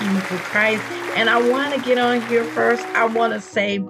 of 0.00 0.42
for. 0.44 1.07
And 1.18 1.28
I 1.28 1.50
want 1.50 1.74
to 1.74 1.80
get 1.80 1.98
on 1.98 2.20
here 2.28 2.44
first. 2.44 2.84
I 2.94 3.04
want 3.06 3.32
to 3.32 3.40
say 3.40 3.80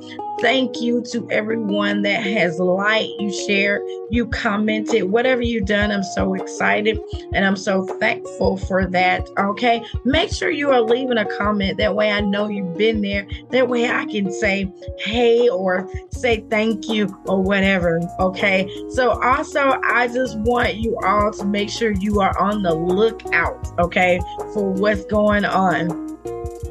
thank 0.41 0.81
you 0.81 1.03
to 1.13 1.31
everyone 1.31 2.01
that 2.01 2.23
has 2.23 2.59
liked, 2.59 3.11
you 3.19 3.31
shared, 3.47 3.83
you 4.09 4.27
commented, 4.29 5.11
whatever 5.11 5.43
you've 5.43 5.67
done. 5.67 5.91
I'm 5.91 6.03
so 6.03 6.33
excited 6.33 6.99
and 7.35 7.45
I'm 7.45 7.55
so 7.55 7.85
thankful 8.01 8.57
for 8.57 8.87
that. 8.87 9.29
Okay. 9.39 9.85
Make 10.07 10.33
sure 10.33 10.49
you 10.49 10.71
are 10.71 10.81
leaving 10.81 11.19
a 11.19 11.27
comment. 11.37 11.77
That 11.77 11.95
way 11.95 12.13
I 12.13 12.23
know 12.23 12.49
you've 12.49 12.79
been 12.79 13.03
there. 13.03 13.29
That 13.51 13.69
way 13.69 13.91
I 13.91 14.07
can 14.07 14.33
say, 14.33 14.73
hey, 14.99 15.51
or 15.51 15.87
say 16.11 16.47
thank 16.49 16.89
you 16.89 17.15
or 17.27 17.43
whatever. 17.43 18.01
Okay. 18.21 18.71
So 18.89 19.21
also, 19.21 19.79
I 19.85 20.09
just 20.09 20.39
want 20.39 20.77
you 20.77 20.97
all 21.05 21.31
to 21.33 21.45
make 21.45 21.69
sure 21.69 21.91
you 21.91 22.23
are 22.23 22.39
on 22.39 22.63
the 22.63 22.75
lookout. 22.75 23.79
Okay. 23.79 24.19
For 24.55 24.73
what's 24.73 25.05
going 25.05 25.45
on. 25.45 26.08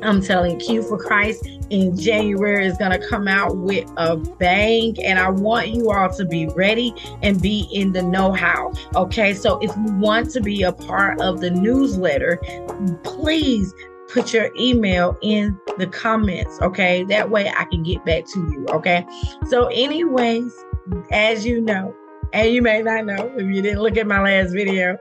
I'm 0.01 0.21
telling 0.21 0.59
Q 0.59 0.83
for 0.83 0.97
Christ 0.97 1.47
in 1.69 1.97
January 1.97 2.65
is 2.65 2.77
going 2.77 2.91
to 2.91 3.07
come 3.07 3.27
out 3.27 3.57
with 3.57 3.89
a 3.97 4.17
bang. 4.17 4.95
And 5.03 5.19
I 5.19 5.29
want 5.29 5.69
you 5.69 5.91
all 5.91 6.09
to 6.13 6.25
be 6.25 6.47
ready 6.47 6.93
and 7.21 7.41
be 7.41 7.67
in 7.71 7.91
the 7.91 8.01
know 8.01 8.31
how. 8.31 8.73
Okay. 8.95 9.33
So 9.33 9.59
if 9.59 9.75
you 9.75 9.93
want 9.93 10.29
to 10.31 10.41
be 10.41 10.63
a 10.63 10.71
part 10.71 11.21
of 11.21 11.41
the 11.41 11.49
newsletter, 11.49 12.39
please 13.03 13.73
put 14.09 14.33
your 14.33 14.49
email 14.59 15.17
in 15.21 15.59
the 15.77 15.87
comments. 15.87 16.59
Okay. 16.61 17.03
That 17.05 17.29
way 17.29 17.49
I 17.49 17.65
can 17.65 17.83
get 17.83 18.05
back 18.05 18.25
to 18.27 18.39
you. 18.39 18.65
Okay. 18.69 19.05
So, 19.47 19.67
anyways, 19.67 20.53
as 21.11 21.45
you 21.45 21.61
know, 21.61 21.95
and 22.33 22.49
you 22.53 22.61
may 22.61 22.81
not 22.81 23.05
know 23.05 23.31
if 23.35 23.47
you 23.47 23.61
didn't 23.61 23.81
look 23.81 23.97
at 23.97 24.07
my 24.07 24.21
last 24.21 24.51
video, 24.51 24.97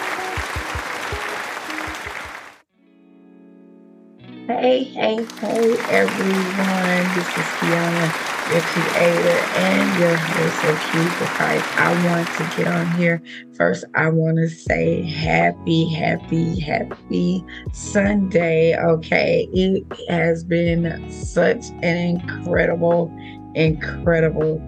Hey, 4.59 4.83
hey, 4.83 5.15
hey, 5.39 5.77
everyone. 5.87 7.13
This 7.15 7.37
is 7.37 7.51
Quiana, 7.55 8.11
your 8.51 8.61
creator 8.61 9.47
and 9.55 9.97
your 9.97 10.17
host 10.17 10.65
of 10.65 11.13
for 11.13 11.25
Christ. 11.37 11.65
I 11.77 11.93
want 12.05 12.27
to 12.27 12.57
get 12.57 12.67
on 12.67 12.91
here. 12.91 13.23
First, 13.55 13.85
I 13.95 14.09
want 14.09 14.39
to 14.39 14.49
say 14.49 15.03
happy, 15.03 15.87
happy, 15.93 16.59
happy 16.59 17.45
Sunday. 17.71 18.75
Okay. 18.77 19.47
It 19.53 19.85
has 20.09 20.43
been 20.43 21.09
such 21.09 21.69
an 21.81 22.19
incredible, 22.19 23.09
incredible 23.55 24.59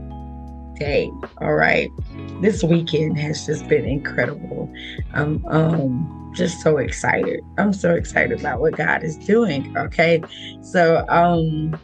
All 1.39 1.53
right. 1.53 1.89
This 2.41 2.63
weekend 2.63 3.17
has 3.19 3.45
just 3.45 3.67
been 3.67 3.85
incredible. 3.85 4.71
Um, 5.13 5.43
um, 5.47 6.33
just 6.35 6.61
so 6.61 6.77
excited. 6.77 7.41
I'm 7.57 7.73
so 7.73 7.93
excited 7.93 8.39
about 8.39 8.59
what 8.59 8.75
God 8.75 9.03
is 9.03 9.17
doing. 9.17 9.75
Okay. 9.77 10.21
So 10.61 11.05
um 11.09 11.79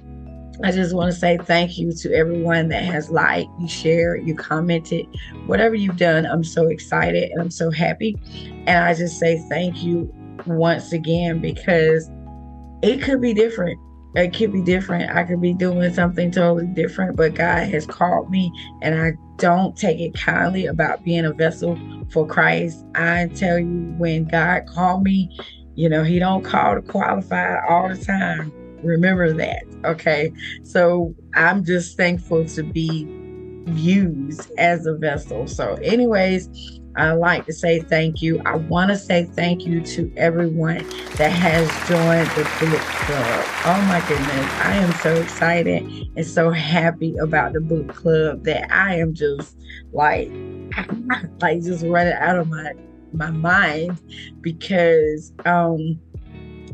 I 0.62 0.72
just 0.72 0.94
want 0.94 1.14
to 1.14 1.18
say 1.18 1.38
thank 1.38 1.78
you 1.78 1.94
to 1.94 2.14
everyone 2.14 2.68
that 2.68 2.84
has 2.84 3.10
liked, 3.10 3.50
you 3.62 3.70
shared, 3.70 4.28
you 4.28 4.36
commented, 4.36 5.06
whatever 5.46 5.74
you've 5.74 5.96
done. 5.96 6.26
I'm 6.26 6.44
so 6.44 6.68
excited 6.68 7.32
and 7.32 7.42
I'm 7.42 7.52
so 7.52 7.72
happy. 7.72 8.18
And 8.68 8.84
I 8.84 8.94
just 8.94 9.18
say 9.20 9.42
thank 9.50 9.82
you 9.82 10.14
once 10.46 10.92
again 10.92 11.40
because 11.40 12.10
it 12.82 13.02
could 13.02 13.22
be 13.22 13.34
different 13.34 13.80
it 14.16 14.36
could 14.36 14.52
be 14.52 14.62
different. 14.62 15.16
I 15.16 15.24
could 15.24 15.42
be 15.42 15.54
doing 15.54 15.94
something 15.94 16.32
totally 16.32 16.68
different, 16.68 17.16
but 17.16 17.36
God 17.36 17.68
has 17.70 17.86
called 17.86 18.30
me 18.30 18.52
and 18.82 19.00
I 19.00 19.12
don't 19.38 19.76
take 19.78 20.00
it 20.00 20.14
kindly 20.16 20.66
about 20.66 21.04
being 21.04 21.26
a 21.26 21.34
vessel 21.34 21.78
for 22.12 22.28
Christ. 22.28 22.84
I 22.96 23.30
tell 23.36 23.60
you, 23.60 23.94
when 23.98 24.26
God 24.26 24.66
called 24.68 25.04
me, 25.04 25.30
you 25.76 25.90
know, 25.90 26.04
He 26.04 26.20
don't 26.20 26.44
call 26.44 26.76
to 26.76 26.82
qualify 26.82 27.58
all 27.68 27.90
the 27.90 27.98
time. 27.98 28.52
Remember 28.82 29.34
that. 29.34 29.64
Okay. 29.86 30.34
So 30.64 31.14
I'm 31.36 31.64
just 31.64 31.96
thankful 31.96 32.46
to 32.46 32.64
be 32.64 33.08
used 33.66 34.50
as 34.58 34.86
a 34.86 34.96
vessel. 34.96 35.48
So, 35.48 35.76
anyways, 35.84 36.79
I 37.00 37.14
like 37.14 37.46
to 37.46 37.54
say 37.54 37.80
thank 37.80 38.22
you. 38.22 38.42
I 38.46 38.58
want 38.58 38.90
to 38.90 38.98
say 38.98 39.26
thank 39.36 39.66
you 39.66 39.82
to 39.82 40.12
everyone 40.18 40.86
that 41.18 41.32
has 41.32 41.68
joined 41.88 42.28
the 42.36 42.44
book 42.60 42.80
club. 42.82 43.46
Oh 43.66 43.82
my 43.88 44.04
goodness. 44.08 44.54
I 44.60 44.76
am 44.76 44.92
so 44.94 45.14
excited 45.22 45.88
and 46.18 46.26
so 46.26 46.50
happy 46.52 47.16
about 47.22 47.54
the 47.54 47.62
book 47.62 47.88
club 47.88 48.44
that 48.44 48.70
I 48.72 48.96
am 48.96 49.14
just 49.14 49.56
like, 49.94 50.30
like 51.42 51.62
just 51.64 51.86
running 51.86 52.14
out 52.14 52.38
of 52.38 52.50
my 52.50 52.74
my 53.12 53.32
mind 53.32 54.00
because 54.42 55.34
um 55.46 56.00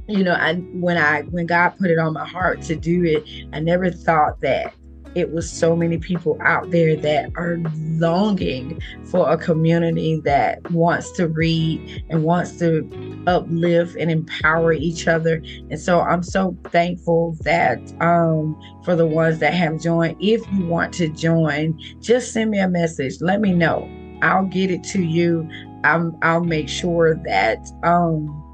you 0.07 0.21
know 0.23 0.33
I 0.33 0.55
when 0.71 0.97
I 0.97 1.21
when 1.29 1.45
God 1.45 1.69
put 1.79 1.89
it 1.91 1.99
on 1.99 2.13
my 2.13 2.25
heart 2.25 2.61
to 2.63 2.75
do 2.75 3.03
it, 3.03 3.23
I 3.53 3.59
never 3.59 3.91
thought 3.91 4.41
that 4.41 4.73
it 5.15 5.31
was 5.31 5.49
so 5.49 5.75
many 5.75 5.97
people 5.97 6.37
out 6.41 6.69
there 6.71 6.95
that 6.97 7.31
are 7.35 7.57
longing 7.97 8.81
for 9.05 9.31
a 9.31 9.37
community 9.37 10.19
that 10.25 10.69
wants 10.71 11.11
to 11.13 11.27
read 11.29 12.03
and 12.09 12.23
wants 12.23 12.59
to 12.59 13.23
uplift 13.25 13.95
and 13.95 14.11
empower 14.11 14.73
each 14.73 15.07
other. 15.07 15.41
And 15.69 15.79
so 15.79 16.01
I'm 16.01 16.21
so 16.21 16.55
thankful 16.65 17.37
that 17.41 17.79
um, 18.01 18.61
for 18.83 18.95
the 18.95 19.07
ones 19.07 19.39
that 19.39 19.53
have 19.53 19.81
joined. 19.81 20.17
If 20.19 20.41
you 20.51 20.65
want 20.65 20.93
to 20.95 21.07
join, 21.07 21.79
just 22.01 22.33
send 22.33 22.51
me 22.51 22.59
a 22.59 22.67
message. 22.67 23.21
Let 23.21 23.41
me 23.41 23.53
know. 23.53 23.89
I'll 24.21 24.45
get 24.45 24.69
it 24.69 24.83
to 24.85 25.01
you. 25.01 25.49
I'm, 25.83 26.17
I'll 26.21 26.43
make 26.43 26.67
sure 26.67 27.15
that 27.25 27.59
um, 27.83 28.44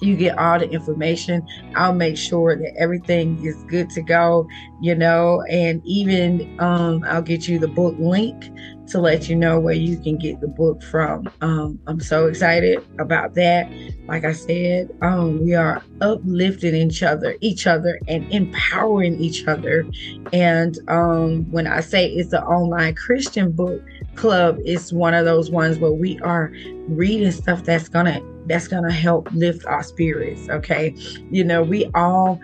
you 0.00 0.16
get 0.16 0.38
all 0.38 0.58
the 0.58 0.68
information. 0.70 1.46
I'll 1.74 1.94
make 1.94 2.16
sure 2.16 2.56
that 2.56 2.74
everything 2.76 3.44
is 3.44 3.62
good 3.64 3.90
to 3.90 4.02
go, 4.02 4.46
you 4.80 4.94
know, 4.94 5.42
and 5.50 5.82
even 5.84 6.56
um, 6.60 7.04
I'll 7.06 7.22
get 7.22 7.48
you 7.48 7.58
the 7.58 7.68
book 7.68 7.94
link 7.98 8.50
to 8.88 9.00
let 9.00 9.28
you 9.28 9.34
know 9.34 9.58
where 9.58 9.74
you 9.74 9.98
can 9.98 10.16
get 10.16 10.40
the 10.40 10.48
book 10.48 10.82
from. 10.82 11.28
Um, 11.40 11.78
I'm 11.86 12.00
so 12.00 12.26
excited 12.26 12.84
about 12.98 13.34
that. 13.34 13.70
Like 14.06 14.24
I 14.24 14.32
said, 14.32 14.90
um, 15.02 15.44
we 15.44 15.54
are 15.54 15.82
uplifting 16.00 16.74
each 16.74 17.02
other, 17.02 17.36
each 17.40 17.66
other, 17.66 17.98
and 18.06 18.30
empowering 18.32 19.20
each 19.20 19.46
other. 19.46 19.86
And 20.32 20.78
um, 20.88 21.50
when 21.50 21.66
I 21.66 21.80
say 21.80 22.08
it's 22.08 22.32
an 22.32 22.44
online 22.44 22.94
Christian 22.94 23.50
book 23.50 23.82
club, 24.14 24.58
it's 24.64 24.92
one 24.92 25.14
of 25.14 25.24
those 25.24 25.50
ones 25.50 25.78
where 25.78 25.92
we 25.92 26.20
are 26.20 26.52
reading 26.88 27.32
stuff 27.32 27.64
that's 27.64 27.88
gonna 27.88 28.20
that's 28.46 28.68
going 28.68 28.84
to 28.84 28.92
help 28.92 29.30
lift 29.32 29.66
our 29.66 29.82
spirits. 29.82 30.48
Okay. 30.48 30.94
You 31.30 31.44
know, 31.44 31.62
we 31.62 31.90
all 31.94 32.40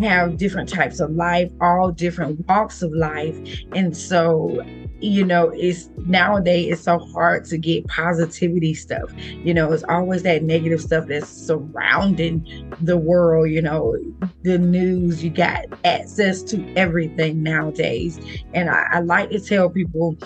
have 0.00 0.36
different 0.36 0.68
types 0.68 1.00
of 1.00 1.10
life, 1.10 1.50
all 1.60 1.90
different 1.90 2.46
walks 2.48 2.82
of 2.82 2.92
life. 2.92 3.36
And 3.74 3.96
so, 3.96 4.64
you 5.00 5.24
know, 5.24 5.50
it's 5.54 5.90
nowadays 6.06 6.74
it's 6.74 6.82
so 6.82 6.98
hard 6.98 7.44
to 7.46 7.58
get 7.58 7.86
positivity 7.88 8.74
stuff. 8.74 9.10
You 9.18 9.52
know, 9.52 9.72
it's 9.72 9.82
always 9.88 10.22
that 10.22 10.44
negative 10.44 10.80
stuff 10.80 11.08
that's 11.08 11.28
surrounding 11.28 12.74
the 12.80 12.96
world, 12.96 13.50
you 13.50 13.62
know, 13.62 13.96
the 14.42 14.58
news, 14.58 15.24
you 15.24 15.30
got 15.30 15.66
access 15.84 16.42
to 16.44 16.74
everything 16.76 17.42
nowadays. 17.42 18.20
And 18.54 18.70
I, 18.70 18.86
I 18.92 19.00
like 19.00 19.30
to 19.30 19.40
tell 19.40 19.68
people 19.68 20.16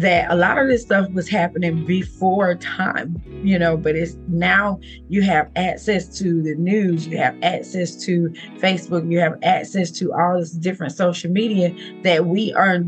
that 0.00 0.30
a 0.30 0.34
lot 0.34 0.58
of 0.58 0.68
this 0.68 0.82
stuff 0.82 1.10
was 1.10 1.28
happening 1.28 1.84
before 1.84 2.54
time, 2.54 3.20
you 3.44 3.58
know, 3.58 3.76
but 3.76 3.94
it's 3.94 4.16
now 4.28 4.80
you 5.08 5.20
have 5.20 5.50
access 5.56 6.18
to 6.18 6.42
the 6.42 6.54
news, 6.54 7.06
you 7.06 7.18
have 7.18 7.36
access 7.42 8.02
to 8.04 8.30
Facebook, 8.58 9.10
you 9.10 9.20
have 9.20 9.38
access 9.42 9.90
to 9.90 10.12
all 10.14 10.38
this 10.38 10.52
different 10.52 10.94
social 10.94 11.30
media 11.30 11.74
that 12.02 12.24
we 12.26 12.52
are 12.54 12.80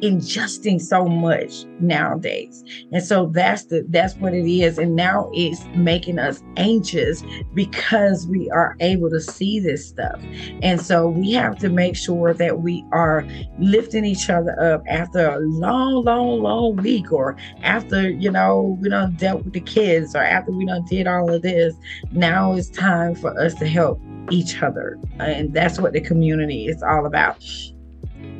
ingesting 0.00 0.80
so 0.80 1.06
much 1.06 1.64
nowadays. 1.80 2.64
And 2.92 3.02
so 3.02 3.26
that's 3.26 3.64
the 3.64 3.84
that's 3.88 4.14
what 4.16 4.34
it 4.34 4.46
is. 4.46 4.78
And 4.78 4.96
now 4.96 5.30
it's 5.34 5.64
making 5.74 6.18
us 6.18 6.42
anxious 6.56 7.22
because 7.54 8.26
we 8.26 8.50
are 8.50 8.76
able 8.80 9.10
to 9.10 9.20
see 9.20 9.60
this 9.60 9.86
stuff. 9.86 10.20
And 10.62 10.80
so 10.80 11.08
we 11.08 11.32
have 11.32 11.58
to 11.58 11.68
make 11.68 11.96
sure 11.96 12.34
that 12.34 12.60
we 12.60 12.84
are 12.92 13.26
lifting 13.58 14.04
each 14.04 14.30
other 14.30 14.58
up 14.60 14.82
after 14.88 15.28
a 15.28 15.38
long 15.40 16.04
long 16.04 16.40
long 16.42 16.76
week 16.76 17.12
or 17.12 17.36
after 17.62 18.10
you 18.10 18.30
know 18.30 18.78
we 18.80 18.88
done 18.88 19.14
dealt 19.16 19.44
with 19.44 19.54
the 19.54 19.60
kids 19.60 20.14
or 20.14 20.22
after 20.22 20.52
we 20.52 20.66
done 20.66 20.84
did 20.88 21.06
all 21.06 21.32
of 21.32 21.42
this. 21.42 21.74
Now 22.12 22.54
it's 22.54 22.70
time 22.70 23.14
for 23.14 23.38
us 23.40 23.54
to 23.54 23.66
help 23.66 24.00
each 24.30 24.62
other. 24.62 24.98
And 25.18 25.54
that's 25.54 25.80
what 25.80 25.92
the 25.92 26.00
community 26.00 26.66
is 26.66 26.82
all 26.82 27.06
about 27.06 27.42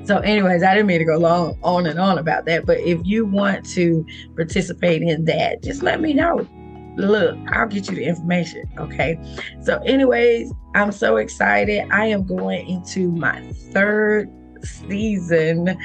so, 0.09 0.21
anyways, 0.21 0.63
I 0.63 0.73
didn't 0.73 0.87
mean 0.87 1.01
to 1.01 1.05
go 1.05 1.19
long 1.19 1.59
on 1.63 1.85
and 1.85 2.01
on 2.01 2.17
about 2.17 2.47
that. 2.47 2.65
But 2.65 2.79
if 2.79 2.99
you 3.05 3.27
want 3.27 3.67
to 3.73 4.07
participate 4.37 5.03
in 5.03 5.27
that, 5.27 5.63
just 5.63 5.83
let 5.83 6.01
me 6.01 6.15
know. 6.15 6.49
Look, 6.97 7.37
I'll 7.49 7.69
get 7.69 7.91
you 7.91 7.97
the 7.97 8.05
information. 8.05 8.65
Okay. 8.79 9.21
So, 9.61 9.77
anyways, 9.85 10.51
I'm 10.75 10.93
so 10.93 11.19
excited. 11.19 11.87
I 11.91 12.07
am 12.07 12.27
going 12.27 12.67
into 12.67 13.13
my 13.13 13.39
third 13.75 14.31
season 14.65 15.77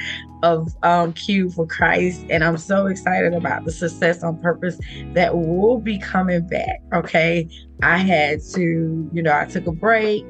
of 0.42 0.74
um, 0.82 1.12
Q 1.12 1.50
for 1.50 1.66
Christ, 1.66 2.24
and 2.30 2.42
I'm 2.42 2.56
so 2.56 2.86
excited 2.86 3.34
about 3.34 3.66
the 3.66 3.72
success 3.72 4.22
on 4.22 4.40
purpose 4.40 4.78
that 5.12 5.36
will 5.36 5.78
be 5.78 5.98
coming 5.98 6.46
back. 6.46 6.80
Okay, 6.94 7.46
I 7.82 7.98
had 7.98 8.40
to, 8.54 9.10
you 9.12 9.22
know, 9.22 9.36
I 9.36 9.44
took 9.44 9.66
a 9.66 9.72
break 9.72 10.24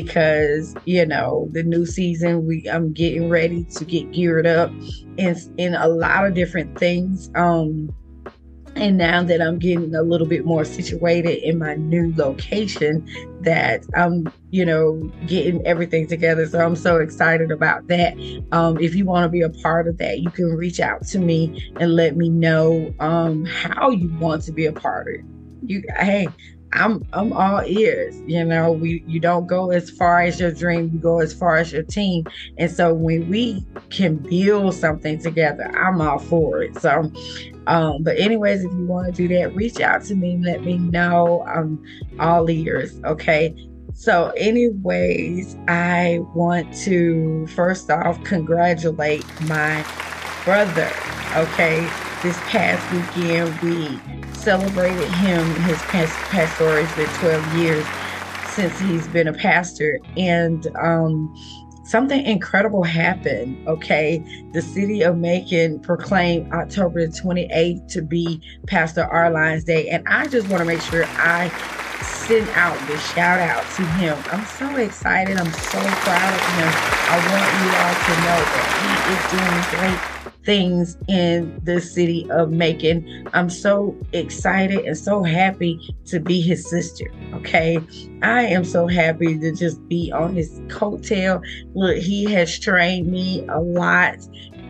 because 0.00 0.76
you 0.84 1.06
know 1.06 1.48
the 1.52 1.62
new 1.62 1.86
season 1.86 2.46
we 2.46 2.68
I'm 2.70 2.92
getting 2.92 3.28
ready 3.30 3.64
to 3.76 3.84
get 3.84 4.12
geared 4.12 4.46
up 4.46 4.74
in 5.16 5.36
in 5.56 5.74
a 5.74 5.88
lot 5.88 6.26
of 6.26 6.34
different 6.34 6.78
things. 6.78 7.30
Um 7.34 7.94
and 8.76 8.98
now 8.98 9.22
that 9.22 9.40
I'm 9.40 9.58
getting 9.58 9.94
a 9.94 10.02
little 10.02 10.26
bit 10.26 10.44
more 10.44 10.64
situated 10.66 11.42
in 11.42 11.58
my 11.58 11.76
new 11.76 12.12
location 12.16 13.06
that 13.40 13.84
I'm 13.94 14.30
you 14.50 14.66
know 14.66 15.10
getting 15.26 15.66
everything 15.66 16.06
together. 16.08 16.46
So 16.46 16.60
I'm 16.60 16.76
so 16.76 16.98
excited 16.98 17.50
about 17.50 17.86
that. 17.88 18.18
Um 18.52 18.78
if 18.78 18.94
you 18.94 19.06
want 19.06 19.24
to 19.24 19.30
be 19.30 19.40
a 19.40 19.50
part 19.50 19.88
of 19.88 19.96
that 19.98 20.20
you 20.20 20.30
can 20.30 20.46
reach 20.56 20.78
out 20.78 21.06
to 21.08 21.18
me 21.18 21.70
and 21.80 21.96
let 21.96 22.16
me 22.16 22.28
know 22.28 22.94
um 23.00 23.46
how 23.46 23.90
you 23.90 24.14
want 24.18 24.42
to 24.42 24.52
be 24.52 24.66
a 24.66 24.72
part 24.74 25.08
of 25.08 25.14
it. 25.14 25.24
You 25.62 25.82
hey 25.98 26.28
I'm 26.72 27.04
I'm 27.12 27.32
all 27.32 27.62
ears. 27.64 28.20
You 28.26 28.44
know, 28.44 28.72
we 28.72 29.02
you 29.06 29.20
don't 29.20 29.46
go 29.46 29.70
as 29.70 29.90
far 29.90 30.20
as 30.20 30.40
your 30.40 30.52
dream, 30.52 30.90
you 30.92 30.98
go 30.98 31.20
as 31.20 31.32
far 31.32 31.56
as 31.56 31.72
your 31.72 31.82
team. 31.82 32.26
And 32.58 32.70
so 32.70 32.92
when 32.92 33.28
we 33.28 33.64
can 33.90 34.16
build 34.16 34.74
something 34.74 35.18
together, 35.18 35.70
I'm 35.76 36.00
all 36.00 36.18
for 36.18 36.62
it. 36.62 36.78
So 36.80 37.10
um, 37.66 38.02
but 38.02 38.18
anyways, 38.18 38.64
if 38.64 38.72
you 38.72 38.86
want 38.86 39.06
to 39.06 39.12
do 39.12 39.28
that, 39.36 39.54
reach 39.54 39.80
out 39.80 40.04
to 40.04 40.14
me, 40.14 40.38
let 40.40 40.64
me 40.64 40.78
know. 40.78 41.44
I'm 41.46 41.82
all 42.20 42.48
ears, 42.48 43.00
okay? 43.04 43.54
So, 43.94 44.30
anyways, 44.36 45.56
I 45.68 46.20
want 46.34 46.72
to 46.84 47.46
first 47.48 47.90
off 47.90 48.22
congratulate 48.24 49.24
my 49.48 49.84
brother. 50.44 50.92
Okay, 51.34 51.80
this 52.22 52.38
past 52.42 52.92
weekend 52.92 53.58
we 53.60 53.98
celebrated 54.46 55.08
him. 55.14 55.44
His 55.62 55.76
past 55.90 56.14
pastoral 56.30 56.84
has 56.84 56.94
been 56.94 57.12
12 57.18 57.56
years 57.56 57.84
since 58.54 58.78
he's 58.78 59.08
been 59.08 59.26
a 59.26 59.32
pastor, 59.32 59.98
and 60.16 60.68
um, 60.76 61.34
something 61.82 62.24
incredible 62.24 62.84
happened. 62.84 63.66
Okay, 63.66 64.22
the 64.52 64.62
city 64.62 65.02
of 65.02 65.18
Macon 65.18 65.80
proclaimed 65.80 66.52
October 66.52 67.08
28th 67.08 67.88
to 67.88 68.02
be 68.02 68.40
Pastor 68.68 69.02
Arline's 69.02 69.64
Day, 69.64 69.88
and 69.88 70.06
I 70.06 70.28
just 70.28 70.48
want 70.48 70.60
to 70.60 70.64
make 70.64 70.80
sure 70.80 71.04
I 71.08 71.48
send 72.02 72.48
out 72.50 72.78
the 72.86 72.96
shout 72.98 73.40
out 73.40 73.64
to 73.74 73.82
him. 73.98 74.16
I'm 74.30 74.46
so 74.46 74.76
excited. 74.76 75.38
I'm 75.38 75.52
so 75.52 75.80
proud 75.80 76.32
of 76.32 76.46
him. 76.54 76.70
I 77.10 77.18
want 77.34 77.50
you 77.58 77.70
all 77.82 77.94
to 77.98 78.12
know 78.22 78.40
that 78.54 78.66
he 78.78 79.82
is 79.82 79.90
doing 79.90 80.06
great 80.06 80.15
things 80.46 80.96
in 81.08 81.60
the 81.64 81.80
city 81.80 82.26
of 82.30 82.50
Macon. 82.52 83.28
I'm 83.34 83.50
so 83.50 83.94
excited 84.12 84.78
and 84.86 84.96
so 84.96 85.22
happy 85.22 85.78
to 86.06 86.20
be 86.20 86.40
his 86.40 86.70
sister. 86.70 87.12
Okay. 87.34 87.78
I 88.22 88.42
am 88.44 88.64
so 88.64 88.86
happy 88.86 89.38
to 89.38 89.52
just 89.52 89.86
be 89.88 90.10
on 90.12 90.36
his 90.36 90.60
coattail. 90.68 91.42
Look, 91.74 91.98
he 91.98 92.24
has 92.32 92.58
trained 92.58 93.08
me 93.08 93.44
a 93.48 93.60
lot 93.60 94.16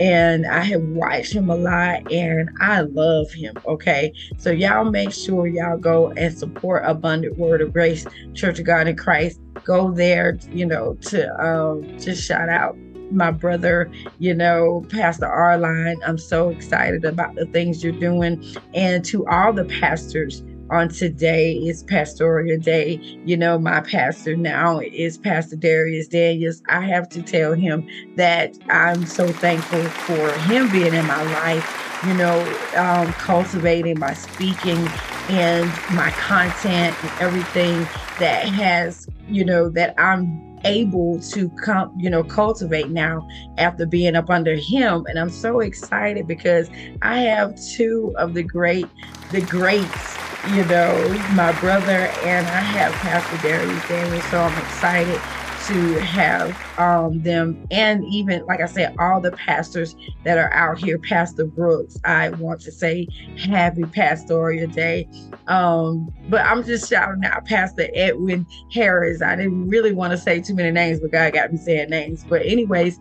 and 0.01 0.47
I 0.47 0.61
have 0.61 0.83
watched 0.83 1.33
him 1.33 1.49
a 1.49 1.57
lot 1.57 2.11
and 2.11 2.51
I 2.61 2.81
love 2.81 3.31
him. 3.31 3.55
Okay. 3.67 4.13
So 4.39 4.51
y'all 4.51 4.91
make 4.91 5.13
sure 5.13 5.47
y'all 5.47 5.79
go 5.79 6.11
and 6.13 6.37
support 6.37 6.83
Abundant 6.85 7.39
Word 7.39 7.61
of 7.61 7.73
Grace 7.73 8.07
Church 8.35 8.59
of 8.59 8.67
God 8.67 8.89
in 8.89 8.97
Christ. 8.97 9.41
Go 9.65 9.91
there, 9.93 10.39
you 10.51 10.67
know, 10.67 10.95
to 11.03 11.45
um 11.45 11.99
just 11.99 12.23
shout 12.25 12.49
out 12.49 12.77
my 13.11 13.31
brother, 13.31 13.91
you 14.19 14.35
know, 14.35 14.85
Pastor 14.91 15.27
Arline. 15.27 15.97
I'm 16.07 16.19
so 16.19 16.49
excited 16.49 17.05
about 17.05 17.35
the 17.35 17.47
things 17.47 17.83
you're 17.83 17.93
doing. 17.93 18.45
And 18.75 19.05
to 19.07 19.27
all 19.27 19.53
the 19.53 19.65
pastors 19.65 20.43
on 20.71 20.89
today 20.89 21.55
is 21.55 21.83
pastoral 21.85 22.59
day. 22.59 22.95
You 23.25 23.37
know, 23.37 23.59
my 23.59 23.81
pastor 23.81 24.37
now 24.37 24.81
is 24.81 25.19
Pastor 25.19 25.57
Darius 25.57 26.09
Daniels. 26.09 26.63
I 26.69 26.81
have 26.81 27.09
to 27.11 27.23
tell 27.23 27.55
him 27.55 27.89
that 28.17 28.59
I'm 28.69 29.07
so 29.07 29.29
thankful 29.29 29.83
for 29.83 30.33
him 30.41 30.71
being 30.71 30.95
in 30.95 31.07
my 31.07 31.23
life, 31.23 32.03
you 32.07 32.15
know, 32.15 32.41
um, 32.77 33.13
cultivating 33.15 33.99
my 33.99 34.15
speaking 34.15 34.89
and 35.29 35.69
my 35.95 36.11
content 36.13 36.97
and 37.03 37.13
everything 37.21 37.79
that 38.19 38.49
has, 38.49 39.09
you 39.29 39.45
know, 39.45 39.69
that 39.71 39.95
I'm 39.99 40.46
able 40.65 41.21
to 41.21 41.49
come, 41.51 41.93
you 41.97 42.11
know, 42.11 42.23
cultivate 42.23 42.91
now 42.91 43.27
after 43.59 43.87
being 43.87 44.17
up 44.17 44.31
under 44.31 44.55
him. 44.57 45.05
And 45.09 45.19
I'm 45.19 45.31
so 45.31 45.61
excited 45.61 46.27
because 46.27 46.71
I 47.03 47.21
have 47.21 47.61
two 47.61 48.15
of 48.17 48.35
the 48.35 48.43
great, 48.43 48.87
the 49.33 49.43
greats, 49.43 50.17
you 50.51 50.65
know, 50.67 50.95
my 51.35 51.53
brother 51.61 52.09
and 52.23 52.47
I 52.47 52.61
have 52.61 52.93
Pastor 52.95 53.37
Darius 53.49 53.89
Daniels. 53.89 54.25
So 54.25 54.41
I'm 54.41 54.59
excited 54.59 55.21
to 55.67 56.01
have 56.01 56.57
um, 56.79 57.23
them 57.23 57.67
and 57.71 58.05
even 58.05 58.45
like 58.47 58.61
I 58.61 58.67
said, 58.67 58.95
all 58.99 59.21
the 59.21 59.33
pastors 59.33 59.97
that 60.25 60.39
are 60.39 60.53
out 60.53 60.79
here, 60.79 60.99
Pastor 60.99 61.45
Brooks. 61.45 61.99
I 62.05 62.31
want 62.31 62.61
to 62.63 62.73
say 62.73 63.09
happy 63.37 63.85
pastoral 63.85 64.67
day. 64.69 65.09
Um, 65.49 66.13
but 66.29 66.43
I'm 66.43 66.63
just 66.63 66.89
shouting 66.89 67.25
out 67.25 67.45
Pastor 67.47 67.89
Edwin 67.95 68.47
Harris. 68.73 69.23
I 69.23 69.37
didn't 69.37 69.69
really 69.69 69.93
want 69.93 70.13
to 70.13 70.19
say 70.19 70.41
too 70.41 70.55
many 70.55 70.71
names, 70.71 71.01
but 71.01 71.13
God 71.13 71.33
got 71.33 71.53
me 71.53 71.59
saying 71.59 71.91
names. 71.91 72.25
But 72.29 72.43
anyways, 72.43 72.99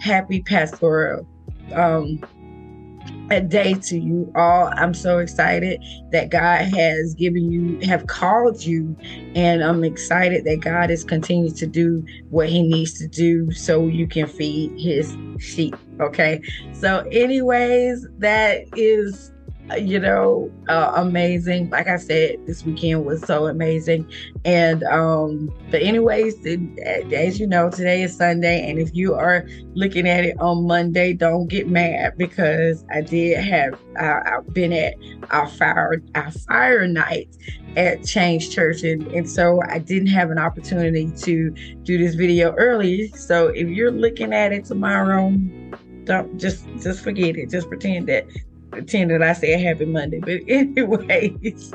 happy 0.00 0.42
pastoral 0.42 1.26
um, 1.74 2.20
a 3.30 3.40
day 3.40 3.74
to 3.74 3.98
you 3.98 4.30
all. 4.36 4.70
I'm 4.76 4.94
so 4.94 5.18
excited 5.18 5.82
that 6.12 6.30
God 6.30 6.64
has 6.74 7.14
given 7.14 7.50
you, 7.50 7.78
have 7.86 8.06
called 8.06 8.64
you, 8.64 8.96
and 9.34 9.62
I'm 9.62 9.84
excited 9.84 10.44
that 10.44 10.60
God 10.60 10.90
is 10.90 11.04
continuing 11.04 11.54
to 11.54 11.66
do 11.66 12.04
what 12.30 12.48
He 12.48 12.62
needs 12.62 12.94
to 12.98 13.08
do 13.08 13.50
so 13.52 13.86
you 13.86 14.06
can 14.06 14.26
feed 14.26 14.72
His 14.76 15.16
sheep. 15.38 15.74
Okay. 16.00 16.40
So, 16.72 17.04
anyways, 17.10 18.06
that 18.18 18.62
is 18.76 19.32
you 19.74 19.98
know, 19.98 20.50
uh, 20.68 20.92
amazing. 20.96 21.70
Like 21.70 21.88
I 21.88 21.96
said, 21.96 22.36
this 22.46 22.64
weekend 22.64 23.04
was 23.04 23.20
so 23.22 23.46
amazing. 23.46 24.10
And, 24.44 24.84
um, 24.84 25.52
but 25.70 25.82
anyways, 25.82 26.34
as 27.12 27.40
you 27.40 27.46
know, 27.46 27.70
today 27.70 28.02
is 28.02 28.16
Sunday. 28.16 28.68
And 28.68 28.78
if 28.78 28.94
you 28.94 29.14
are 29.14 29.46
looking 29.74 30.08
at 30.08 30.24
it 30.24 30.38
on 30.38 30.66
Monday, 30.66 31.12
don't 31.12 31.48
get 31.48 31.68
mad 31.68 32.16
because 32.16 32.84
I 32.92 33.00
did 33.00 33.38
have, 33.38 33.74
uh, 33.98 34.20
I've 34.24 34.54
been 34.54 34.72
at 34.72 34.94
our 35.30 35.48
fire, 35.48 36.00
our 36.14 36.30
fire 36.30 36.86
night 36.86 37.36
at 37.76 38.04
Change 38.04 38.50
Church. 38.50 38.84
And, 38.84 39.02
and 39.08 39.28
so 39.28 39.60
I 39.68 39.78
didn't 39.80 40.08
have 40.08 40.30
an 40.30 40.38
opportunity 40.38 41.10
to 41.10 41.50
do 41.82 41.98
this 41.98 42.14
video 42.14 42.54
early. 42.54 43.08
So 43.08 43.48
if 43.48 43.68
you're 43.68 43.90
looking 43.90 44.32
at 44.32 44.52
it 44.52 44.64
tomorrow, 44.64 45.30
don't 46.04 46.38
just, 46.38 46.66
just 46.80 47.02
forget 47.02 47.36
it. 47.36 47.50
Just 47.50 47.68
pretend 47.68 48.06
that 48.08 48.26
pretending 48.76 49.22
I 49.22 49.32
said 49.32 49.60
happy 49.60 49.86
Monday. 49.86 50.20
But 50.20 50.42
anyways, 50.48 51.74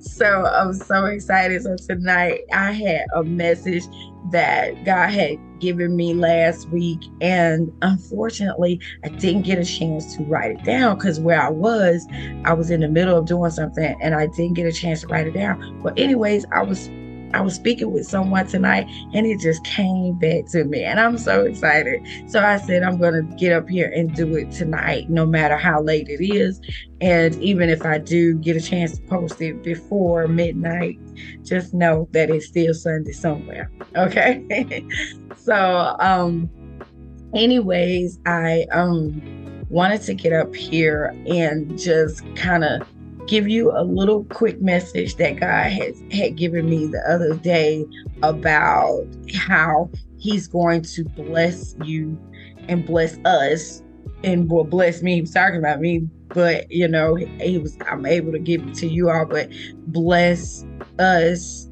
so 0.00 0.46
I'm 0.46 0.72
so 0.74 1.06
excited. 1.06 1.62
So 1.62 1.76
tonight 1.76 2.40
I 2.52 2.72
had 2.72 3.06
a 3.14 3.22
message 3.22 3.84
that 4.30 4.84
God 4.84 5.10
had 5.10 5.38
given 5.60 5.96
me 5.96 6.14
last 6.14 6.68
week. 6.70 7.00
And 7.20 7.72
unfortunately, 7.82 8.80
I 9.04 9.08
didn't 9.10 9.42
get 9.42 9.58
a 9.58 9.64
chance 9.64 10.16
to 10.16 10.24
write 10.24 10.52
it 10.52 10.64
down 10.64 10.96
because 10.96 11.20
where 11.20 11.40
I 11.40 11.50
was, 11.50 12.06
I 12.44 12.52
was 12.52 12.70
in 12.70 12.80
the 12.80 12.88
middle 12.88 13.16
of 13.16 13.26
doing 13.26 13.50
something 13.50 13.96
and 14.00 14.14
I 14.14 14.26
didn't 14.26 14.54
get 14.54 14.66
a 14.66 14.72
chance 14.72 15.02
to 15.02 15.06
write 15.06 15.26
it 15.26 15.34
down. 15.34 15.80
But, 15.82 15.98
anyways, 15.98 16.46
I 16.52 16.62
was 16.62 16.88
I 17.34 17.40
was 17.40 17.54
speaking 17.54 17.90
with 17.90 18.06
someone 18.06 18.46
tonight 18.46 18.86
and 19.12 19.26
it 19.26 19.40
just 19.40 19.64
came 19.64 20.16
back 20.18 20.46
to 20.52 20.64
me. 20.64 20.84
And 20.84 21.00
I'm 21.00 21.18
so 21.18 21.44
excited. 21.44 22.00
So 22.28 22.40
I 22.40 22.58
said, 22.58 22.82
I'm 22.82 22.98
going 22.98 23.14
to 23.14 23.36
get 23.36 23.52
up 23.52 23.68
here 23.68 23.92
and 23.94 24.14
do 24.14 24.36
it 24.36 24.52
tonight, 24.52 25.10
no 25.10 25.26
matter 25.26 25.56
how 25.56 25.82
late 25.82 26.08
it 26.08 26.24
is. 26.24 26.60
And 27.00 27.34
even 27.42 27.68
if 27.68 27.84
I 27.84 27.98
do 27.98 28.34
get 28.34 28.56
a 28.56 28.60
chance 28.60 28.96
to 28.96 29.02
post 29.02 29.40
it 29.40 29.62
before 29.64 30.28
midnight, 30.28 30.98
just 31.42 31.74
know 31.74 32.08
that 32.12 32.30
it's 32.30 32.46
still 32.46 32.72
Sunday 32.72 33.12
somewhere. 33.12 33.70
Okay. 33.96 34.86
so, 35.36 35.96
um, 35.98 36.48
anyways, 37.34 38.20
I, 38.26 38.66
um, 38.70 39.20
wanted 39.70 40.00
to 40.02 40.14
get 40.14 40.32
up 40.32 40.54
here 40.54 41.12
and 41.26 41.76
just 41.76 42.22
kind 42.36 42.62
of 42.62 42.86
give 43.26 43.48
you 43.48 43.70
a 43.72 43.82
little 43.82 44.24
quick 44.24 44.60
message 44.60 45.16
that 45.16 45.40
God 45.40 45.70
has 45.70 46.02
had 46.12 46.36
given 46.36 46.68
me 46.68 46.86
the 46.86 47.02
other 47.08 47.34
day 47.34 47.84
about 48.22 49.04
how 49.34 49.90
He's 50.18 50.46
going 50.48 50.82
to 50.82 51.04
bless 51.04 51.74
you 51.84 52.18
and 52.68 52.86
bless 52.86 53.18
us 53.24 53.82
and 54.22 54.50
will 54.50 54.64
bless 54.64 55.02
me. 55.02 55.16
He 55.16 55.20
was 55.20 55.32
talking 55.32 55.58
about 55.58 55.80
me, 55.80 56.08
but 56.28 56.70
you 56.70 56.88
know, 56.88 57.14
he 57.14 57.58
was 57.58 57.76
I'm 57.88 58.06
able 58.06 58.32
to 58.32 58.38
give 58.38 58.66
it 58.66 58.74
to 58.76 58.88
you 58.88 59.10
all, 59.10 59.26
but 59.26 59.50
bless 59.86 60.64
us 60.98 61.68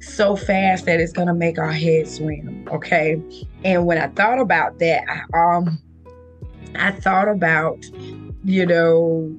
so 0.00 0.34
fast 0.34 0.86
that 0.86 1.00
it's 1.00 1.12
gonna 1.12 1.34
make 1.34 1.58
our 1.58 1.72
head 1.72 2.08
swim. 2.08 2.66
Okay. 2.72 3.22
And 3.64 3.86
when 3.86 3.98
I 3.98 4.08
thought 4.08 4.40
about 4.40 4.78
that, 4.78 5.04
I 5.08 5.56
um 5.56 5.78
I 6.74 6.92
thought 6.92 7.28
about, 7.28 7.84
you 8.44 8.64
know, 8.64 9.36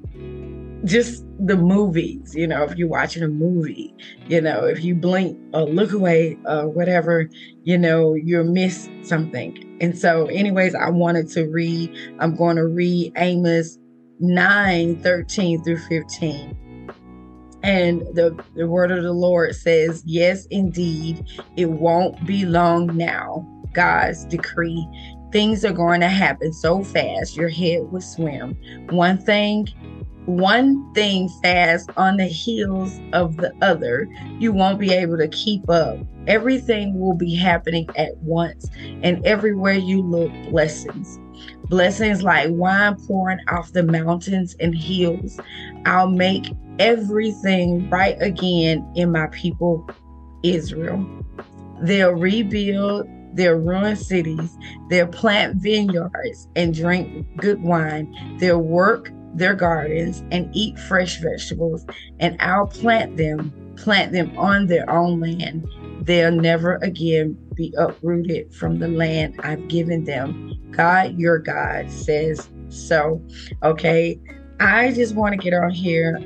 just 0.84 1.24
the 1.38 1.56
movies, 1.56 2.34
you 2.34 2.46
know, 2.46 2.64
if 2.64 2.76
you're 2.76 2.88
watching 2.88 3.22
a 3.22 3.28
movie, 3.28 3.94
you 4.28 4.40
know, 4.40 4.64
if 4.64 4.82
you 4.82 4.94
blink 4.94 5.38
or 5.54 5.62
look 5.62 5.92
away 5.92 6.36
or 6.44 6.68
whatever, 6.68 7.28
you 7.64 7.78
know, 7.78 8.14
you'll 8.14 8.44
miss 8.44 8.88
something. 9.02 9.78
And 9.80 9.96
so, 9.96 10.26
anyways, 10.26 10.74
I 10.74 10.90
wanted 10.90 11.28
to 11.30 11.48
read, 11.48 11.94
I'm 12.18 12.34
going 12.34 12.56
to 12.56 12.66
read 12.66 13.12
Amos 13.16 13.78
9 14.20 15.02
13 15.02 15.62
through 15.62 15.78
15. 15.78 16.90
And 17.64 18.00
the, 18.14 18.36
the 18.56 18.66
word 18.66 18.90
of 18.90 19.04
the 19.04 19.12
Lord 19.12 19.54
says, 19.54 20.02
Yes, 20.04 20.46
indeed, 20.46 21.24
it 21.56 21.70
won't 21.70 22.24
be 22.26 22.44
long 22.44 22.96
now. 22.96 23.46
God's 23.72 24.24
decree. 24.24 24.86
Things 25.30 25.64
are 25.64 25.72
going 25.72 26.00
to 26.00 26.08
happen 26.08 26.52
so 26.52 26.82
fast, 26.82 27.36
your 27.36 27.48
head 27.48 27.90
will 27.90 28.02
swim. 28.02 28.56
One 28.90 29.16
thing 29.16 29.68
one 30.26 30.92
thing 30.94 31.28
fast 31.42 31.90
on 31.96 32.16
the 32.16 32.26
heels 32.26 33.00
of 33.12 33.36
the 33.36 33.52
other, 33.60 34.08
you 34.38 34.52
won't 34.52 34.78
be 34.78 34.92
able 34.92 35.18
to 35.18 35.28
keep 35.28 35.68
up. 35.68 35.98
Everything 36.26 36.98
will 37.00 37.14
be 37.16 37.34
happening 37.34 37.88
at 37.96 38.16
once, 38.18 38.68
and 39.02 39.24
everywhere 39.26 39.74
you 39.74 40.00
look, 40.02 40.30
blessings. 40.50 41.18
Blessings 41.68 42.22
like 42.22 42.50
wine 42.50 42.96
pouring 43.06 43.40
off 43.50 43.72
the 43.72 43.82
mountains 43.82 44.54
and 44.60 44.74
hills. 44.74 45.40
I'll 45.86 46.10
make 46.10 46.52
everything 46.78 47.88
right 47.90 48.16
again 48.20 48.88
in 48.94 49.10
my 49.10 49.26
people, 49.28 49.88
Israel. 50.42 51.04
They'll 51.80 52.12
rebuild 52.12 53.08
their 53.34 53.56
ruined 53.56 53.98
cities, 53.98 54.56
they'll 54.88 55.06
plant 55.06 55.56
vineyards 55.56 56.48
and 56.56 56.74
drink 56.74 57.26
good 57.36 57.62
wine. 57.62 58.14
They'll 58.38 58.60
work 58.60 59.10
their 59.34 59.54
gardens 59.54 60.22
and 60.30 60.50
eat 60.54 60.78
fresh 60.78 61.20
vegetables, 61.20 61.86
and 62.20 62.36
I'll 62.40 62.66
plant 62.66 63.16
them, 63.16 63.52
plant 63.76 64.12
them 64.12 64.36
on 64.38 64.66
their 64.66 64.88
own 64.90 65.20
land. 65.20 65.66
They'll 66.02 66.32
never 66.32 66.76
again 66.76 67.38
be 67.54 67.72
uprooted 67.78 68.54
from 68.54 68.78
the 68.78 68.88
land 68.88 69.40
I've 69.42 69.68
given 69.68 70.04
them. 70.04 70.52
God, 70.72 71.18
your 71.18 71.38
God, 71.38 71.90
says 71.90 72.48
so. 72.68 73.22
Okay. 73.62 74.20
I 74.60 74.92
just 74.92 75.14
want 75.14 75.32
to 75.32 75.38
get 75.38 75.54
on 75.54 75.70
here 75.70 76.16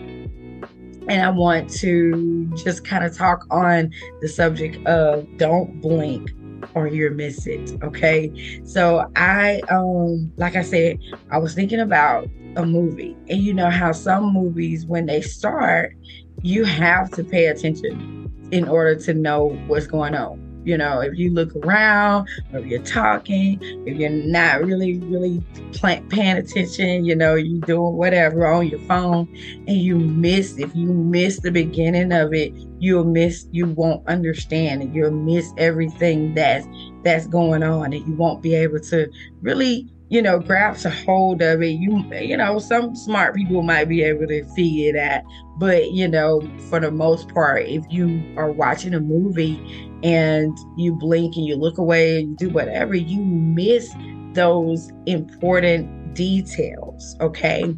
and 1.09 1.23
I 1.23 1.31
want 1.31 1.71
to 1.75 2.51
just 2.57 2.85
kind 2.85 3.05
of 3.05 3.17
talk 3.17 3.47
on 3.51 3.93
the 4.21 4.29
subject 4.29 4.85
of 4.87 5.27
don't 5.39 5.81
blink 5.81 6.31
or 6.75 6.87
you 6.89 7.11
miss 7.11 7.47
it. 7.47 7.83
Okay. 7.83 8.61
So 8.65 9.11
I 9.17 9.61
um 9.71 10.33
like 10.37 10.57
I 10.57 10.63
said, 10.63 10.99
I 11.31 11.39
was 11.39 11.55
thinking 11.55 11.81
about 11.81 12.29
a 12.57 12.65
movie. 12.65 13.17
And 13.29 13.41
you 13.41 13.53
know 13.55 13.71
how 13.71 13.93
some 13.93 14.33
movies, 14.33 14.87
when 14.87 15.07
they 15.07 15.21
start, 15.21 15.95
you 16.43 16.65
have 16.65 17.11
to 17.13 17.25
pay 17.25 17.47
attention 17.47 18.31
in 18.51 18.69
order 18.69 18.95
to 18.95 19.15
know 19.15 19.49
what's 19.67 19.87
going 19.87 20.15
on. 20.15 20.46
You 20.67 20.77
know, 20.77 21.01
if 21.01 21.17
you 21.17 21.33
look 21.33 21.55
around, 21.55 22.29
or 22.53 22.59
you're 22.59 22.83
talking, 22.83 23.61
if 23.87 23.97
you're 23.97 24.11
not 24.11 24.65
really, 24.65 24.99
really 24.99 25.41
paying 26.11 26.37
attention, 26.37 27.05
you 27.05 27.15
know, 27.15 27.37
you 27.37 27.61
doing 27.61 27.95
whatever 27.95 28.45
on 28.49 28.67
your 28.67 28.81
phone, 28.81 29.29
and 29.69 29.77
you 29.77 29.97
miss, 29.97 30.59
if 30.59 30.75
you 30.75 30.93
miss 30.93 31.39
the 31.39 31.53
beginning 31.53 32.11
of 32.11 32.35
it, 32.35 32.53
you'll 32.81 33.05
miss, 33.05 33.47
you 33.53 33.67
won't 33.67 34.05
understand, 34.09 34.83
and 34.83 34.93
you'll 34.93 35.13
miss 35.13 35.53
everything 35.57 36.35
that's 36.35 36.67
that's 37.05 37.29
going 37.29 37.63
on, 37.63 37.93
and 37.93 38.05
you 38.05 38.15
won't 38.15 38.43
be 38.43 38.57
able 38.57 38.81
to 38.81 39.09
really 39.43 39.89
you 40.09 40.23
know, 40.23 40.39
grabs 40.39 40.85
a 40.85 40.91
hold 40.91 41.43
of 41.43 41.63
it. 41.63 41.81
You, 41.81 42.05
you 42.15 42.37
know, 42.37 42.59
some 42.59 42.95
smart 42.95 43.35
people 43.35 43.63
might 43.63 43.87
be 43.87 44.03
able 44.05 44.27
to 44.29 44.45
figure 44.55 44.93
that, 44.93 45.25
but 45.59 45.91
you 45.91 46.07
know, 46.07 46.49
for 46.69 46.79
the 46.79 46.91
most 46.91 47.29
part, 47.31 47.63
if 47.67 47.85
you 47.91 48.23
are 48.37 48.51
watching 48.51 48.95
a 48.95 49.01
movie 49.01 49.57
and 50.07 50.57
you 50.77 50.93
blink 50.93 51.35
and 51.35 51.45
you 51.45 51.57
look 51.57 51.79
away 51.79 52.21
and 52.21 52.37
do 52.37 52.49
whatever, 52.49 52.95
you 52.95 53.21
miss 53.21 53.93
those 54.35 54.93
important 55.07 56.15
details. 56.15 57.17
Okay, 57.21 57.77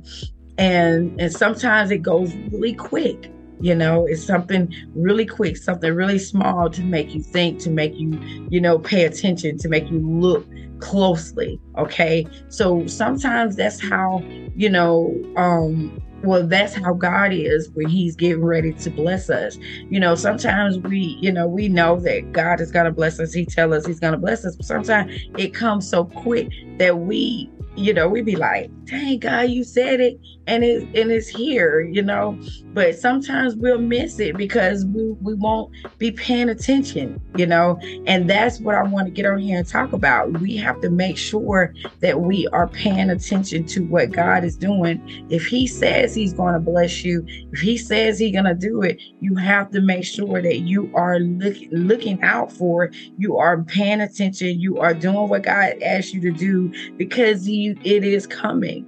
and 0.58 1.18
and 1.18 1.32
sometimes 1.32 1.90
it 1.90 2.02
goes 2.02 2.34
really 2.52 2.74
quick. 2.74 3.32
You 3.60 3.74
know, 3.74 4.04
it's 4.06 4.22
something 4.22 4.72
really 4.94 5.24
quick, 5.24 5.56
something 5.56 5.92
really 5.92 6.18
small 6.18 6.68
to 6.70 6.82
make 6.82 7.14
you 7.14 7.22
think, 7.22 7.60
to 7.60 7.70
make 7.70 7.94
you, 7.94 8.20
you 8.50 8.60
know, 8.60 8.78
pay 8.78 9.04
attention, 9.04 9.56
to 9.58 9.68
make 9.68 9.90
you 9.90 9.98
look 9.98 10.46
closely. 10.80 11.58
Okay. 11.76 12.26
So 12.50 12.86
sometimes 12.86 13.56
that's 13.56 13.80
how, 13.80 14.22
you 14.54 14.68
know, 14.68 15.12
um, 15.36 16.00
well, 16.22 16.46
that's 16.46 16.74
how 16.74 16.94
God 16.94 17.32
is 17.32 17.70
when 17.74 17.88
He's 17.88 18.16
getting 18.16 18.44
ready 18.44 18.72
to 18.72 18.90
bless 18.90 19.30
us. 19.30 19.56
You 19.88 20.00
know, 20.00 20.14
sometimes 20.14 20.78
we, 20.78 21.18
you 21.20 21.32
know, 21.32 21.46
we 21.46 21.68
know 21.68 21.98
that 22.00 22.32
God 22.32 22.60
is 22.60 22.72
going 22.72 22.86
to 22.86 22.92
bless 22.92 23.20
us. 23.20 23.32
He 23.32 23.46
tell 23.46 23.72
us 23.72 23.86
He's 23.86 24.00
going 24.00 24.12
to 24.12 24.18
bless 24.18 24.44
us, 24.44 24.56
but 24.56 24.66
sometimes 24.66 25.12
it 25.36 25.54
comes 25.54 25.88
so 25.88 26.04
quick 26.04 26.48
that 26.78 26.98
we 26.98 27.50
you 27.78 27.94
know, 27.94 28.08
we'd 28.08 28.24
be 28.24 28.36
like, 28.36 28.70
dang 28.86 29.18
God, 29.20 29.50
you 29.50 29.62
said 29.64 30.00
it 30.00 30.18
and 30.46 30.64
it 30.64 30.82
and 30.94 31.10
it's 31.12 31.28
here, 31.28 31.80
you 31.80 32.02
know. 32.02 32.38
But 32.72 32.98
sometimes 32.98 33.54
we'll 33.56 33.78
miss 33.78 34.18
it 34.18 34.36
because 34.36 34.84
we, 34.86 35.12
we 35.20 35.34
won't 35.34 35.72
be 35.98 36.10
paying 36.10 36.48
attention, 36.48 37.20
you 37.36 37.46
know. 37.46 37.78
And 38.06 38.28
that's 38.28 38.60
what 38.60 38.74
I 38.74 38.82
want 38.82 39.06
to 39.06 39.12
get 39.12 39.26
on 39.26 39.38
here 39.38 39.58
and 39.58 39.66
talk 39.66 39.92
about. 39.92 40.40
We 40.40 40.56
have 40.56 40.80
to 40.80 40.90
make 40.90 41.16
sure 41.18 41.74
that 42.00 42.20
we 42.20 42.48
are 42.48 42.68
paying 42.68 43.10
attention 43.10 43.66
to 43.66 43.84
what 43.86 44.10
God 44.10 44.44
is 44.44 44.56
doing. 44.56 45.00
If 45.30 45.46
He 45.46 45.66
says 45.66 46.14
He's 46.14 46.32
going 46.32 46.54
to 46.54 46.60
bless 46.60 47.04
you, 47.04 47.24
if 47.52 47.60
He 47.60 47.76
says 47.76 48.18
He's 48.18 48.32
going 48.32 48.44
to 48.44 48.54
do 48.54 48.82
it, 48.82 49.00
you 49.20 49.36
have 49.36 49.70
to 49.72 49.80
make 49.80 50.04
sure 50.04 50.42
that 50.42 50.60
you 50.60 50.90
are 50.94 51.18
looking 51.20 51.68
looking 51.72 52.22
out 52.22 52.50
for 52.52 52.84
it. 52.84 52.96
You 53.16 53.36
are 53.36 53.62
paying 53.62 54.00
attention. 54.00 54.60
You 54.60 54.78
are 54.78 54.94
doing 54.94 55.28
what 55.28 55.42
God 55.42 55.74
asked 55.82 56.12
you 56.12 56.20
to 56.22 56.32
do 56.32 56.72
because 56.96 57.44
He 57.44 57.67
you 57.68 57.76
it 57.84 58.04
is 58.04 58.26
coming, 58.26 58.86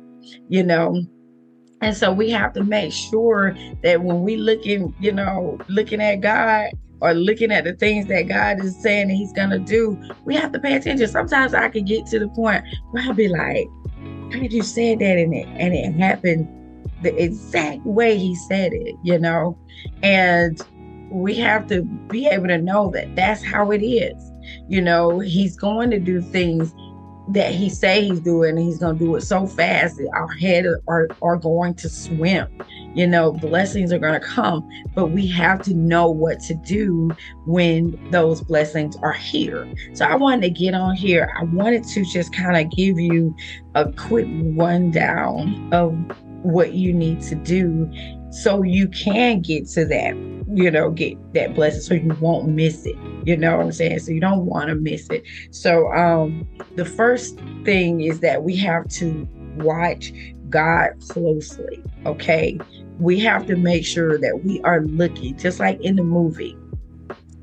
you 0.49 0.63
know. 0.63 1.03
And 1.83 1.97
so 1.97 2.13
we 2.13 2.31
have 2.31 2.53
to 2.55 2.65
make 2.65 2.93
sure 2.93 3.57
that 3.83 4.03
when 4.03 4.23
we 4.23 4.37
looking, 4.37 4.95
you 5.01 5.13
know, 5.13 5.59
looking 5.69 6.01
at 6.01 6.17
God 6.17 6.71
or 7.01 7.15
looking 7.15 7.51
at 7.51 7.65
the 7.65 7.73
things 7.73 8.07
that 8.07 8.29
God 8.29 8.63
is 8.63 8.81
saying 8.81 9.09
that 9.09 9.15
He's 9.15 9.33
gonna 9.33 9.59
do, 9.59 9.99
we 10.25 10.35
have 10.35 10.53
to 10.53 10.59
pay 10.59 10.77
attention. 10.77 11.09
Sometimes 11.09 11.55
I 11.55 11.69
can 11.69 11.85
get 11.85 12.07
to 12.07 12.19
the 12.19 12.29
point 12.29 12.65
where 12.91 13.05
I'll 13.05 13.15
be 13.15 13.29
like, 13.29 13.67
"How 14.33 14.41
did 14.41 14.53
you 14.53 14.63
say 14.63 14.95
that?" 14.95 15.19
And 15.19 15.35
it 15.35 15.47
and 15.57 15.75
it 15.75 15.95
happened 15.95 16.49
the 17.03 17.15
exact 17.23 17.85
way 17.87 18.19
He 18.19 18.35
said 18.35 18.73
it, 18.73 18.97
you 19.03 19.19
know. 19.19 19.57
And 20.03 20.61
we 21.11 21.35
have 21.37 21.67
to 21.69 21.83
be 21.83 22.27
able 22.27 22.49
to 22.49 22.59
know 22.59 22.91
that 22.91 23.17
that's 23.17 23.43
how 23.43 23.71
it 23.73 23.83
is. 23.83 24.31
You 24.69 24.83
know, 24.83 25.19
He's 25.19 25.57
going 25.57 25.91
to 25.91 25.99
do 25.99 26.21
things 26.21 26.75
that 27.33 27.55
he 27.55 27.69
say 27.69 28.05
he's 28.05 28.21
doing 28.21 28.51
and 28.51 28.59
he's 28.59 28.79
going 28.79 28.99
to 28.99 29.05
do 29.05 29.15
it 29.17 29.23
so 29.23 29.47
fast 29.47 29.97
that 29.97 30.11
our 30.15 30.29
head 30.29 30.67
are, 30.89 31.09
are 31.23 31.37
going 31.37 31.75
to 31.75 31.89
swim. 31.89 32.49
You 32.95 33.07
know 33.07 33.33
blessings 33.33 33.93
are 33.93 33.99
going 33.99 34.21
to 34.21 34.27
come 34.27 34.69
but 34.95 35.07
we 35.07 35.27
have 35.29 35.63
to 35.63 35.75
know 35.75 36.11
what 36.11 36.41
to 36.41 36.55
do 36.55 37.11
when 37.47 37.99
those 38.11 38.41
blessings 38.43 38.97
are 38.97 39.13
here. 39.13 39.73
So 39.95 40.05
i 40.05 40.15
wanted 40.15 40.43
to 40.43 40.51
get 40.51 40.75
on 40.75 40.97
here. 40.97 41.33
I 41.39 41.45
wanted 41.45 41.85
to 41.85 42.05
just 42.05 42.33
kind 42.33 42.57
of 42.57 42.71
give 42.77 42.99
you 42.99 43.35
a 43.75 43.93
quick 43.93 44.27
rundown 44.57 45.69
of 45.73 45.97
what 46.43 46.73
you 46.73 46.93
need 46.93 47.21
to 47.23 47.35
do 47.35 47.91
so 48.31 48.63
you 48.63 48.89
can 48.89 49.41
get 49.41 49.67
to 49.69 49.85
that 49.87 50.15
you 50.53 50.71
know, 50.71 50.91
get 50.91 51.17
that 51.35 51.55
blessing 51.55 51.81
so 51.81 51.95
you 51.95 52.15
won't 52.21 52.49
miss 52.49 52.85
it. 52.85 52.97
You 53.25 53.37
know 53.37 53.57
what 53.57 53.67
I'm 53.67 53.73
saying? 53.73 54.01
So 54.01 54.13
you 54.13 54.21
don't 54.21 54.47
want 54.47 54.69
to 54.69 54.75
miss 54.75 55.09
it. 55.11 55.25
So 55.51 55.93
um 55.93 56.49
the 56.77 56.85
first 56.85 57.39
thing 57.65 58.01
is 58.01 58.21
that 58.21 58.43
we 58.43 58.57
have 58.57 58.89
to 58.89 59.29
watch 59.57 60.13
God 60.49 60.91
closely. 61.09 61.83
Okay. 62.07 62.59
We 62.99 63.19
have 63.21 63.47
to 63.47 63.57
make 63.57 63.87
sure 63.87 64.19
that 64.19 64.43
we 64.45 64.61
are 64.63 64.83
looking, 64.83 65.39
just 65.39 65.61
like 65.61 65.81
in 65.81 65.97
the 65.97 66.03
movie 66.03 66.57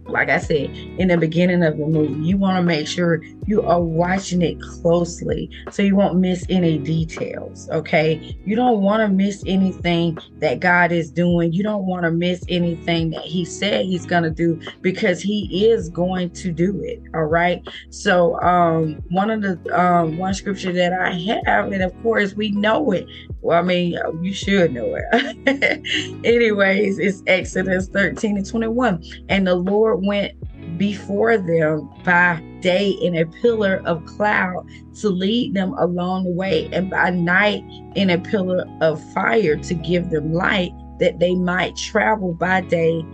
like 0.06 0.29
I 0.29 0.38
said 0.38 0.70
in 0.98 1.10
the 1.10 1.17
beginning 1.17 1.63
of 1.63 1.77
the 1.77 1.86
movie, 1.86 2.13
you 2.25 2.38
want 2.38 2.56
to 2.58 2.63
make 2.63 2.88
sure 2.88 3.22
you 3.48 3.62
are 3.63 3.82
watching 3.82 4.42
it 4.42 4.62
closely 4.62 5.50
so 5.72 5.82
you 5.82 5.96
won't 5.96 6.20
miss 6.20 6.46
any 6.50 6.77
details. 6.77 7.70
Okay. 7.70 8.38
You 8.46 8.56
don't 8.56 8.82
want 8.82 9.01
to 9.01 9.08
miss 9.08 9.44
anything 9.48 10.18
that 10.39 10.60
God 10.60 10.92
is 10.92 11.10
doing. 11.10 11.54
You 11.54 11.63
don't 11.63 11.86
want 11.86 12.04
to 12.04 12.12
miss 12.12 12.44
anything 12.50 13.12
that 13.12 13.24
He 13.24 13.46
said 13.46 13.86
He's 13.86 14.06
going 14.06 14.24
to 14.24 14.30
do 14.30 14.60
because 14.82 15.22
He 15.22 15.66
is 15.66 15.89
going 15.89 16.30
to 16.32 16.51
do 16.51 16.80
it. 16.84 17.01
All 17.16 17.24
right. 17.24 17.66
So, 17.89 18.39
um, 18.42 19.01
one 19.10 19.32
of 19.32 19.42
the, 19.42 19.80
um, 19.80 20.18
one 20.18 20.34
scripture 20.34 20.74
that 20.74 20.94
I 20.94 21.13
have, 21.46 21.72
and 21.72 21.82
of 21.82 21.94
course 22.04 22.34
we 22.34 22.51
know 22.51 22.92
it. 22.92 23.08
Well, 23.42 23.58
I 23.58 23.62
mean, 23.62 23.98
you 24.22 24.34
should 24.34 24.74
know 24.74 24.96
it. 24.96 25.86
Anyways, 26.25 27.00
it's 27.00 27.24
Exodus 27.27 27.88
13 27.88 28.38
and 28.38 28.46
21. 28.46 29.04
And 29.30 29.48
the 29.48 29.56
Lord 29.56 30.06
went 30.06 30.34
before 30.77 31.38
them 31.38 31.89
by 32.04 32.42
day 32.62 32.90
in 32.90 33.16
a 33.16 33.26
pillar 33.26 33.82
of 33.86 34.06
cloud 34.06 34.68
to 34.96 35.10
lead 35.10 35.54
them 35.54 35.74
along 35.74 36.26
the 36.26 36.32
way, 36.32 36.70
and 36.72 36.90
by 36.90 37.10
night 37.10 37.64
in 37.96 38.10
a 38.10 38.18
pillar 38.18 38.66
of 38.82 39.04
fire 39.14 39.56
to 39.56 39.74
give 39.74 40.10
them 40.10 40.34
light, 40.34 40.72
that 41.00 41.20
they 41.20 41.36
might 41.36 41.76
travel 41.76 42.34
by 42.34 42.62
day 42.62 43.06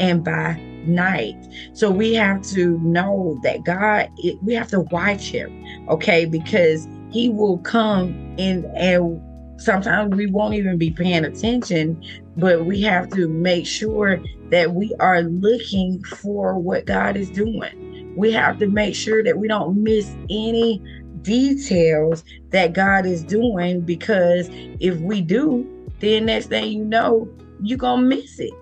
and 0.00 0.24
by 0.24 0.54
night. 0.86 1.36
So 1.74 1.90
we 1.90 2.14
have 2.14 2.42
to 2.42 2.78
know 2.78 3.38
that 3.42 3.64
God, 3.64 4.10
it, 4.18 4.42
we 4.42 4.54
have 4.54 4.68
to 4.68 4.80
watch 4.80 5.30
Him, 5.30 5.64
okay, 5.88 6.24
because 6.24 6.88
He 7.10 7.28
will 7.28 7.58
come 7.58 8.34
in 8.38 8.64
and 8.76 9.20
sometimes 9.60 10.14
we 10.14 10.26
won't 10.26 10.54
even 10.54 10.78
be 10.78 10.90
paying 10.90 11.24
attention, 11.24 12.02
but 12.36 12.64
we 12.66 12.80
have 12.82 13.08
to 13.10 13.28
make 13.28 13.66
sure 13.66 14.20
that 14.50 14.74
we 14.74 14.94
are 15.00 15.22
looking 15.22 16.02
for 16.04 16.58
what 16.58 16.84
God 16.84 17.16
is 17.16 17.30
doing. 17.30 17.81
We 18.16 18.32
have 18.32 18.58
to 18.58 18.66
make 18.66 18.94
sure 18.94 19.22
that 19.22 19.38
we 19.38 19.48
don't 19.48 19.82
miss 19.82 20.14
any 20.30 20.82
details 21.22 22.24
that 22.50 22.72
God 22.72 23.06
is 23.06 23.22
doing 23.24 23.80
because 23.80 24.48
if 24.80 24.98
we 25.00 25.20
do, 25.20 25.68
then 26.00 26.26
next 26.26 26.46
thing 26.46 26.72
you 26.72 26.84
know, 26.84 27.28
you're 27.62 27.78
gonna 27.78 28.02
miss 28.02 28.38
it. 28.38 28.52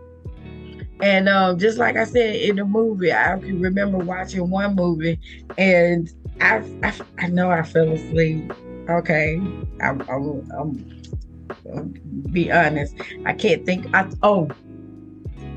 And 1.02 1.28
um, 1.28 1.58
just 1.58 1.78
like 1.78 1.96
I 1.96 2.04
said 2.04 2.36
in 2.36 2.56
the 2.56 2.64
movie, 2.64 3.12
I 3.12 3.38
can 3.38 3.60
remember 3.60 3.98
watching 3.98 4.50
one 4.50 4.74
movie 4.74 5.18
and 5.56 6.10
I, 6.40 6.62
I, 6.82 6.94
I 7.18 7.26
know 7.28 7.50
I 7.50 7.62
fell 7.62 7.90
asleep 7.90 8.52
Okay, 8.90 9.36
I'm, 9.80 10.00
I'm, 10.02 10.50
I'm, 10.50 11.02
I'm 11.72 12.02
be 12.32 12.50
honest. 12.50 12.94
I 13.24 13.32
can't 13.32 13.64
think. 13.64 13.86
I 13.94 14.10
oh, 14.22 14.48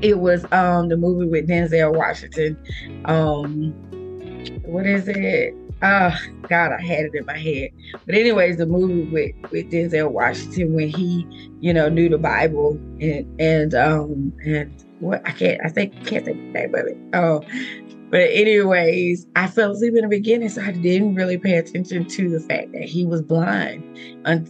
it 0.02 0.18
was 0.18 0.44
um 0.52 0.88
the 0.88 0.96
movie 0.96 1.26
with 1.26 1.48
Denzel 1.48 1.94
Washington. 1.94 2.56
Um, 3.04 3.72
what 4.64 4.86
is 4.86 5.08
it? 5.08 5.54
Oh 5.82 6.16
God, 6.48 6.72
I 6.72 6.80
had 6.80 7.06
it 7.06 7.14
in 7.14 7.26
my 7.26 7.36
head. 7.36 7.70
But 8.06 8.14
anyways, 8.14 8.56
the 8.56 8.66
movie 8.66 9.10
with 9.10 9.50
with 9.50 9.70
Denzel 9.70 10.10
Washington 10.10 10.74
when 10.74 10.88
he, 10.88 11.26
you 11.60 11.74
know, 11.74 11.88
knew 11.88 12.08
the 12.08 12.18
Bible 12.18 12.78
and 13.00 13.40
and 13.40 13.74
um 13.74 14.32
and 14.44 14.72
what 15.00 15.26
I 15.26 15.32
can't 15.32 15.60
I 15.64 15.68
think 15.68 15.92
can't 16.06 16.24
think 16.24 16.38
the 16.38 16.60
name 16.60 16.74
of 16.74 16.86
it. 16.86 16.96
Oh, 17.12 17.42
but 18.10 18.30
anyways, 18.30 19.26
I 19.34 19.48
fell 19.48 19.72
asleep 19.72 19.94
in 19.96 20.02
the 20.02 20.08
beginning, 20.08 20.48
so 20.48 20.62
I 20.62 20.70
didn't 20.70 21.16
really 21.16 21.36
pay 21.36 21.56
attention 21.56 22.04
to 22.06 22.30
the 22.30 22.40
fact 22.40 22.72
that 22.72 22.84
he 22.84 23.04
was 23.04 23.22
blind. 23.22 23.82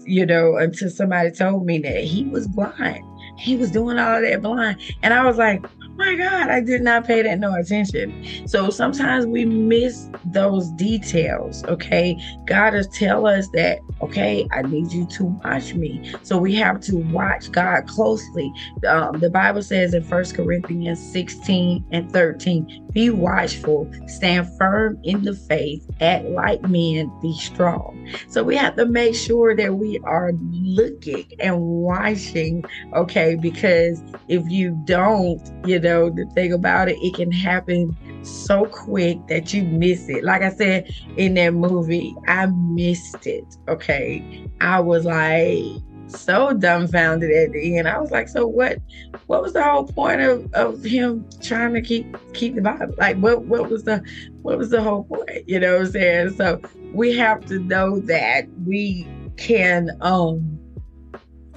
You 0.05 0.27
know, 0.27 0.57
until 0.57 0.91
somebody 0.91 1.31
told 1.31 1.65
me 1.65 1.79
that 1.79 2.05
he 2.05 2.25
was 2.25 2.47
blind. 2.47 3.03
He 3.37 3.57
was 3.57 3.71
doing 3.71 3.99
all 3.99 4.21
that 4.21 4.43
blind. 4.43 4.79
And 5.03 5.13
I 5.13 5.25
was 5.25 5.39
like, 5.39 5.65
my 5.97 6.15
God, 6.17 6.51
I 6.51 6.61
did 6.61 6.83
not 6.83 7.07
pay 7.07 7.23
that 7.23 7.39
no 7.39 7.55
attention. 7.55 8.47
So 8.47 8.71
sometimes 8.71 9.27
we 9.27 9.45
miss 9.45 10.09
those 10.25 10.71
details. 10.73 11.65
Okay. 11.65 12.19
God 12.47 12.71
does 12.71 12.89
tell 12.89 13.27
us 13.27 13.49
that, 13.55 13.79
okay, 14.03 14.47
I 14.53 14.63
need 14.63 14.93
you 14.93 15.07
to 15.07 15.25
watch 15.45 15.75
me. 15.75 16.15
So 16.23 16.39
we 16.39 16.55
have 16.57 16.81
to 16.83 16.97
watch 16.97 17.51
God 17.53 17.87
closely. 17.87 18.53
Um, 18.89 19.21
the 19.21 19.31
Bible 19.31 19.63
says 19.63 19.95
in 19.95 20.03
First 20.05 20.35
Corinthians 20.35 21.01
16 21.13 21.85
and 21.93 22.13
13, 22.13 22.85
be 22.93 23.11
watchful, 23.11 23.91
stand 24.07 24.49
firm 24.57 24.99
in 25.03 25.23
the 25.23 25.35
faith, 25.35 25.85
act 26.01 26.27
like 26.27 26.63
men, 26.63 27.11
be 27.21 27.37
strong. 27.37 28.09
So 28.29 28.45
we 28.45 28.57
have 28.57 28.77
to 28.77 28.87
make 28.87 29.15
sure 29.15 29.57
that 29.57 29.75
we 29.75 29.99
are 30.05 30.33
looking 30.53 31.27
and 31.41 31.61
watching, 31.61 32.65
okay, 32.95 33.35
because 33.35 34.03
if 34.29 34.49
you 34.49 34.81
don't, 34.85 35.41
you 35.67 35.79
know, 35.85 36.11
the 36.11 36.27
thing 36.35 36.53
about 36.53 36.89
it, 36.89 36.99
it 37.01 37.15
can 37.15 37.31
happen 37.31 37.97
so 38.25 38.67
quick 38.67 39.19
that 39.29 39.55
you 39.55 39.63
miss 39.63 40.09
it. 40.09 40.25
Like 40.25 40.43
I 40.43 40.51
said 40.51 40.93
in 41.17 41.35
that 41.35 41.55
movie, 41.55 42.15
I 42.27 42.47
missed 42.47 43.27
it. 43.27 43.45
Okay. 43.69 44.49
I 44.61 44.81
was 44.81 45.05
like 45.05 45.83
so 46.09 46.53
dumbfounded 46.53 47.31
at 47.31 47.53
the 47.53 47.79
end. 47.79 47.89
I 47.89 47.99
was 48.01 48.11
like, 48.11 48.29
so 48.29 48.47
what 48.47 48.79
what 49.27 49.43
was 49.43 49.53
the 49.53 49.63
whole 49.63 49.87
point 49.87 50.21
of, 50.21 50.53
of 50.55 50.83
him 50.83 51.25
trying 51.41 51.75
to 51.75 51.83
keep 51.83 52.17
keep 52.33 52.55
the 52.55 52.63
Bible? 52.63 52.95
Like 52.99 53.17
what 53.19 53.45
what 53.45 53.71
was 53.71 53.85
the 53.85 54.03
what 54.43 54.59
was 54.59 54.71
the 54.71 54.83
whole 54.83 55.05
point? 55.05 55.49
You 55.49 55.61
know 55.61 55.79
what 55.79 55.87
I'm 55.87 55.93
saying? 55.93 56.31
So 56.31 56.61
we 56.93 57.17
have 57.17 57.45
to 57.47 57.59
know 57.59 58.01
that 58.01 58.47
we 58.67 59.07
can 59.37 59.91
um 60.01 60.54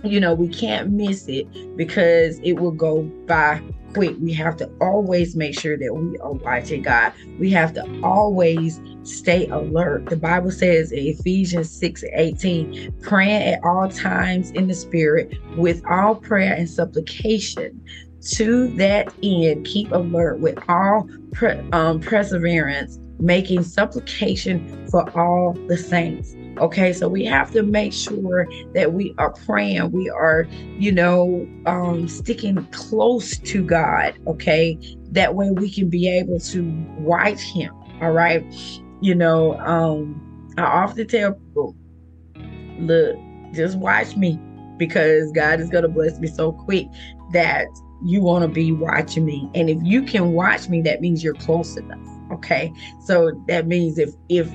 you 0.04 0.20
know, 0.20 0.34
we 0.34 0.48
can't 0.48 0.92
miss 0.92 1.28
it 1.28 1.48
because 1.76 2.40
it 2.44 2.54
will 2.54 2.72
go 2.72 3.04
by 3.28 3.62
quick. 3.94 4.16
We 4.20 4.34
have 4.34 4.58
to 4.58 4.70
always 4.80 5.36
make 5.36 5.60
sure 5.60 5.78
that 5.78 5.94
we 5.94 6.18
are 6.20 6.34
watching 6.34 6.82
God. 6.84 7.14
We 7.40 7.50
have 7.52 7.74
to 7.74 7.86
always 8.04 8.80
stay 9.04 9.48
alert. 9.48 10.08
The 10.08 10.18
Bible 10.18 10.52
says 10.52 10.92
in 10.92 11.00
Ephesians 11.00 11.72
6 11.80 12.04
18, 12.14 12.96
praying 13.02 13.54
at 13.54 13.64
all 13.64 13.90
times 13.90 14.52
in 14.52 14.68
the 14.68 14.76
Spirit 14.76 15.36
with 15.56 15.82
all 15.90 16.16
prayer 16.16 16.54
and 16.54 16.70
supplication. 16.70 17.84
To 18.34 18.68
that 18.76 19.14
end, 19.24 19.66
keep 19.66 19.92
alert 19.92 20.40
with 20.40 20.58
all 20.68 21.08
pre- 21.34 21.62
um, 21.72 22.02
perseverance, 22.02 23.00
making 23.20 23.64
supplication 23.64 24.88
for 24.92 25.10
all 25.18 25.54
the 25.68 25.78
saints. 25.78 26.36
Okay, 26.60 26.94
so 26.94 27.08
we 27.08 27.24
have 27.26 27.52
to 27.52 27.64
make 27.64 27.94
sure 27.94 28.48
that 28.74 28.94
we 28.94 29.14
are 29.18 29.32
praying, 29.32 29.92
we 29.92 30.10
are, 30.10 30.48
you 30.78 30.92
know, 30.92 31.48
um, 31.66 32.08
sticking 32.08 32.66
close 32.72 33.38
to 33.38 33.64
God. 33.64 34.14
Okay, 34.28 34.78
that 35.12 35.36
way 35.36 35.52
we 35.52 35.72
can 35.72 35.90
be 35.90 36.08
able 36.10 36.40
to 36.40 36.64
watch 36.98 37.42
Him. 37.42 37.74
All 38.02 38.12
right, 38.12 38.44
you 39.02 39.16
know, 39.16 39.60
um, 39.60 40.24
I 40.58 40.64
often 40.64 41.08
tell 41.08 41.34
people, 41.34 41.76
look, 42.80 43.18
just 43.54 43.78
watch 43.78 44.16
me 44.16 44.40
because 44.78 45.32
God 45.32 45.60
is 45.60 45.70
going 45.70 45.84
to 45.84 45.90
bless 45.90 46.20
me 46.20 46.28
so 46.28 46.52
quick 46.52 46.88
that 47.32 47.68
you 48.04 48.22
want 48.22 48.44
to 48.44 48.48
be 48.48 48.72
watching 48.72 49.26
me. 49.26 49.50
And 49.56 49.70
if 49.70 49.78
you 49.84 50.04
can 50.04 50.34
watch 50.34 50.70
me, 50.70 50.82
that 50.84 51.02
means 51.02 51.24
you're 51.24 51.34
close 51.34 51.78
enough. 51.78 52.00
Okay. 52.32 52.72
So 53.06 53.32
that 53.48 53.68
means 53.68 53.98
if 53.98 54.14
if 54.30 54.52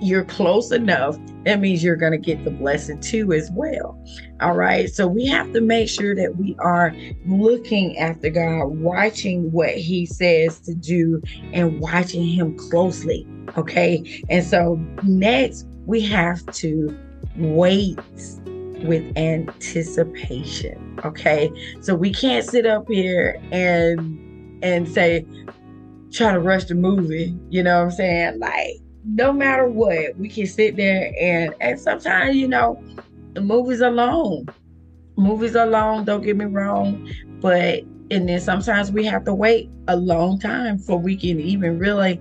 you're 0.00 0.24
close 0.24 0.72
enough, 0.72 1.18
that 1.44 1.60
means 1.60 1.82
you're 1.82 1.96
going 1.96 2.12
to 2.12 2.18
get 2.18 2.44
the 2.44 2.50
blessing 2.50 3.00
too 3.00 3.32
as 3.32 3.50
well. 3.52 3.98
All 4.40 4.54
right. 4.54 4.90
So 4.90 5.06
we 5.06 5.26
have 5.26 5.52
to 5.52 5.60
make 5.60 5.88
sure 5.88 6.14
that 6.14 6.36
we 6.36 6.54
are 6.60 6.94
looking 7.26 7.98
after 7.98 8.30
God, 8.30 8.66
watching 8.66 9.50
what 9.50 9.70
He 9.70 10.06
says 10.06 10.60
to 10.60 10.74
do, 10.74 11.22
and 11.52 11.80
watching 11.80 12.26
Him 12.26 12.56
closely. 12.56 13.26
Okay. 13.56 14.22
And 14.28 14.44
so 14.44 14.76
next, 15.02 15.66
we 15.86 16.00
have 16.02 16.44
to 16.46 16.96
wait 17.36 17.98
with 18.82 19.16
anticipation. 19.16 21.00
Okay. 21.04 21.50
So 21.80 21.94
we 21.94 22.12
can't 22.12 22.44
sit 22.44 22.66
up 22.66 22.86
here 22.88 23.40
and 23.50 24.18
and 24.62 24.88
say, 24.88 25.24
try 26.12 26.32
to 26.32 26.40
rush 26.40 26.64
the 26.64 26.74
movie. 26.74 27.36
You 27.50 27.62
know 27.62 27.78
what 27.78 27.84
I'm 27.84 27.90
saying? 27.92 28.38
Like, 28.38 28.76
no 29.08 29.32
matter 29.32 29.66
what, 29.66 30.16
we 30.18 30.28
can 30.28 30.46
sit 30.46 30.76
there 30.76 31.12
and 31.18 31.54
and 31.60 31.80
sometimes, 31.80 32.36
you 32.36 32.46
know, 32.46 32.82
the 33.34 33.40
movies 33.40 33.80
are 33.80 33.90
long. 33.90 34.48
Movies 35.16 35.56
are 35.56 35.66
long, 35.66 36.04
don't 36.04 36.22
get 36.22 36.36
me 36.36 36.44
wrong, 36.44 37.10
but 37.40 37.82
and 38.10 38.28
then 38.28 38.40
sometimes 38.40 38.92
we 38.92 39.04
have 39.04 39.24
to 39.24 39.34
wait 39.34 39.70
a 39.88 39.96
long 39.96 40.38
time 40.38 40.78
for 40.78 40.98
we 40.98 41.16
can 41.16 41.40
even 41.40 41.78
really 41.78 42.20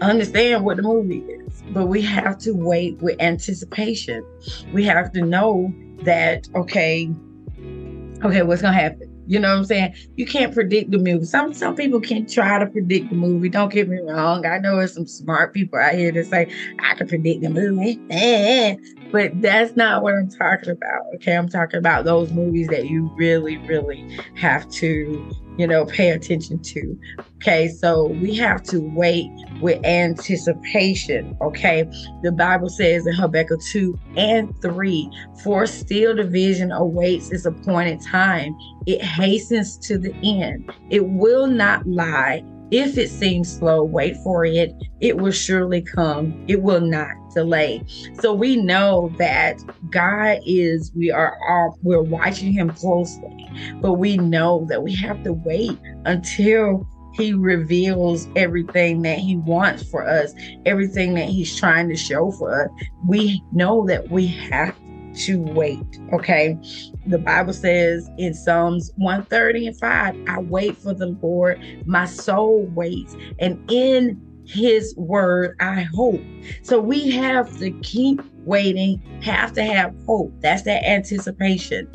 understand 0.00 0.64
what 0.64 0.78
the 0.78 0.82
movie 0.82 1.20
is. 1.20 1.62
But 1.70 1.86
we 1.86 2.02
have 2.02 2.38
to 2.38 2.52
wait 2.52 2.98
with 3.02 3.20
anticipation. 3.20 4.24
We 4.72 4.84
have 4.84 5.12
to 5.12 5.22
know 5.22 5.72
that 6.02 6.48
okay, 6.54 7.10
okay, 8.24 8.42
what's 8.42 8.62
gonna 8.62 8.74
happen? 8.74 9.11
You 9.26 9.38
know 9.38 9.50
what 9.50 9.58
I'm 9.58 9.64
saying? 9.64 9.94
You 10.16 10.26
can't 10.26 10.52
predict 10.52 10.90
the 10.90 10.98
movie. 10.98 11.24
Some 11.24 11.54
some 11.54 11.74
people 11.76 12.00
can 12.00 12.26
try 12.26 12.58
to 12.58 12.66
predict 12.66 13.10
the 13.10 13.16
movie. 13.16 13.48
Don't 13.48 13.72
get 13.72 13.88
me 13.88 13.98
wrong. 13.98 14.44
I 14.46 14.58
know 14.58 14.76
there's 14.76 14.94
some 14.94 15.06
smart 15.06 15.54
people 15.54 15.78
out 15.78 15.94
here 15.94 16.12
that 16.12 16.26
say 16.26 16.52
I 16.80 16.94
can 16.94 17.08
predict 17.08 17.42
the 17.42 17.50
movie. 17.50 18.00
Eh, 18.10 18.76
But 19.12 19.40
that's 19.42 19.76
not 19.76 20.02
what 20.02 20.14
I'm 20.14 20.30
talking 20.30 20.70
about. 20.70 21.02
Okay, 21.16 21.36
I'm 21.36 21.48
talking 21.48 21.78
about 21.78 22.04
those 22.04 22.32
movies 22.32 22.68
that 22.68 22.88
you 22.88 23.10
really, 23.16 23.58
really 23.58 24.18
have 24.34 24.68
to 24.70 25.30
you 25.58 25.66
know, 25.66 25.84
pay 25.84 26.10
attention 26.10 26.58
to. 26.60 26.98
Okay, 27.36 27.68
so 27.68 28.06
we 28.06 28.34
have 28.36 28.62
to 28.64 28.80
wait 28.80 29.30
with 29.60 29.84
anticipation. 29.84 31.36
Okay, 31.40 31.88
the 32.22 32.32
Bible 32.32 32.68
says 32.68 33.06
in 33.06 33.14
Habakkuk 33.14 33.60
2 33.60 33.98
and 34.16 34.54
3 34.62 35.10
For 35.42 35.66
still 35.66 36.16
the 36.16 36.24
vision 36.24 36.72
awaits 36.72 37.30
its 37.30 37.44
appointed 37.44 38.00
time, 38.00 38.56
it 38.86 39.02
hastens 39.02 39.76
to 39.78 39.98
the 39.98 40.14
end, 40.22 40.70
it 40.90 41.06
will 41.08 41.46
not 41.46 41.86
lie. 41.86 42.44
If 42.70 42.96
it 42.96 43.10
seems 43.10 43.58
slow, 43.58 43.84
wait 43.84 44.16
for 44.24 44.46
it. 44.46 44.72
It 45.00 45.18
will 45.18 45.32
surely 45.32 45.82
come. 45.82 46.42
It 46.48 46.62
will 46.62 46.80
not 46.80 47.14
delay. 47.34 47.82
So 48.20 48.32
we 48.32 48.56
know 48.56 49.12
that 49.18 49.62
God 49.90 50.40
is, 50.46 50.92
we 50.94 51.10
are 51.10 51.36
all, 51.48 51.78
we're 51.82 52.02
watching 52.02 52.52
him 52.52 52.70
closely, 52.70 53.48
but 53.80 53.94
we 53.94 54.16
know 54.16 54.66
that 54.68 54.82
we 54.82 54.94
have 54.96 55.22
to 55.24 55.32
wait 55.32 55.78
until 56.04 56.86
he 57.14 57.34
reveals 57.34 58.26
everything 58.36 59.02
that 59.02 59.18
he 59.18 59.36
wants 59.36 59.82
for 59.82 60.06
us, 60.06 60.32
everything 60.64 61.14
that 61.14 61.28
he's 61.28 61.54
trying 61.54 61.88
to 61.88 61.96
show 61.96 62.30
for 62.32 62.64
us. 62.64 62.70
We 63.06 63.42
know 63.52 63.86
that 63.86 64.10
we 64.10 64.26
have 64.26 64.74
to 65.14 65.40
wait. 65.40 66.00
Okay. 66.14 66.56
The 67.06 67.18
Bible 67.18 67.52
says 67.52 68.08
in 68.16 68.32
Psalms 68.32 68.92
130 68.96 69.66
and 69.66 69.78
5, 69.78 70.14
I 70.26 70.40
wait 70.40 70.78
for 70.78 70.94
the 70.94 71.08
Lord, 71.22 71.60
my 71.86 72.06
soul 72.06 72.66
waits, 72.74 73.14
and 73.38 73.62
in 73.70 74.20
his 74.52 74.94
word 74.96 75.54
I 75.60 75.86
hope. 75.94 76.20
So 76.62 76.80
we 76.80 77.10
have 77.10 77.56
to 77.58 77.70
keep 77.82 78.20
waiting, 78.44 79.00
have 79.22 79.52
to 79.54 79.64
have 79.64 79.94
hope. 80.06 80.34
That's 80.42 80.62
that 80.62 80.84
anticipation. 80.88 81.88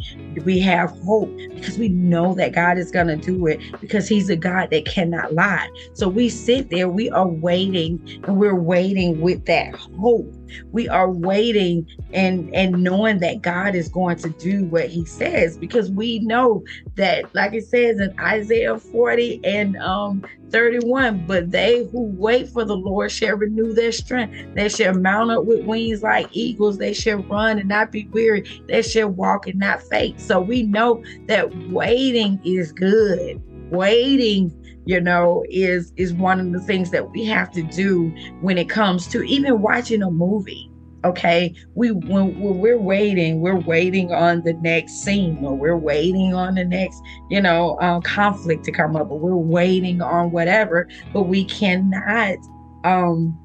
We 0.46 0.60
have 0.60 0.92
hope 1.04 1.34
because 1.56 1.78
we 1.78 1.90
know 1.90 2.34
that 2.36 2.54
God 2.54 2.78
is 2.78 2.92
going 2.92 3.08
to 3.08 3.18
do 3.18 3.48
it 3.48 3.60
because 3.82 4.08
He's 4.08 4.30
a 4.30 4.36
God 4.36 4.70
that 4.72 4.86
cannot 4.86 5.34
lie. 5.34 5.68
So 5.94 6.08
we 6.08 6.30
sit 6.30 6.70
there, 6.70 6.90
we 6.90 7.10
are 7.10 7.28
waiting, 7.28 8.00
and 8.26 8.38
we're 8.38 8.60
waiting 8.60 9.20
with 9.20 9.46
that 9.46 9.74
hope. 10.00 10.37
We 10.72 10.88
are 10.90 11.12
waiting 11.12 11.88
and 12.14 12.50
and 12.54 12.84
knowing 12.84 13.20
that 13.20 13.42
God 13.42 13.76
is 13.76 13.90
going 13.90 14.18
to 14.18 14.30
do 14.30 14.66
what 14.66 14.88
He 14.90 15.06
says 15.06 15.58
because 15.58 15.92
we 15.92 16.20
know 16.20 16.64
that, 16.96 17.34
like 17.34 17.54
it 17.54 17.66
says 17.68 18.00
in 18.00 18.14
Isaiah 18.20 18.78
40 18.80 19.40
and 19.44 19.78
um 19.78 20.24
31 20.52 21.26
but 21.26 21.52
they 21.52 21.86
who 21.92 22.14
wait 22.18 22.50
for 22.50 22.64
the 22.64 22.76
lord 22.76 23.12
shall 23.12 23.36
renew 23.36 23.74
their 23.74 23.92
strength. 23.92 24.34
They 24.56 24.70
shall 24.70 24.94
mount 24.94 25.32
up 25.32 25.46
with 25.46 25.66
wings 25.66 26.02
like 26.02 26.30
eagles. 26.32 26.78
They 26.78 26.94
shall 26.94 27.20
run 27.30 27.60
and 27.60 27.68
not 27.68 27.92
be 27.92 28.10
weary. 28.14 28.44
They 28.68 28.82
shall 28.82 29.10
walk 29.10 29.48
and 29.48 29.60
not 29.60 29.82
faint. 29.84 30.22
So 30.22 30.40
we 30.40 30.64
know 30.64 31.02
that 31.28 31.50
waiting 31.70 32.40
is 32.44 32.72
good. 32.72 33.42
Waiting 33.70 34.54
you 34.88 35.02
know 35.02 35.44
is 35.50 35.94
is 35.98 36.14
one 36.14 36.40
of 36.40 36.52
the 36.52 36.60
things 36.60 36.92
that 36.92 37.12
we 37.12 37.26
have 37.26 37.52
to 37.52 37.62
do 37.64 38.10
when 38.42 38.58
it 38.58 38.70
comes 38.70 39.08
to 39.08 39.22
even 39.24 39.62
watching 39.62 40.02
a 40.02 40.10
movie 40.10 40.72
okay 41.06 41.54
we 41.76 41.92
when, 41.92 42.40
when, 42.40 42.58
we're 42.58 42.78
waiting 42.78 43.42
we're 43.42 43.60
waiting 43.60 44.12
on 44.14 44.42
the 44.44 44.54
next 44.54 44.94
scene 45.04 45.38
or 45.44 45.54
we're 45.56 45.78
waiting 45.78 46.34
on 46.34 46.56
the 46.56 46.66
next 46.66 47.02
you 47.30 47.42
know 47.42 47.78
um, 47.82 48.02
conflict 48.02 48.64
to 48.64 48.72
come 48.72 48.96
up 48.96 49.10
or 49.12 49.20
we're 49.20 49.36
waiting 49.36 50.02
on 50.02 50.32
whatever 50.32 50.88
but 51.14 51.24
we 51.24 51.44
cannot 51.46 52.38
um 52.84 53.38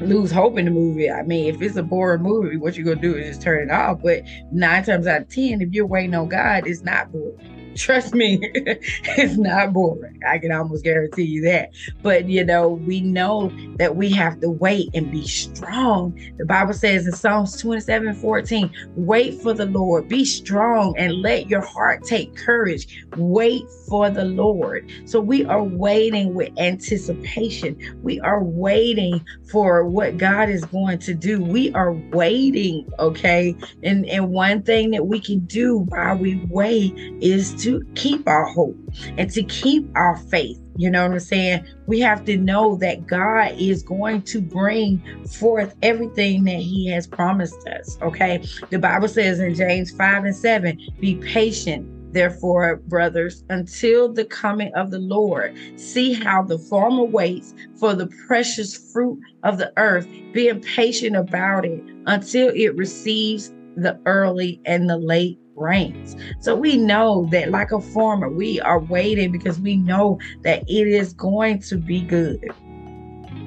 lose 0.00 0.30
hope 0.30 0.58
in 0.58 0.66
the 0.66 0.70
movie. 0.70 1.10
I 1.10 1.22
mean, 1.22 1.46
if 1.46 1.62
it's 1.62 1.76
a 1.76 1.82
boring 1.82 2.22
movie, 2.22 2.58
what 2.58 2.76
you're 2.76 2.84
gonna 2.84 3.00
do 3.00 3.14
is 3.14 3.28
just 3.28 3.42
turn 3.42 3.68
it 3.68 3.72
off. 3.72 4.02
But 4.02 4.22
nine 4.52 4.84
times 4.84 5.06
out 5.06 5.22
of 5.22 5.28
ten, 5.28 5.62
if 5.62 5.72
you're 5.72 5.86
waiting 5.86 6.14
on 6.14 6.28
God, 6.28 6.66
it's 6.66 6.82
not 6.82 7.10
boring. 7.10 7.55
Trust 7.86 8.14
me, 8.14 8.38
it's 8.54 9.36
not 9.36 9.72
boring. 9.72 10.20
I 10.26 10.38
can 10.38 10.50
almost 10.52 10.82
guarantee 10.82 11.24
you 11.24 11.42
that. 11.42 11.70
But 12.02 12.28
you 12.28 12.44
know, 12.44 12.68
we 12.68 13.00
know 13.00 13.52
that 13.76 13.96
we 13.96 14.10
have 14.12 14.40
to 14.40 14.50
wait 14.50 14.88
and 14.94 15.10
be 15.10 15.26
strong. 15.26 16.18
The 16.38 16.46
Bible 16.46 16.72
says 16.72 17.06
in 17.06 17.12
Psalms 17.12 17.60
27 17.60 18.14
14, 18.14 18.74
wait 18.96 19.40
for 19.42 19.52
the 19.52 19.66
Lord, 19.66 20.08
be 20.08 20.24
strong 20.24 20.94
and 20.96 21.20
let 21.20 21.48
your 21.48 21.60
heart 21.60 22.04
take 22.04 22.34
courage. 22.36 23.04
Wait 23.16 23.64
for 23.88 24.08
the 24.10 24.24
Lord. 24.24 24.90
So 25.04 25.20
we 25.20 25.44
are 25.44 25.62
waiting 25.62 26.34
with 26.34 26.52
anticipation. 26.58 27.78
We 28.02 28.20
are 28.20 28.42
waiting 28.42 29.24
for 29.50 29.84
what 29.84 30.16
God 30.16 30.48
is 30.48 30.64
going 30.64 30.98
to 31.00 31.14
do. 31.14 31.42
We 31.42 31.72
are 31.72 31.92
waiting, 31.92 32.88
okay? 32.98 33.54
And 33.82 34.06
and 34.06 34.30
one 34.30 34.62
thing 34.62 34.90
that 34.92 35.06
we 35.06 35.20
can 35.20 35.40
do 35.40 35.80
while 35.88 36.16
we 36.16 36.40
wait 36.48 36.94
is 37.20 37.54
to 37.62 37.65
to 37.66 37.84
keep 37.96 38.28
our 38.28 38.44
hope 38.44 38.76
and 39.18 39.28
to 39.28 39.42
keep 39.42 39.90
our 39.96 40.16
faith. 40.16 40.56
You 40.76 40.88
know 40.88 41.02
what 41.02 41.14
I'm 41.14 41.18
saying? 41.18 41.66
We 41.86 41.98
have 41.98 42.24
to 42.26 42.36
know 42.36 42.76
that 42.76 43.08
God 43.08 43.54
is 43.58 43.82
going 43.82 44.22
to 44.22 44.40
bring 44.40 45.02
forth 45.26 45.74
everything 45.82 46.44
that 46.44 46.60
He 46.60 46.86
has 46.90 47.08
promised 47.08 47.66
us. 47.66 47.98
Okay. 48.02 48.46
The 48.70 48.78
Bible 48.78 49.08
says 49.08 49.40
in 49.40 49.56
James 49.56 49.90
5 49.90 50.24
and 50.26 50.36
7 50.36 50.78
be 51.00 51.16
patient 51.16 51.92
therefore, 52.12 52.76
brothers, 52.86 53.44
until 53.50 54.12
the 54.12 54.24
coming 54.24 54.72
of 54.74 54.92
the 54.92 55.00
Lord. 55.00 55.54
See 55.76 56.12
how 56.14 56.44
the 56.44 56.58
farmer 56.58 57.04
waits 57.04 57.52
for 57.74 57.94
the 57.94 58.06
precious 58.28 58.92
fruit 58.92 59.18
of 59.42 59.58
the 59.58 59.72
earth, 59.76 60.06
being 60.32 60.60
patient 60.60 61.16
about 61.16 61.64
it 61.66 61.82
until 62.06 62.52
it 62.54 62.76
receives 62.76 63.52
the 63.76 64.00
early 64.06 64.60
and 64.64 64.88
the 64.88 64.96
late 64.96 65.38
rains. 65.56 66.16
So 66.40 66.54
we 66.54 66.76
know 66.76 67.26
that, 67.30 67.50
like 67.50 67.72
a 67.72 67.80
farmer, 67.80 68.28
we 68.28 68.60
are 68.60 68.80
waiting 68.80 69.32
because 69.32 69.58
we 69.60 69.76
know 69.76 70.18
that 70.42 70.62
it 70.68 70.86
is 70.86 71.12
going 71.12 71.60
to 71.60 71.76
be 71.76 72.02
good. 72.02 72.50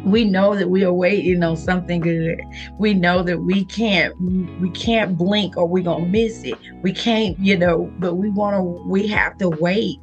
We 0.05 0.23
know 0.23 0.55
that 0.55 0.69
we 0.69 0.83
are 0.85 0.93
waiting 0.93 1.43
on 1.43 1.57
something 1.57 1.99
good. 1.99 2.39
We 2.77 2.93
know 2.93 3.21
that 3.23 3.39
we 3.39 3.65
can't 3.65 4.13
we 4.61 4.69
can't 4.69 5.17
blink 5.17 5.57
or 5.57 5.67
we're 5.67 5.83
gonna 5.83 6.05
miss 6.05 6.43
it. 6.43 6.57
We 6.81 6.93
can't, 6.93 7.37
you 7.39 7.57
know, 7.57 7.91
but 7.99 8.15
we 8.15 8.29
wanna 8.29 8.63
we 8.63 9.07
have 9.07 9.37
to 9.39 9.49
wait 9.49 9.99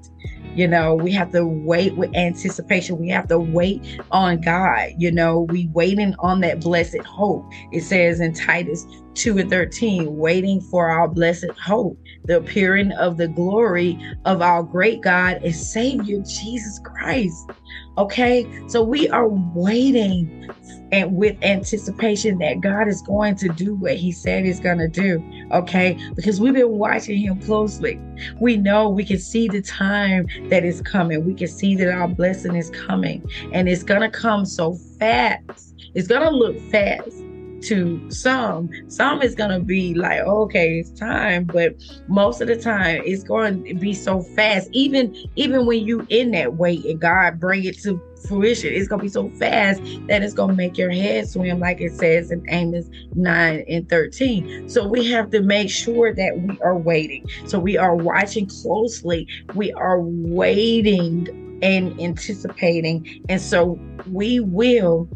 you 0.57 0.67
know, 0.67 0.95
we 0.95 1.13
have 1.13 1.33
to 1.33 1.47
wait 1.47 1.97
with 1.97 2.17
anticipation. 2.17 2.99
We 2.99 3.11
have 3.11 3.29
to 3.29 3.39
wait 3.39 4.01
on 4.11 4.41
God. 4.41 4.89
You 4.97 5.13
know, 5.13 5.41
we 5.41 5.69
waiting 5.75 6.15
on 6.19 6.41
that 6.41 6.61
blessed 6.61 7.05
hope. 7.05 7.47
It 7.73 7.83
says 7.83 8.21
in 8.21 8.33
Titus 8.33 8.87
2 9.17 9.39
and 9.39 9.51
13, 9.51 10.17
waiting 10.17 10.61
for 10.61 10.89
our 10.89 11.09
blessed 11.09 11.51
hope, 11.63 11.99
the 12.25 12.37
appearing 12.37 12.93
of 12.93 13.17
the 13.17 13.29
glory 13.29 13.99
of 14.25 14.43
our 14.43 14.63
great 14.63 15.01
God 15.01 15.41
and 15.43 15.55
Savior 15.55 16.21
Jesus 16.21 16.79
Christ. 16.85 17.51
Okay, 17.99 18.47
so 18.69 18.83
we 18.83 19.09
are 19.09 19.29
waiting 19.29 20.55
and 20.93 21.17
with 21.17 21.37
anticipation 21.43 22.39
that 22.39 22.61
God 22.61 22.89
is 22.89 23.03
going 23.03 23.37
to 23.37 23.49
do 23.49 23.75
what 23.75 23.97
He 23.97 24.13
said 24.13 24.45
He's 24.45 24.61
going 24.61 24.79
to 24.79 24.89
do. 24.89 25.23
Okay, 25.53 25.99
because 26.15 26.41
we've 26.41 26.55
been 26.55 26.73
watching 26.73 27.19
Him 27.19 27.41
closely. 27.41 27.99
We 28.41 28.57
know 28.57 28.89
we 28.89 29.05
can 29.05 29.19
see 29.19 29.49
the 29.49 29.63
time 29.63 30.27
that 30.51 30.65
is 30.65 30.83
coming. 30.83 31.25
We 31.25 31.35
can 31.35 31.49
see 31.49 31.75
that 31.77 31.91
our 31.91 32.09
blessing 32.09 32.55
is 32.55 32.71
coming, 32.71 33.29
and 33.53 33.69
it's 33.69 33.83
going 33.83 34.03
to 34.03 34.11
come 34.11 34.45
so 34.45 34.75
fast. 34.99 35.75
It's 35.95 36.09
going 36.09 36.23
to 36.23 36.31
look 36.31 36.59
fast 36.71 37.26
to 37.63 38.11
some. 38.11 38.71
Some 38.89 39.23
is 39.23 39.35
gonna 39.35 39.61
be 39.61 39.95
like, 39.95 40.21
okay, 40.21 40.79
it's 40.79 40.91
time, 40.91 41.45
but 41.45 41.75
most 42.09 42.41
of 42.41 42.49
the 42.49 42.57
time 42.57 43.03
it's 43.05 43.25
going 43.25 43.65
to 43.65 43.75
be 43.75 43.93
so 43.93 44.23
fast. 44.23 44.69
Even 44.73 45.15
even 45.37 45.67
when 45.67 45.85
you 45.85 46.07
in 46.09 46.31
that 46.33 46.55
wait 46.55 46.85
and 46.85 47.01
God 47.01 47.41
bring 47.41 47.65
it 47.65 47.79
to 47.83 48.01
fruition, 48.29 48.73
it's 48.73 48.89
gonna 48.89 49.03
be 49.03 49.09
so 49.09 49.29
fast 49.31 49.83
that 50.09 50.23
it's 50.23 50.35
gonna 50.35 50.55
make 50.55 50.77
your 50.79 50.91
head 50.91 51.29
swim, 51.29 51.61
like 51.61 51.81
it 51.81 51.93
says 51.93 52.31
in 52.31 52.45
Amos 52.49 52.87
9 53.15 53.65
and 53.69 53.89
13. 53.89 54.69
So 54.69 54.87
we 54.87 55.11
have 55.11 55.31
to 55.31 55.43
make 55.43 55.71
sure 55.71 56.15
that 56.15 56.41
we 56.41 56.59
are 56.61 56.77
waiting. 56.77 57.29
So 57.47 57.59
we 57.59 57.77
are 57.77 57.95
watching 57.95 58.47
closely, 58.47 59.29
we 59.55 59.73
are 59.73 60.01
waiting 60.01 61.29
and 61.63 61.99
anticipating, 62.01 63.25
and 63.29 63.41
so 63.41 63.79
we 64.13 64.41
will 64.41 65.09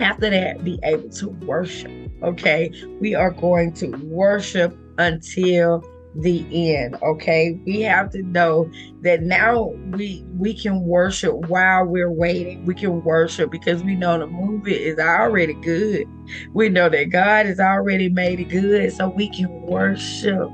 after 0.00 0.30
that, 0.30 0.64
be 0.64 0.78
able 0.82 1.08
to 1.10 1.28
worship. 1.28 1.90
Okay. 2.22 2.72
We 3.00 3.14
are 3.14 3.30
going 3.30 3.72
to 3.74 3.88
worship 4.06 4.76
until 4.98 5.82
the 6.16 6.44
end 6.74 6.96
okay 7.02 7.60
we 7.64 7.80
have 7.80 8.10
to 8.10 8.20
know 8.22 8.68
that 9.00 9.22
now 9.22 9.66
we 9.92 10.24
we 10.38 10.52
can 10.52 10.82
worship 10.82 11.32
while 11.46 11.84
we're 11.84 12.10
waiting 12.10 12.64
we 12.66 12.74
can 12.74 13.02
worship 13.04 13.50
because 13.50 13.82
we 13.84 13.94
know 13.94 14.18
the 14.18 14.26
movie 14.26 14.74
is 14.74 14.98
already 14.98 15.54
good 15.54 16.04
we 16.52 16.68
know 16.68 16.88
that 16.88 17.10
god 17.10 17.46
has 17.46 17.60
already 17.60 18.08
made 18.08 18.40
it 18.40 18.48
good 18.48 18.92
so 18.92 19.08
we 19.08 19.28
can 19.28 19.48
worship 19.62 20.48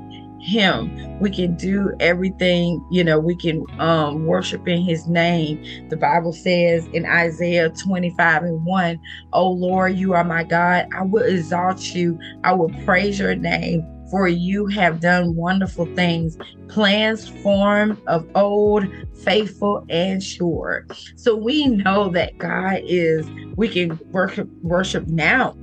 him. 0.47 0.91
We 1.19 1.29
can 1.29 1.55
do 1.55 1.91
everything 1.99 2.83
you 2.91 3.03
know 3.03 3.19
we 3.19 3.35
can 3.35 3.63
um 3.79 4.25
worship 4.25 4.67
in 4.67 4.81
his 4.81 5.07
name. 5.07 5.61
The 5.89 5.97
bible 5.97 6.33
says 6.33 6.87
in 6.93 7.05
isaiah 7.05 7.69
25 7.69 8.43
and 8.43 8.65
1 8.65 8.99
oh 9.33 9.49
lord 9.51 9.95
you 9.95 10.13
are 10.13 10.23
my 10.23 10.43
god. 10.43 10.87
I 10.95 11.03
will 11.03 11.23
exalt 11.23 11.93
you. 11.93 12.17
I 12.43 12.53
will 12.53 12.71
praise 12.85 13.19
your 13.19 13.35
name 13.35 13.85
for 14.09 14.27
you 14.27 14.67
have 14.67 15.01
done 15.01 15.35
wonderful 15.35 15.85
things 15.95 16.37
plans 16.69 17.27
formed 17.43 18.01
of 18.07 18.25
old 18.35 18.85
faithful 19.23 19.83
and 19.89 20.23
sure. 20.23 20.85
So 21.15 21.35
we 21.35 21.67
know 21.67 22.09
that 22.09 22.37
god 22.37 22.81
is 22.85 23.31
we 23.57 23.67
can 23.67 23.99
worship 24.11 24.49
worship 24.61 25.07
now 25.07 25.55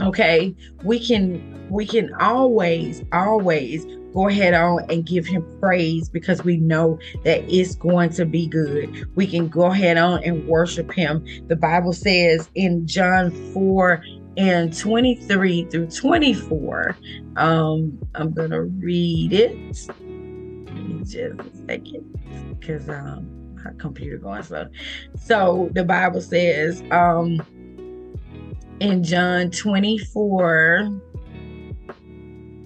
okay 0.00 0.54
we 0.82 1.04
can 1.04 1.42
we 1.70 1.86
can 1.86 2.12
always 2.20 3.02
always 3.12 3.86
go 4.16 4.28
ahead 4.28 4.54
on 4.54 4.82
and 4.88 5.04
give 5.04 5.26
him 5.26 5.44
praise 5.60 6.08
because 6.08 6.42
we 6.42 6.56
know 6.56 6.98
that 7.24 7.44
it's 7.48 7.74
going 7.76 8.08
to 8.08 8.24
be 8.24 8.46
good. 8.46 9.06
We 9.14 9.26
can 9.26 9.48
go 9.48 9.66
ahead 9.66 9.98
on 9.98 10.24
and 10.24 10.46
worship 10.46 10.90
him. 10.90 11.24
The 11.48 11.56
bible 11.56 11.92
says 11.92 12.48
in 12.54 12.86
john 12.86 13.30
4 13.52 14.02
and 14.38 14.76
23 14.76 15.64
through 15.70 15.88
24 15.88 16.96
um 17.36 17.98
i'm 18.14 18.32
gonna 18.32 18.62
read 18.62 19.32
it. 19.32 19.50
Me 20.72 21.00
just 21.00 21.16
a 21.16 21.66
second 21.66 22.56
because 22.58 22.88
um 22.88 23.28
my 23.64 23.72
computer 23.78 24.16
going 24.18 24.42
slow. 24.42 24.68
So 25.24 25.70
the 25.72 25.84
bible 25.84 26.20
says 26.20 26.82
um 26.90 27.40
in 28.80 29.02
John 29.02 29.50
24. 29.50 30.90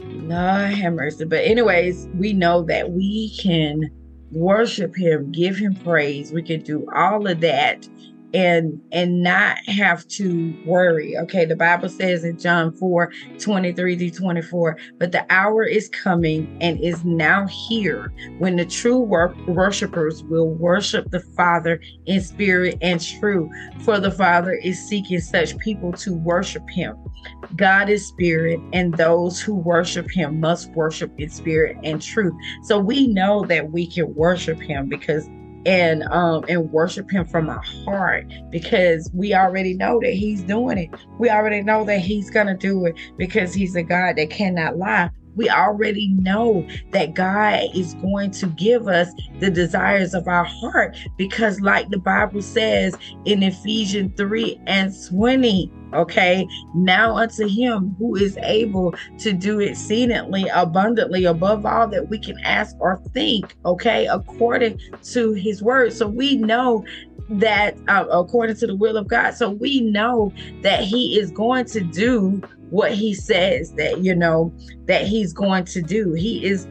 Lord 0.03 0.75
have 0.75 0.95
mercy. 0.95 1.25
But, 1.25 1.45
anyways, 1.45 2.09
we 2.15 2.33
know 2.33 2.63
that 2.63 2.91
we 2.91 3.35
can 3.37 3.91
worship 4.33 4.95
Him, 4.97 5.33
give 5.33 5.57
Him 5.57 5.75
praise. 5.75 6.33
We 6.33 6.43
can 6.43 6.61
do 6.63 6.87
all 6.95 7.27
of 7.27 7.41
that 7.41 7.89
and 8.35 8.81
and 8.93 9.23
not 9.23 9.57
have 9.67 10.07
to 10.09 10.55
worry 10.65 11.17
okay? 11.19 11.45
The 11.45 11.57
bible 11.57 11.89
says 11.89 12.25
in 12.25 12.39
john 12.39 12.73
4 12.73 13.13
23 13.39 13.97
to 13.97 14.11
24 14.11 14.79
but 14.99 15.13
the 15.13 15.27
hour 15.33 15.65
is 15.65 15.89
coming 15.89 16.57
and 16.61 16.81
is 16.81 17.05
now 17.05 17.47
here 17.47 18.13
when 18.39 18.57
the 18.57 18.65
true 18.65 18.99
wor- 18.99 19.35
worshipers 19.47 20.23
will 20.25 20.49
worship 20.49 21.11
the 21.11 21.21
father 21.21 21.81
in 22.07 22.21
spirit 22.21 22.79
and 22.81 23.01
true 23.01 23.51
for 23.85 23.99
the 23.99 24.11
father 24.11 24.53
is 24.53 24.79
seeking 24.79 25.21
such 25.21 25.57
people 25.59 25.93
to 25.93 26.15
worship 26.15 26.69
him. 26.71 26.97
God 27.57 27.89
is 27.89 28.07
spirit 28.07 28.61
and 28.73 28.95
those 28.97 29.41
who 29.41 29.55
worship 29.55 30.11
him 30.11 30.41
must 30.41 30.71
worship 30.73 31.13
in 31.19 31.31
spirit 31.31 31.77
and 31.83 32.01
truth. 32.01 32.35
So 32.63 32.79
we 32.79 33.07
know 33.07 33.45
that 33.47 33.71
we 33.71 33.87
can 33.87 34.15
worship 34.15 34.61
him 34.61 34.89
because 34.89 35.29
and 35.67 36.05
um 36.05 36.45
and 36.49 36.71
worship 36.73 37.11
him 37.11 37.27
from 37.27 37.47
my 37.47 37.61
heart 37.85 38.27
because 38.51 39.11
we 39.13 39.35
already 39.35 39.75
know 39.75 40.01
that 40.01 40.13
he's 40.13 40.43
doing 40.43 40.79
it. 40.79 40.91
We 41.19 41.31
already 41.31 41.63
know 41.63 41.85
that 41.85 42.01
he's 42.01 42.31
gonna 42.31 42.57
do 42.57 42.87
it 42.87 42.97
because 43.17 43.53
he's 43.55 43.77
a 43.77 43.83
god 43.83 44.17
that 44.17 44.31
cannot 44.31 44.77
lie 44.77 45.11
we 45.37 45.49
already 45.49 46.09
know 46.09 46.67
that 46.91 47.15
God 47.15 47.63
is 47.75 47.95
going 47.95 48.31
to 48.33 48.47
give 48.47 48.89
us 48.89 49.09
the 49.39 49.51
desires 49.51 50.15
of 50.15 50.29
our 50.29 50.45
heart 50.45 50.97
because, 51.17 51.61
like 51.61 51.89
the 51.91 51.99
Bible 51.99 52.43
says 52.43 52.97
in 53.25 53.43
Ephesians 53.43 54.13
3 54.17 54.61
and 54.67 54.93
20, 55.09 55.71
okay, 55.93 56.47
now 56.75 57.17
unto 57.17 57.49
him 57.49 57.95
who 57.99 58.17
is 58.17 58.37
able 58.43 58.95
to 59.19 59.33
do 59.33 59.61
exceedingly 59.61 60.47
abundantly 60.53 61.25
above 61.25 61.67
all 61.67 61.89
that 61.89 62.09
we 62.09 62.19
can 62.19 62.39
ask 62.41 62.77
or 62.81 63.01
think, 63.13 63.55
okay, 63.65 64.07
according 64.07 64.81
to 65.03 65.33
his 65.33 65.63
word. 65.63 65.93
So 65.93 66.07
we 66.07 66.37
know 66.37 66.85
that 67.31 67.77
uh, 67.89 68.07
according 68.11 68.57
to 68.57 68.67
the 68.67 68.75
will 68.75 68.97
of 68.97 69.09
God. 69.09 69.35
So 69.35 69.51
we 69.51 69.81
know 69.81 70.33
that 70.63 70.83
he 70.83 71.19
is 71.19 71.31
going 71.31 71.65
to 71.67 71.81
do 71.81 72.43
what 72.71 72.93
he 72.93 73.15
says 73.15 73.73
that 73.75 73.99
you 73.99 74.15
know 74.15 74.53
that 74.87 75.07
he's 75.07 75.33
going 75.33 75.65
to 75.65 75.83
do. 75.83 76.13
He 76.15 76.45
is 76.45 76.67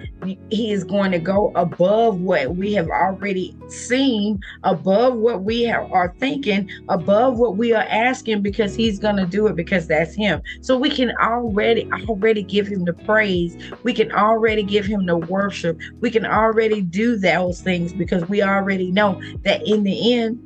he 0.49 0.71
is 0.71 0.83
going 0.83 1.11
to 1.11 1.19
go 1.19 1.51
above 1.55 2.19
what 2.19 2.55
we 2.55 2.73
have 2.73 2.89
already 2.89 3.55
seen 3.67 4.39
above 4.63 5.15
what 5.15 5.43
we 5.43 5.63
have, 5.63 5.89
are 5.91 6.13
thinking 6.19 6.69
above 6.89 7.37
what 7.37 7.57
we 7.57 7.73
are 7.73 7.85
asking 7.89 8.41
because 8.41 8.75
he's 8.75 8.99
going 8.99 9.15
to 9.15 9.25
do 9.25 9.47
it 9.47 9.55
because 9.55 9.87
that's 9.87 10.15
him. 10.15 10.41
So 10.61 10.77
we 10.77 10.89
can 10.89 11.11
already 11.21 11.87
already 12.07 12.43
give 12.43 12.67
him 12.67 12.85
the 12.85 12.93
praise. 12.93 13.55
We 13.83 13.93
can 13.93 14.11
already 14.11 14.63
give 14.63 14.85
him 14.85 15.05
the 15.05 15.17
worship. 15.17 15.77
We 16.01 16.11
can 16.11 16.25
already 16.25 16.81
do 16.81 17.17
those 17.17 17.61
things 17.61 17.93
because 17.93 18.27
we 18.27 18.41
already 18.41 18.91
know 18.91 19.19
that 19.43 19.65
in 19.65 19.83
the 19.83 20.13
end 20.13 20.39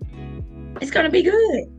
it's 0.81 0.91
going 0.91 1.05
to 1.05 1.11
be 1.11 1.23
good 1.23 1.72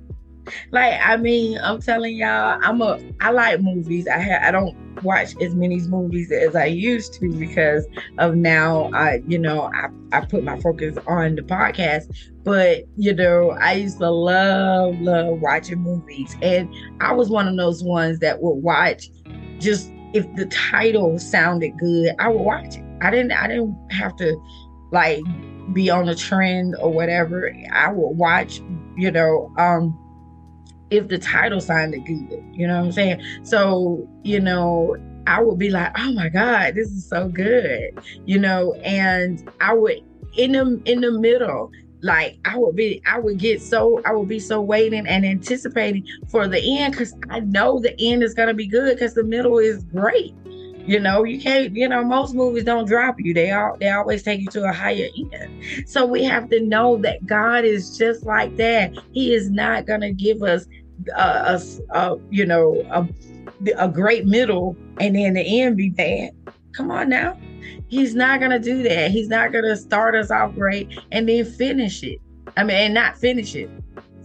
like 0.70 1.00
I 1.02 1.16
mean, 1.16 1.58
I'm 1.62 1.80
telling 1.80 2.16
y'all, 2.16 2.58
I'm 2.62 2.80
a 2.82 3.00
I 3.20 3.30
like 3.30 3.60
movies. 3.60 4.06
I 4.08 4.18
have 4.18 4.42
I 4.42 4.50
don't 4.50 4.76
watch 5.02 5.34
as 5.40 5.54
many 5.54 5.80
movies 5.80 6.30
as 6.32 6.54
I 6.54 6.66
used 6.66 7.14
to 7.14 7.30
because 7.32 7.86
of 8.18 8.36
now 8.36 8.90
I 8.92 9.22
you 9.26 9.38
know 9.38 9.70
I, 9.74 9.88
I 10.12 10.24
put 10.24 10.44
my 10.44 10.58
focus 10.60 10.96
on 11.06 11.36
the 11.36 11.42
podcast. 11.42 12.14
But 12.44 12.84
you 12.96 13.14
know 13.14 13.50
I 13.50 13.74
used 13.74 13.98
to 13.98 14.10
love 14.10 15.00
love 15.00 15.40
watching 15.40 15.80
movies. 15.80 16.36
And 16.42 16.72
I 17.00 17.12
was 17.12 17.30
one 17.30 17.48
of 17.48 17.56
those 17.56 17.82
ones 17.82 18.18
that 18.20 18.42
would 18.42 18.62
watch 18.62 19.10
just 19.58 19.90
if 20.12 20.32
the 20.36 20.46
title 20.46 21.18
sounded 21.18 21.76
good 21.78 22.14
I 22.18 22.28
would 22.28 22.42
watch 22.42 22.76
it. 22.76 22.84
I 23.00 23.10
didn't 23.10 23.32
I 23.32 23.48
didn't 23.48 23.76
have 23.90 24.16
to 24.16 24.36
like 24.92 25.22
be 25.72 25.88
on 25.90 26.08
a 26.08 26.14
trend 26.14 26.76
or 26.80 26.92
whatever. 26.92 27.52
I 27.72 27.90
would 27.90 28.16
watch 28.16 28.60
you 28.96 29.10
know 29.10 29.52
um 29.58 29.98
if 30.96 31.08
the 31.08 31.18
title 31.18 31.60
sounded 31.60 32.04
good. 32.06 32.44
You 32.52 32.66
know 32.66 32.78
what 32.78 32.86
I'm 32.86 32.92
saying? 32.92 33.22
So, 33.42 34.08
you 34.22 34.40
know, 34.40 34.96
I 35.26 35.42
would 35.42 35.58
be 35.58 35.70
like, 35.70 35.92
oh 35.98 36.12
my 36.12 36.28
God, 36.28 36.74
this 36.74 36.88
is 36.88 37.08
so 37.08 37.28
good. 37.28 37.98
You 38.26 38.38
know, 38.38 38.74
and 38.84 39.50
I 39.60 39.74
would 39.74 40.02
in 40.36 40.52
the 40.52 40.80
in 40.84 41.00
the 41.00 41.12
middle, 41.12 41.70
like 42.02 42.38
I 42.44 42.58
would 42.58 42.76
be 42.76 43.02
I 43.06 43.18
would 43.18 43.38
get 43.38 43.62
so 43.62 44.00
I 44.04 44.12
would 44.12 44.28
be 44.28 44.40
so 44.40 44.60
waiting 44.60 45.06
and 45.06 45.24
anticipating 45.24 46.06
for 46.28 46.46
the 46.46 46.78
end 46.78 46.92
because 46.92 47.14
I 47.30 47.40
know 47.40 47.80
the 47.80 47.94
end 48.00 48.22
is 48.22 48.34
gonna 48.34 48.54
be 48.54 48.66
good 48.66 48.96
because 48.96 49.14
the 49.14 49.24
middle 49.24 49.58
is 49.58 49.84
great. 49.84 50.34
You 50.86 51.00
know, 51.00 51.24
you 51.24 51.40
can't, 51.40 51.74
you 51.74 51.88
know, 51.88 52.04
most 52.04 52.34
movies 52.34 52.64
don't 52.64 52.86
drop 52.86 53.16
you. 53.18 53.32
They 53.32 53.50
all 53.52 53.76
they 53.78 53.88
always 53.88 54.22
take 54.22 54.40
you 54.40 54.48
to 54.48 54.64
a 54.64 54.72
higher 54.72 55.08
end. 55.32 55.88
So 55.88 56.04
we 56.04 56.22
have 56.24 56.50
to 56.50 56.60
know 56.60 56.98
that 56.98 57.24
God 57.24 57.64
is 57.64 57.96
just 57.96 58.24
like 58.24 58.54
that. 58.56 58.92
He 59.12 59.32
is 59.32 59.50
not 59.50 59.86
gonna 59.86 60.12
give 60.12 60.42
us 60.42 60.66
a, 61.16 61.60
a, 61.90 62.16
you 62.30 62.46
know 62.46 62.82
a, 62.90 63.06
a 63.78 63.88
great 63.88 64.26
middle 64.26 64.76
and 65.00 65.16
then 65.16 65.34
the 65.34 65.60
end 65.60 65.76
be 65.76 65.90
bad. 65.90 66.30
Come 66.72 66.90
on 66.90 67.08
now. 67.08 67.38
He's 67.88 68.14
not 68.14 68.40
gonna 68.40 68.58
do 68.58 68.82
that. 68.82 69.10
He's 69.10 69.28
not 69.28 69.52
gonna 69.52 69.76
start 69.76 70.14
us 70.14 70.30
off 70.30 70.54
great 70.54 70.98
and 71.12 71.28
then 71.28 71.44
finish 71.44 72.02
it. 72.02 72.20
I 72.56 72.64
mean 72.64 72.76
and 72.76 72.94
not 72.94 73.16
finish 73.18 73.54
it. 73.54 73.70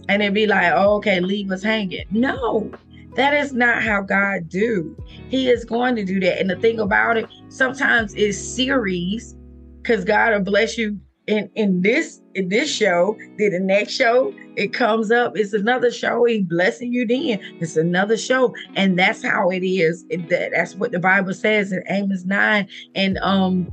And 0.08 0.22
then 0.22 0.34
be 0.34 0.46
like 0.46 0.72
oh, 0.74 0.96
okay 0.96 1.20
leave 1.20 1.50
us 1.50 1.62
hanging. 1.62 2.04
No 2.10 2.70
that 3.16 3.34
is 3.34 3.52
not 3.52 3.82
how 3.82 4.00
god 4.02 4.48
do. 4.48 4.96
He 5.28 5.48
is 5.48 5.64
going 5.64 5.96
to 5.96 6.04
do 6.04 6.20
that. 6.20 6.40
And 6.40 6.48
the 6.48 6.56
thing 6.56 6.78
about 6.78 7.16
it 7.16 7.28
sometimes 7.48 8.14
it's 8.14 8.38
series 8.38 9.36
because 9.82 10.04
god 10.04 10.32
will 10.32 10.40
bless 10.40 10.76
you 10.78 11.00
in 11.26 11.50
in 11.54 11.82
this 11.82 12.20
in 12.34 12.48
this 12.48 12.70
show 12.74 13.16
then 13.38 13.52
the 13.52 13.60
next 13.60 13.92
show 13.92 14.32
it 14.56 14.72
comes 14.72 15.10
up 15.10 15.36
it's 15.36 15.52
another 15.52 15.90
show 15.90 16.24
he 16.24 16.42
blessing 16.42 16.92
you 16.92 17.06
then 17.06 17.38
it's 17.60 17.76
another 17.76 18.16
show. 18.16 18.54
And 18.74 18.98
that's 18.98 19.22
how 19.22 19.50
it 19.50 19.64
is 19.64 20.04
it, 20.08 20.28
that, 20.28 20.52
that's 20.52 20.74
what 20.74 20.92
the 20.92 20.98
bible 20.98 21.34
says 21.34 21.72
in 21.72 21.82
amos 21.88 22.24
9 22.24 22.68
and 22.94 23.18
um 23.18 23.72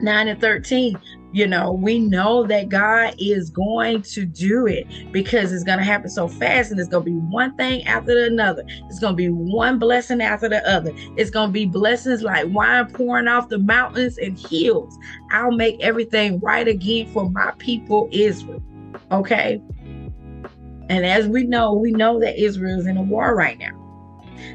9 0.00 0.28
and 0.28 0.40
13 0.40 0.98
you 1.32 1.46
know, 1.46 1.72
we 1.72 1.98
know 1.98 2.46
that 2.46 2.68
God 2.68 3.14
is 3.18 3.50
going 3.50 4.02
to 4.02 4.24
do 4.24 4.66
it 4.66 4.86
because 5.12 5.52
it's 5.52 5.64
going 5.64 5.78
to 5.78 5.84
happen 5.84 6.08
so 6.08 6.26
fast 6.26 6.70
and 6.70 6.80
it's 6.80 6.88
going 6.88 7.04
to 7.04 7.10
be 7.10 7.16
one 7.16 7.54
thing 7.56 7.84
after 7.86 8.24
another. 8.24 8.64
It's 8.88 8.98
going 8.98 9.12
to 9.12 9.16
be 9.16 9.28
one 9.28 9.78
blessing 9.78 10.22
after 10.22 10.48
the 10.48 10.66
other. 10.68 10.92
It's 11.16 11.30
going 11.30 11.48
to 11.48 11.52
be 11.52 11.66
blessings 11.66 12.22
like 12.22 12.46
wine 12.48 12.90
pouring 12.92 13.28
off 13.28 13.50
the 13.50 13.58
mountains 13.58 14.16
and 14.18 14.38
hills. 14.38 14.96
I'll 15.30 15.52
make 15.52 15.80
everything 15.82 16.40
right 16.40 16.66
again 16.66 17.12
for 17.12 17.28
my 17.30 17.52
people, 17.58 18.08
Israel. 18.10 18.62
Okay. 19.12 19.60
And 20.88 21.04
as 21.04 21.28
we 21.28 21.44
know, 21.44 21.74
we 21.74 21.90
know 21.90 22.18
that 22.20 22.42
Israel 22.42 22.78
is 22.78 22.86
in 22.86 22.96
a 22.96 23.02
war 23.02 23.36
right 23.36 23.58
now. 23.58 23.77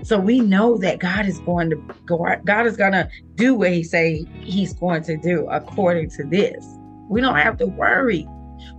So 0.03 0.19
we 0.19 0.39
know 0.39 0.77
that 0.77 0.99
God 0.99 1.25
is 1.25 1.39
going 1.39 1.69
to 1.69 1.75
go 2.05 2.25
God 2.45 2.65
is 2.65 2.77
going 2.77 2.93
to 2.93 3.09
do 3.35 3.55
what 3.55 3.71
he 3.71 3.83
say 3.83 4.25
he's 4.41 4.73
going 4.73 5.03
to 5.03 5.17
do 5.17 5.47
according 5.49 6.09
to 6.11 6.23
this. 6.25 6.65
We 7.09 7.21
don't 7.21 7.37
have 7.37 7.57
to 7.57 7.67
worry. 7.67 8.27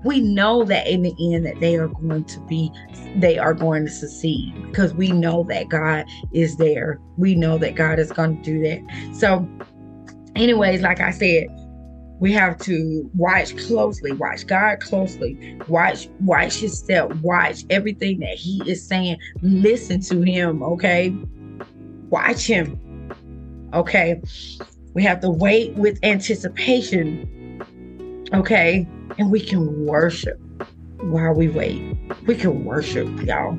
We 0.05 0.21
know 0.21 0.65
that 0.65 0.87
in 0.87 1.03
the 1.03 1.15
end 1.35 1.45
that 1.47 1.61
they 1.61 1.77
are 1.77 1.89
going 1.89 2.25
to 2.25 2.41
be 2.43 2.71
they 3.17 3.39
are 3.39 3.55
going 3.55 3.85
to 3.87 3.91
succeed 3.91 4.55
because 4.71 4.95
we 4.95 5.13
know 5.13 5.45
that 5.49 5.69
God 5.69 6.05
is 6.33 6.57
there. 6.57 7.01
We 7.17 7.35
know 7.35 7.59
that 7.59 7.75
God 7.75 7.99
is 7.99 8.11
going 8.11 8.43
to 8.43 8.43
do 8.43 8.61
that. 8.63 9.15
So 9.15 9.49
anyways, 10.37 10.83
like 10.83 11.01
I 11.01 11.11
said, 11.11 11.47
we 12.21 12.33
have 12.33 12.59
to 12.59 13.11
watch 13.15 13.57
closely 13.67 14.13
watch 14.13 14.47
god 14.47 14.81
closely 14.81 15.59
watch 15.69 16.09
watch 16.21 16.57
his 16.57 16.79
step 16.79 17.13
watch 17.17 17.65
everything 17.71 18.21
that 18.21 18.37
he 18.37 18.63
is 18.67 18.87
saying. 18.87 19.19
Listen 19.43 20.01
to 20.01 20.23
him 20.23 20.63
okay? 20.63 21.15
Watch 22.11 22.47
him 22.47 22.79
okay? 23.73 24.21
We 24.95 25.03
have 25.03 25.21
to 25.21 25.31
wait 25.31 25.75
with 25.75 25.99
anticipation 26.03 27.31
okay? 28.33 28.87
And 29.19 29.31
we 29.31 29.41
can 29.41 29.87
worship 29.87 30.41
while 31.01 31.35
we 31.35 31.49
wait. 31.49 31.83
We 32.27 32.37
can 32.37 32.65
worship 32.65 33.09
y'all. 33.23 33.59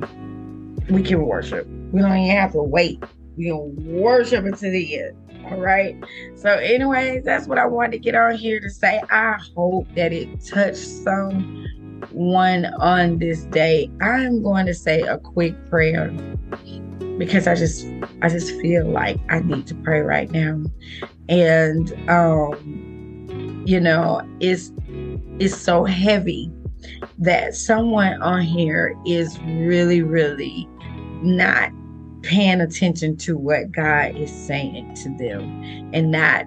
We 0.88 1.02
can 1.02 1.24
worship. 1.24 1.66
We 1.92 2.00
don't 2.00 2.16
even 2.16 2.36
have 2.36 2.52
to 2.52 2.62
wait. 2.62 3.02
We 3.36 3.46
can 3.46 3.74
worship 4.00 4.44
until 4.44 4.72
the 4.72 4.98
end 4.98 5.25
all 5.50 5.56
right. 5.60 5.96
So, 6.34 6.50
anyways, 6.50 7.24
that's 7.24 7.46
what 7.46 7.58
I 7.58 7.66
wanted 7.66 7.92
to 7.92 7.98
get 7.98 8.14
on 8.14 8.34
here 8.36 8.60
to 8.60 8.70
say. 8.70 9.00
I 9.10 9.36
hope 9.54 9.86
that 9.94 10.12
it 10.12 10.28
touched 10.44 10.78
someone 10.78 12.66
on 12.80 13.18
this 13.18 13.44
day. 13.44 13.90
I'm 14.00 14.42
going 14.42 14.66
to 14.66 14.74
say 14.74 15.02
a 15.02 15.18
quick 15.18 15.54
prayer 15.66 16.10
because 17.18 17.46
I 17.46 17.54
just 17.54 17.86
I 18.22 18.28
just 18.28 18.50
feel 18.60 18.86
like 18.88 19.18
I 19.30 19.40
need 19.40 19.66
to 19.68 19.74
pray 19.76 20.00
right 20.00 20.30
now. 20.30 20.62
And 21.28 21.92
um 22.08 23.62
you 23.66 23.80
know, 23.80 24.20
it's 24.40 24.72
it's 25.38 25.56
so 25.56 25.84
heavy 25.84 26.50
that 27.18 27.54
someone 27.54 28.20
on 28.22 28.42
here 28.42 28.96
is 29.06 29.38
really 29.40 30.02
really 30.02 30.68
not 31.22 31.72
paying 32.26 32.60
attention 32.60 33.16
to 33.18 33.36
what 33.38 33.72
God 33.72 34.16
is 34.16 34.30
saying 34.30 34.94
to 34.96 35.16
them 35.16 35.90
and 35.94 36.10
not 36.10 36.44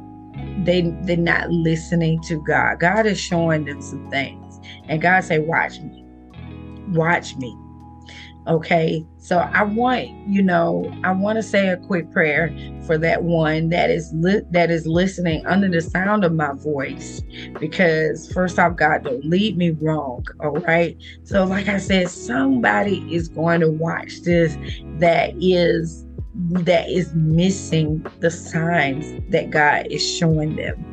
they 0.66 0.94
they're 1.04 1.18
not 1.18 1.50
listening 1.50 2.22
to 2.24 2.42
God. 2.44 2.80
God 2.80 3.06
is 3.06 3.20
showing 3.20 3.66
them 3.66 3.82
some 3.82 4.10
things. 4.10 4.60
And 4.88 5.02
God 5.02 5.24
say, 5.24 5.40
watch 5.40 5.80
me. 5.80 6.06
Watch 6.90 7.36
me. 7.38 7.56
Okay. 8.50 9.06
So 9.20 9.38
I 9.38 9.64
want, 9.64 10.08
you 10.28 10.42
know, 10.42 10.92
I 11.04 11.12
want 11.12 11.38
to 11.38 11.44
say 11.44 11.68
a 11.68 11.78
quick 11.78 12.12
prayer 12.12 12.52
for 12.88 12.98
that 12.98 13.24
one 13.24 13.70
that 13.70 13.92
is 13.92 14.12
li- 14.16 14.42
that 14.50 14.72
is 14.72 14.88
listening 14.88 15.46
under 15.46 15.70
the 15.70 15.82
sound 15.82 16.24
of 16.24 16.34
my 16.34 16.54
voice 16.54 17.22
because 17.60 18.32
first 18.34 18.58
off 18.58 18.76
God 18.76 19.04
don't 19.04 19.24
lead 19.24 19.56
me 19.56 19.72
wrong, 19.80 20.26
all 20.40 20.58
right? 20.58 20.98
So 21.26 21.44
like 21.44 21.68
I 21.68 21.78
said, 21.78 22.10
somebody 22.10 23.06
is 23.14 23.28
going 23.28 23.60
to 23.60 23.70
watch 23.70 24.24
this 24.24 24.58
that 24.98 25.34
is 25.40 26.04
that 26.34 26.90
is 26.90 27.14
missing 27.14 28.04
the 28.22 28.32
signs 28.32 29.06
that 29.30 29.52
God 29.52 29.86
is 29.92 30.04
showing 30.04 30.56
them. 30.56 30.84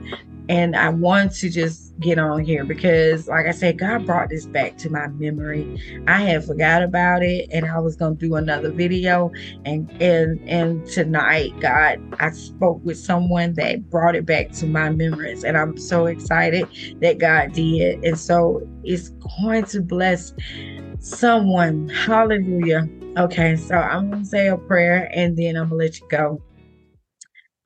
And 0.49 0.77
I 0.77 0.91
want 0.91 1.33
to 1.37 1.51
just 1.51 1.99
get 2.01 2.19
on 2.19 2.45
here 2.45 2.65
because, 2.65 3.27
like 3.27 3.47
I 3.47 3.51
said, 3.51 3.79
God 3.79 4.07
brought 4.07 4.29
this 4.29 4.47
back 4.47 4.77
to 4.79 4.91
my 4.91 5.09
memory. 5.09 5.81
I 6.07 6.21
had 6.21 6.45
forgot 6.45 6.83
about 6.83 7.23
it, 7.23 7.49
and 7.53 7.67
I 7.67 7.79
was 7.79 7.97
gonna 7.97 8.15
do 8.15 8.37
another 8.37 8.71
video. 8.71 9.33
And 9.65 9.91
and 10.01 10.41
and 10.49 10.87
tonight, 10.87 11.53
God, 11.61 12.01
I 12.21 12.31
spoke 12.31 12.81
with 12.85 12.99
someone 12.99 13.55
that 13.55 13.91
brought 13.91 14.15
it 14.15 14.27
back 14.27 14.53
to 14.53 14.67
my 14.67 14.91
memories, 14.91 15.43
and 15.43 15.57
I'm 15.57 15.77
so 15.77 16.07
excited 16.07 16.69
that 17.01 17.19
God 17.19 17.53
did. 17.53 18.05
And 18.05 18.19
so 18.19 18.63
it's 18.85 19.11
going 19.41 19.65
to 19.67 19.83
bless 19.83 20.33
someone. 21.01 21.89
Hallelujah. 21.89 22.89
Okay, 23.19 23.57
so 23.57 23.75
I'm 23.77 24.11
gonna 24.11 24.25
say 24.25 24.49
a 24.49 24.59
prayer, 24.59 25.11
and 25.15 25.37
then 25.37 25.57
I'm 25.57 25.71
gonna 25.71 25.77
let 25.77 25.99
you 25.99 26.07
go. 26.09 26.43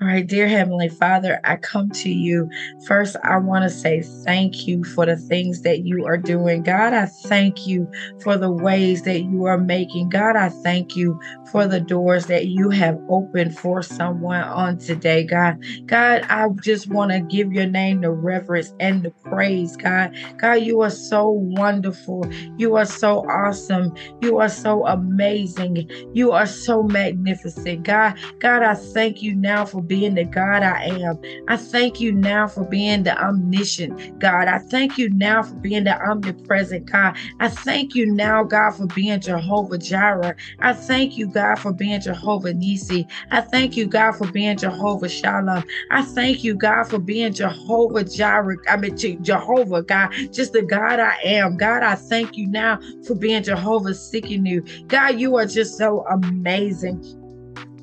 All 0.01 0.07
right, 0.09 0.27
dear 0.29 0.49
Heavenly 0.49 0.91
Father, 0.91 1.41
I 1.45 1.57
come 1.57 1.91
to 1.91 2.09
you. 2.09 2.49
First, 2.87 3.17
I 3.25 3.39
want 3.39 3.65
to 3.65 3.71
say 3.71 4.03
thank 4.25 4.69
you 4.69 4.85
for 4.85 5.09
the 5.09 5.17
things 5.17 5.63
that 5.63 5.85
you 5.87 6.07
are 6.07 6.17
doing. 6.17 6.63
God, 6.63 6.95
I 6.95 7.07
thank 7.07 7.67
you 7.67 7.91
for 8.23 8.39
the 8.39 8.51
ways 8.53 9.03
that 9.03 9.23
you 9.25 9.47
are 9.47 9.59
making. 9.59 10.11
God, 10.11 10.37
I 10.37 10.51
thank 10.51 10.97
you 10.97 11.21
for 11.51 11.67
the 11.67 11.81
doors 11.81 12.29
that 12.29 12.47
you 12.47 12.71
have 12.71 12.99
opened 13.09 13.59
for 13.59 13.83
someone 13.83 14.43
on 14.43 14.79
today, 14.79 15.25
God. 15.25 15.59
God, 15.89 16.25
I 16.31 16.49
just 16.63 16.89
want 16.89 17.11
to 17.11 17.21
give 17.21 17.53
your 17.53 17.67
name 17.67 18.03
the 18.03 18.13
reverence 18.13 18.73
and 18.81 19.03
the 19.03 19.13
praise, 19.25 19.77
God. 19.77 20.15
God, 20.39 20.63
you 20.63 20.81
are 20.83 20.91
so 20.91 21.29
wonderful. 21.29 22.25
You 22.57 22.77
are 22.77 22.87
so 22.87 23.27
awesome. 23.29 23.95
You 24.21 24.39
are 24.39 24.51
so 24.51 24.87
amazing. 24.87 25.91
You 26.15 26.33
are 26.33 26.47
so 26.47 26.85
magnificent, 26.85 27.83
God. 27.83 28.15
God, 28.41 28.63
I 28.63 28.75
thank 28.75 29.23
you 29.23 29.35
now 29.35 29.65
for 29.65 29.83
being 29.91 30.15
the 30.15 30.25
God 30.25 30.63
I 30.63 30.85
am. 30.85 31.19
I 31.49 31.57
thank 31.57 32.01
you 32.01 32.13
now 32.13 32.47
for 32.47 32.65
being 32.65 33.03
the 33.03 33.21
omniscient 33.21 34.21
God. 34.21 34.47
I 34.47 34.59
thank 34.59 34.97
you 34.97 35.11
now 35.11 35.43
for 35.43 35.57
being 35.57 35.83
the 35.83 36.01
omnipresent 36.01 36.87
God. 36.87 37.17
I 37.41 37.49
thank 37.49 37.97
you 37.97 38.07
now, 38.07 38.45
God, 38.45 38.71
for 38.71 38.87
being 38.87 39.19
Jehovah 39.19 39.79
Jireh. 39.79 40.37
I 40.61 40.75
thank 40.75 41.19
you, 41.19 41.27
God, 41.27 41.57
for 41.57 41.73
being 41.73 42.01
Jehovah 42.01 42.55
Nissi. 42.55 43.11
I 43.33 43.41
thank 43.41 43.77
you, 43.77 43.89
God, 43.89 44.13
for 44.13 44.31
being 44.31 44.57
Jehovah 44.57 45.09
Shalom. 45.09 45.65
I 45.91 46.03
thank 46.03 46.45
you, 46.45 46.55
God, 46.55 46.85
for 46.85 47.01
being 47.01 47.33
Jehovah 47.33 48.05
Jireh. 48.05 48.59
I 48.69 48.77
mean, 48.77 48.97
Jehovah, 48.97 49.83
God, 49.83 50.13
just 50.31 50.53
the 50.53 50.63
God 50.63 51.01
I 51.01 51.17
am. 51.25 51.57
God, 51.57 51.83
I 51.83 51.97
thank 51.97 52.37
you 52.37 52.47
now 52.47 52.79
for 53.05 53.17
being 53.17 53.43
Jehovah 53.43 53.91
Tsidkenu. 53.91 54.87
God, 54.87 55.19
you 55.19 55.35
are 55.37 55.47
just 55.47 55.77
so 55.77 56.07
amazing 56.07 57.20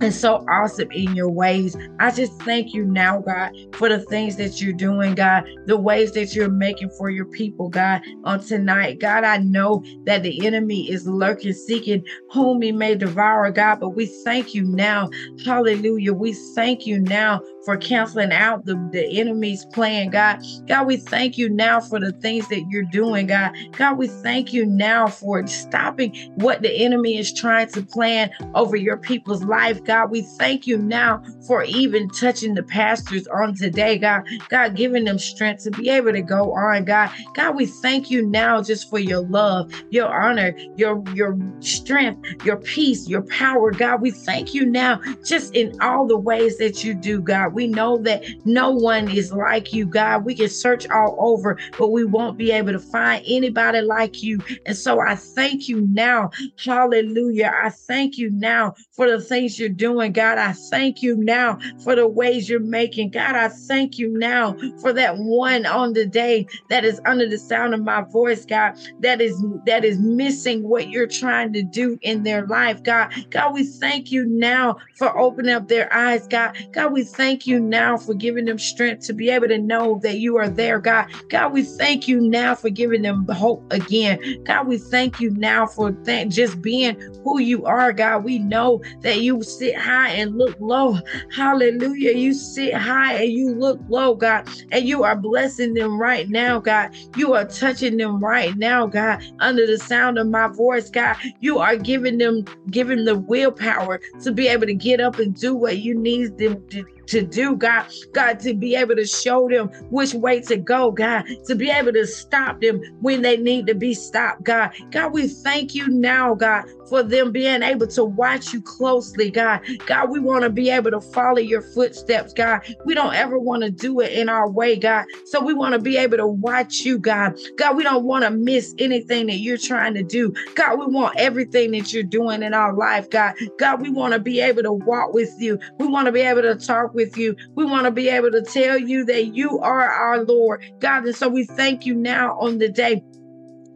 and 0.01 0.13
so 0.13 0.45
awesome 0.49 0.91
in 0.91 1.15
your 1.15 1.29
ways. 1.29 1.75
I 1.99 2.11
just 2.11 2.33
thank 2.43 2.73
you 2.73 2.85
now, 2.85 3.19
God, 3.19 3.51
for 3.73 3.89
the 3.89 3.99
things 3.99 4.35
that 4.37 4.61
you're 4.61 4.73
doing, 4.73 5.15
God, 5.15 5.43
the 5.65 5.77
ways 5.77 6.11
that 6.13 6.35
you're 6.35 6.49
making 6.49 6.89
for 6.97 7.09
your 7.09 7.25
people, 7.25 7.69
God, 7.69 8.01
on 8.23 8.39
tonight. 8.39 8.99
God, 8.99 9.23
I 9.23 9.37
know 9.37 9.83
that 10.05 10.23
the 10.23 10.45
enemy 10.45 10.89
is 10.89 11.07
lurking, 11.07 11.53
seeking 11.53 12.03
whom 12.31 12.61
he 12.61 12.71
may 12.71 12.95
devour, 12.95 13.51
God, 13.51 13.79
but 13.79 13.89
we 13.89 14.05
thank 14.23 14.53
you 14.53 14.63
now. 14.63 15.09
Hallelujah. 15.43 16.13
We 16.13 16.33
thank 16.55 16.85
you 16.85 16.99
now 16.99 17.41
for 17.67 17.75
canceling 17.75 18.31
out 18.31 18.63
the, 18.63 18.75
the 18.93 19.19
enemy's 19.19 19.65
plan, 19.65 20.09
God. 20.09 20.39
God, 20.69 20.87
we 20.87 20.95
thank 20.95 21.37
you 21.37 21.49
now 21.49 21.81
for 21.81 21.99
the 21.99 22.13
things 22.13 22.47
that 22.47 22.63
you're 22.69 22.83
doing, 22.83 23.27
God. 23.27 23.51
God, 23.73 23.97
we 23.97 24.07
thank 24.07 24.53
you 24.53 24.65
now 24.65 25.07
for 25.07 25.45
stopping 25.47 26.15
what 26.35 26.61
the 26.61 26.71
enemy 26.71 27.17
is 27.17 27.33
trying 27.33 27.67
to 27.71 27.81
plan 27.81 28.31
over 28.55 28.77
your 28.77 28.95
people's 28.95 29.43
life. 29.43 29.83
God, 29.83 30.11
we 30.11 30.21
thank 30.21 30.65
you 30.65 30.77
now 30.77 31.21
for 31.45 31.61
even 31.63 32.09
touching 32.11 32.53
the 32.53 32.63
pastors 32.63 33.27
on 33.27 33.53
today, 33.53 33.97
God. 33.97 34.23
God, 34.47 34.77
giving 34.77 35.03
them 35.03 35.19
strength 35.19 35.63
to 35.63 35.71
be 35.71 35.89
able 35.89 36.13
to 36.13 36.21
go 36.21 36.53
on, 36.53 36.85
God. 36.85 37.11
God, 37.33 37.57
we 37.57 37.65
thank 37.65 38.09
you 38.09 38.25
now 38.25 38.61
just 38.61 38.89
for 38.89 38.99
your 38.99 39.23
love, 39.23 39.69
your 39.89 40.07
honor, 40.07 40.55
your 40.77 41.03
your 41.13 41.37
strength, 41.59 42.21
your 42.45 42.61
peace, 42.61 43.09
your 43.09 43.23
power, 43.23 43.71
God. 43.71 44.01
We 44.01 44.11
thank 44.11 44.53
you 44.53 44.65
now 44.65 45.01
just 45.25 45.53
in 45.53 45.73
all 45.81 46.07
the 46.07 46.17
ways 46.17 46.57
that 46.59 46.81
you 46.81 46.93
do, 46.93 47.21
God. 47.21 47.56
We 47.57 47.65
know 47.65 47.97
that 48.03 48.23
no 48.45 48.69
one 48.69 49.09
is 49.09 49.31
like 49.31 49.73
you, 49.73 49.87
God. 49.87 50.25
We 50.25 50.35
can 50.35 50.47
search 50.47 50.85
all 50.93 51.15
over, 51.17 51.57
but 51.79 51.91
we 51.91 52.05
won't 52.05 52.37
be 52.37 52.51
able 52.51 52.71
to 52.71 52.79
find 52.79 53.23
anybody 53.27 53.81
like 53.81 54.21
you. 54.21 54.43
And 54.67 54.77
so 54.77 54.99
I 55.01 55.15
thank 55.15 55.67
you 55.67 55.87
now. 55.91 56.29
Hallelujah. 56.63 57.51
I 57.63 57.71
thank 57.71 58.15
you 58.19 58.29
now 58.31 58.75
for 58.95 59.09
the 59.09 59.19
things 59.19 59.57
you're 59.57 59.69
doing. 59.69 60.11
God, 60.11 60.37
I 60.37 60.53
thank 60.69 61.01
you 61.01 61.15
now 61.17 61.57
for 61.79 61.95
the 61.95 62.07
ways 62.07 62.47
you're 62.47 62.59
making. 62.59 63.09
God, 63.09 63.35
I 63.35 63.49
thank 63.49 63.97
you 63.97 64.15
now 64.19 64.55
for 64.79 64.93
that 64.93 65.17
one 65.17 65.65
on 65.65 65.93
the 65.93 66.05
day 66.05 66.45
that 66.69 66.85
is 66.85 67.01
under 67.05 67.27
the 67.27 67.39
sound 67.39 67.73
of 67.73 67.83
my 67.83 68.03
voice, 68.11 68.45
God, 68.45 68.73
that 68.99 69.19
is 69.19 69.43
that 69.65 69.83
is 69.83 69.99
missing 69.99 70.61
what 70.61 70.89
you're 70.89 71.07
trying 71.07 71.53
to 71.53 71.63
do 71.63 71.97
in 72.03 72.21
their 72.21 72.45
life, 72.45 72.83
God. 72.83 73.11
God, 73.31 73.53
we 73.53 73.65
thank 73.65 74.11
you 74.11 74.25
now 74.27 74.77
for 74.93 75.17
opening 75.17 75.55
up 75.55 75.67
their 75.67 75.91
eyes, 75.91 76.27
God. 76.27 76.51
God, 76.71 76.91
we 76.93 77.03
thank 77.03 77.46
you 77.46 77.46
now 77.55 77.97
for 77.97 78.13
giving 78.13 78.45
them 78.45 78.59
strength 78.59 79.05
to 79.07 79.13
be 79.13 79.29
able 79.29 79.47
to 79.47 79.57
know 79.57 79.99
that 80.03 80.19
you 80.19 80.37
are 80.37 80.49
there, 80.49 80.79
God. 80.79 81.07
God, 81.29 81.53
we 81.53 81.63
thank 81.63 82.07
you 82.07 82.19
now 82.19 82.55
for 82.55 82.69
giving 82.69 83.01
them 83.01 83.25
hope 83.29 83.63
again. 83.71 84.19
God, 84.45 84.67
we 84.67 84.77
thank 84.77 85.19
you 85.19 85.31
now 85.31 85.65
for 85.65 85.91
th- 86.05 86.29
just 86.29 86.61
being 86.61 86.97
who 87.23 87.39
you 87.39 87.65
are, 87.65 87.91
God. 87.93 88.23
We 88.23 88.39
know 88.39 88.81
that 89.01 89.19
you 89.21 89.41
sit 89.43 89.75
high 89.75 90.09
and 90.09 90.37
look 90.37 90.55
low. 90.59 90.97
Hallelujah. 91.35 92.13
You 92.13 92.33
sit 92.33 92.73
high 92.73 93.13
and 93.13 93.31
you 93.31 93.53
look 93.53 93.79
low, 93.87 94.15
God, 94.15 94.47
and 94.71 94.85
you 94.85 95.03
are 95.03 95.15
blessing 95.15 95.73
them 95.73 95.99
right 95.99 96.29
now, 96.29 96.59
God. 96.59 96.89
You 97.15 97.33
are 97.33 97.45
touching 97.45 97.97
them 97.97 98.23
right 98.23 98.55
now, 98.57 98.87
God, 98.87 99.21
under 99.39 99.65
the 99.65 99.77
sound 99.77 100.17
of 100.17 100.27
my 100.27 100.47
voice, 100.47 100.89
God. 100.89 101.17
You 101.39 101.59
are 101.59 101.75
giving 101.77 102.17
them, 102.17 102.43
giving 102.69 103.05
the 103.05 103.19
willpower 103.19 103.99
to 104.23 104.31
be 104.31 104.47
able 104.47 104.67
to 104.67 104.75
get 104.75 104.99
up 104.99 105.19
and 105.19 105.35
do 105.35 105.55
what 105.55 105.79
you 105.79 105.95
need 105.95 106.37
them 106.37 106.63
to 106.71 106.85
to 107.07 107.25
do, 107.25 107.55
God. 107.55 107.85
God, 108.13 108.39
to 108.41 108.53
be 108.53 108.75
able 108.75 108.95
to 108.95 109.05
show 109.05 109.47
them 109.49 109.69
which 109.89 110.13
way 110.13 110.41
to 110.41 110.57
go, 110.57 110.91
God, 110.91 111.25
to 111.47 111.55
be 111.55 111.69
able 111.69 111.93
to 111.93 112.05
stop 112.05 112.59
them 112.61 112.81
when 113.01 113.21
they 113.21 113.37
need 113.37 113.67
to 113.67 113.75
be 113.75 113.93
stopped, 113.93 114.43
God. 114.43 114.71
God, 114.91 115.13
we 115.13 115.27
thank 115.27 115.73
you 115.75 115.87
now, 115.87 116.35
God, 116.35 116.65
for 116.89 117.03
them 117.03 117.31
being 117.31 117.63
able 117.63 117.87
to 117.87 118.03
watch 118.03 118.53
you 118.53 118.61
closely, 118.61 119.31
God. 119.31 119.61
God, 119.85 120.09
we 120.09 120.19
want 120.19 120.43
to 120.43 120.49
be 120.49 120.69
able 120.69 120.91
to 120.91 121.01
follow 121.01 121.39
your 121.39 121.61
footsteps, 121.61 122.33
God. 122.33 122.61
We 122.85 122.93
don't 122.93 123.13
ever 123.13 123.37
want 123.39 123.63
to 123.63 123.71
do 123.71 123.99
it 123.99 124.11
in 124.11 124.29
our 124.29 124.49
way, 124.49 124.77
God. 124.77 125.05
So 125.25 125.43
we 125.43 125.53
want 125.53 125.73
to 125.73 125.79
be 125.79 125.97
able 125.97 126.17
to 126.17 126.27
watch 126.27 126.81
you, 126.81 126.97
God. 126.97 127.37
God, 127.57 127.75
we 127.75 127.83
don't 127.83 128.05
want 128.05 128.23
to 128.23 128.31
miss 128.31 128.73
anything 128.77 129.27
that 129.27 129.37
you're 129.37 129.57
trying 129.57 129.93
to 129.95 130.03
do. 130.03 130.33
God, 130.55 130.79
we 130.79 130.85
want 130.85 131.17
everything 131.17 131.71
that 131.71 131.93
you're 131.93 132.03
doing 132.03 132.43
in 132.43 132.53
our 132.53 132.73
life, 132.73 133.09
God. 133.09 133.35
God, 133.59 133.81
we 133.81 133.89
want 133.89 134.13
to 134.13 134.19
be 134.19 134.39
able 134.39 134.63
to 134.63 134.71
walk 134.71 135.13
with 135.13 135.33
you. 135.39 135.59
We 135.79 135.87
want 135.87 136.05
to 136.07 136.11
be 136.11 136.21
able 136.21 136.41
to 136.43 136.55
talk 136.55 136.93
with 136.93 137.17
you. 137.17 137.35
We 137.55 137.65
want 137.65 137.85
to 137.85 137.91
be 137.91 138.09
able 138.09 138.31
to 138.31 138.41
tell 138.41 138.77
you 138.77 139.05
that 139.05 139.35
you 139.35 139.59
are 139.59 139.81
our 139.81 140.23
Lord, 140.23 140.63
God. 140.79 141.05
And 141.05 141.15
so 141.15 141.27
we 141.27 141.45
thank 141.45 141.85
you 141.85 141.95
now 141.95 142.37
on 142.39 142.57
the 142.57 142.69
day 142.69 143.03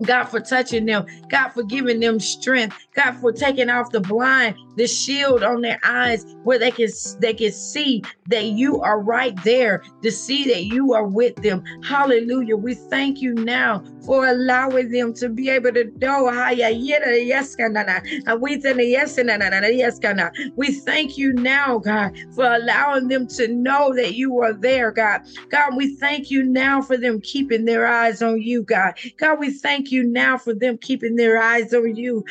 God, 0.04 0.26
for 0.26 0.40
touching 0.40 0.86
them. 0.86 1.06
God, 1.30 1.50
for 1.50 1.64
giving 1.64 2.00
them 2.00 2.20
strength. 2.20 2.76
God, 2.96 3.14
for 3.14 3.32
taking 3.32 3.70
off 3.70 3.92
the 3.92 4.02
blind, 4.02 4.56
the 4.76 4.88
shield 4.88 5.44
on 5.44 5.62
their 5.62 5.80
eyes 5.84 6.26
where 6.44 6.60
they 6.60 6.72
can 6.72 6.90
they 7.20 7.34
can 7.34 7.52
see 7.52 8.04
that 8.28 8.46
you 8.46 8.82
are 8.82 9.02
right 9.02 9.36
there, 9.44 9.82
to 10.04 10.12
see 10.12 10.46
that 10.46 10.66
you 10.66 10.94
are 10.94 11.08
with 11.08 11.36
them. 11.38 11.64
Hallelujah. 11.84 12.56
We 12.58 12.76
thank 12.76 13.22
you 13.22 13.34
now 13.34 13.84
for 14.06 14.26
allowing 14.28 14.90
them 14.92 15.14
to 15.16 15.30
be 15.30 15.50
able 15.50 15.72
to 15.74 15.92
know 16.00 16.28
we 20.56 20.72
thank 20.72 21.18
you 21.18 21.34
now, 21.34 21.78
God, 21.80 22.12
for 22.34 22.46
allowing 22.46 23.08
them 23.08 23.28
to 23.28 23.48
know 23.48 23.94
that 23.96 24.16
you 24.16 24.40
are 24.42 24.54
there, 24.54 24.92
God. 24.92 25.22
God, 25.50 25.76
we 25.76 25.96
thank 25.98 26.32
you 26.32 26.44
now 26.44 26.82
for 26.82 26.98
them 26.98 27.22
keeping 27.22 27.66
their 27.66 27.88
eyes 27.88 28.22
on 28.22 28.42
you, 28.42 28.64
God. 28.64 28.94
God, 29.18 29.40
we 29.40 29.52
thank 29.52 29.92
you 29.92 30.04
now 30.04 30.38
for 30.38 30.54
them 30.54 30.78
keeping 30.78 31.16
their 31.16 31.42
eyes 31.42 31.74
on 31.74 31.96
you. 31.96 32.24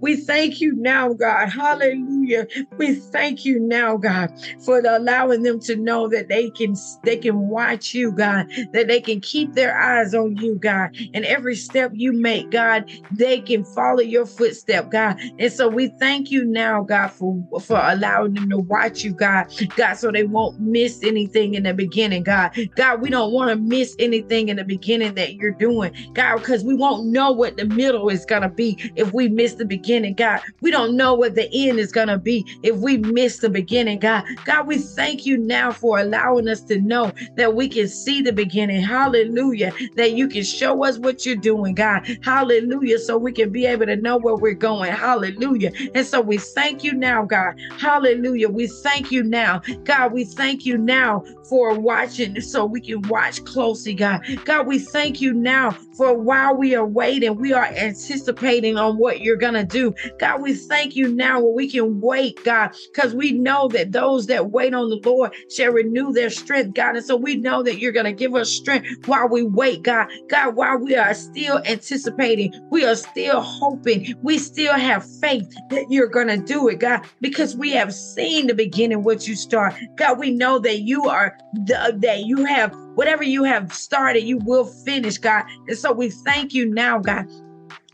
We 0.00 0.16
thank 0.26 0.60
you 0.60 0.74
now, 0.76 1.12
God. 1.14 1.48
Hallelujah. 1.48 2.46
We 2.78 2.94
thank 2.94 3.44
you 3.44 3.60
now, 3.60 3.96
God, 3.96 4.30
for 4.64 4.78
allowing 4.78 5.42
them 5.42 5.60
to 5.60 5.76
know 5.76 6.08
that 6.08 6.28
they 6.28 6.50
can 6.50 6.74
they 7.02 7.16
can 7.16 7.48
watch 7.48 7.94
you, 7.94 8.12
God, 8.12 8.46
that 8.72 8.88
they 8.88 9.00
can 9.00 9.20
keep 9.20 9.54
their 9.54 9.76
eyes 9.78 10.14
on 10.14 10.36
you, 10.36 10.56
God. 10.56 10.90
And 11.12 11.24
every 11.24 11.56
step 11.56 11.92
you 11.94 12.12
make, 12.12 12.50
God, 12.50 12.84
they 13.10 13.40
can 13.40 13.64
follow 13.64 14.00
your 14.00 14.26
footstep, 14.26 14.90
God. 14.90 15.16
And 15.38 15.52
so 15.52 15.68
we 15.68 15.88
thank 15.98 16.30
you 16.30 16.44
now, 16.44 16.82
God, 16.82 17.08
for, 17.08 17.42
for 17.60 17.80
allowing 17.82 18.34
them 18.34 18.50
to 18.50 18.58
watch 18.58 19.02
you, 19.02 19.14
God. 19.14 19.46
God, 19.76 19.94
so 19.94 20.10
they 20.10 20.24
won't 20.24 20.58
miss 20.58 21.02
anything 21.02 21.54
in 21.54 21.62
the 21.62 21.74
beginning, 21.74 22.22
God. 22.22 22.52
God, 22.76 23.00
we 23.00 23.10
don't 23.10 23.32
want 23.32 23.50
to 23.50 23.56
miss 23.56 23.94
anything 23.98 24.48
in 24.48 24.56
the 24.56 24.64
beginning 24.64 25.14
that 25.14 25.34
you're 25.34 25.52
doing, 25.52 25.92
God, 26.14 26.38
because 26.38 26.64
we 26.64 26.74
won't 26.74 27.06
know 27.06 27.32
what 27.32 27.56
the 27.56 27.64
middle 27.64 28.08
is 28.08 28.24
to 28.42 28.48
be 28.48 28.78
if 28.96 29.12
we 29.12 29.28
miss 29.28 29.54
the 29.54 29.64
beginning, 29.64 30.03
God. 30.12 30.40
We 30.60 30.70
don't 30.70 30.96
know 30.96 31.14
what 31.14 31.34
the 31.34 31.48
end 31.52 31.78
is 31.78 31.90
going 31.90 32.08
to 32.08 32.18
be 32.18 32.46
if 32.62 32.76
we 32.76 32.98
miss 32.98 33.38
the 33.38 33.48
beginning, 33.48 33.98
God. 33.98 34.24
God, 34.44 34.66
we 34.66 34.78
thank 34.78 35.24
you 35.24 35.38
now 35.38 35.72
for 35.72 35.98
allowing 35.98 36.48
us 36.48 36.60
to 36.64 36.78
know 36.80 37.12
that 37.36 37.54
we 37.54 37.68
can 37.68 37.88
see 37.88 38.20
the 38.20 38.32
beginning. 38.32 38.82
Hallelujah. 38.82 39.72
That 39.96 40.12
you 40.12 40.28
can 40.28 40.42
show 40.42 40.84
us 40.84 40.98
what 40.98 41.24
you're 41.24 41.36
doing, 41.36 41.74
God. 41.74 42.02
Hallelujah. 42.22 42.98
So 42.98 43.16
we 43.16 43.32
can 43.32 43.50
be 43.50 43.64
able 43.64 43.86
to 43.86 43.96
know 43.96 44.18
where 44.18 44.36
we're 44.36 44.54
going. 44.54 44.92
Hallelujah. 44.92 45.72
And 45.94 46.06
so 46.06 46.20
we 46.20 46.38
thank 46.38 46.82
you 46.82 46.92
now, 46.92 47.24
God. 47.24 47.54
Hallelujah. 47.78 48.48
We 48.48 48.66
thank 48.66 49.10
you 49.10 49.22
now. 49.22 49.62
God, 49.84 50.12
we 50.12 50.24
thank 50.24 50.66
you 50.66 50.76
now 50.76 51.22
for 51.48 51.78
watching 51.78 52.40
so 52.40 52.64
we 52.64 52.80
can 52.80 53.02
watch 53.08 53.42
closely, 53.44 53.94
God. 53.94 54.20
God, 54.44 54.66
we 54.66 54.78
thank 54.78 55.20
you 55.20 55.32
now 55.32 55.72
for 55.96 56.18
while 56.18 56.56
we 56.56 56.74
are 56.74 56.86
waiting, 56.86 57.36
we 57.36 57.52
are 57.52 57.66
anticipating 57.66 58.76
on 58.76 58.98
what 58.98 59.20
you're 59.20 59.36
going 59.36 59.54
to 59.54 59.64
do. 59.64 59.93
God, 60.18 60.42
we 60.42 60.54
thank 60.54 60.96
you 60.96 61.08
now 61.08 61.40
where 61.40 61.52
we 61.52 61.70
can 61.70 62.00
wait, 62.00 62.42
God, 62.44 62.70
because 62.92 63.14
we 63.14 63.32
know 63.32 63.68
that 63.68 63.92
those 63.92 64.26
that 64.26 64.50
wait 64.50 64.74
on 64.74 64.90
the 64.90 65.00
Lord 65.04 65.32
shall 65.50 65.72
renew 65.72 66.12
their 66.12 66.30
strength, 66.30 66.74
God. 66.74 66.96
And 66.96 67.04
so 67.04 67.16
we 67.16 67.36
know 67.36 67.62
that 67.62 67.78
you're 67.78 67.92
going 67.92 68.06
to 68.06 68.12
give 68.12 68.34
us 68.34 68.50
strength 68.50 68.88
while 69.06 69.28
we 69.28 69.42
wait, 69.42 69.82
God. 69.82 70.08
God, 70.28 70.56
while 70.56 70.78
we 70.78 70.96
are 70.96 71.14
still 71.14 71.60
anticipating, 71.64 72.52
we 72.70 72.84
are 72.84 72.96
still 72.96 73.40
hoping, 73.40 74.14
we 74.22 74.38
still 74.38 74.74
have 74.74 75.04
faith 75.20 75.52
that 75.70 75.86
you're 75.90 76.08
going 76.08 76.28
to 76.28 76.38
do 76.38 76.68
it, 76.68 76.80
God, 76.80 77.02
because 77.20 77.56
we 77.56 77.70
have 77.72 77.94
seen 77.94 78.46
the 78.46 78.54
beginning, 78.54 79.02
what 79.02 79.26
you 79.26 79.36
start. 79.36 79.74
God, 79.96 80.18
we 80.18 80.30
know 80.30 80.58
that 80.58 80.80
you 80.80 81.08
are, 81.08 81.36
the, 81.52 81.96
that 82.00 82.20
you 82.20 82.44
have 82.44 82.74
whatever 82.94 83.22
you 83.22 83.44
have 83.44 83.72
started, 83.72 84.22
you 84.22 84.38
will 84.38 84.64
finish, 84.64 85.18
God. 85.18 85.44
And 85.68 85.76
so 85.76 85.92
we 85.92 86.10
thank 86.10 86.54
you 86.54 86.66
now, 86.66 86.98
God, 86.98 87.26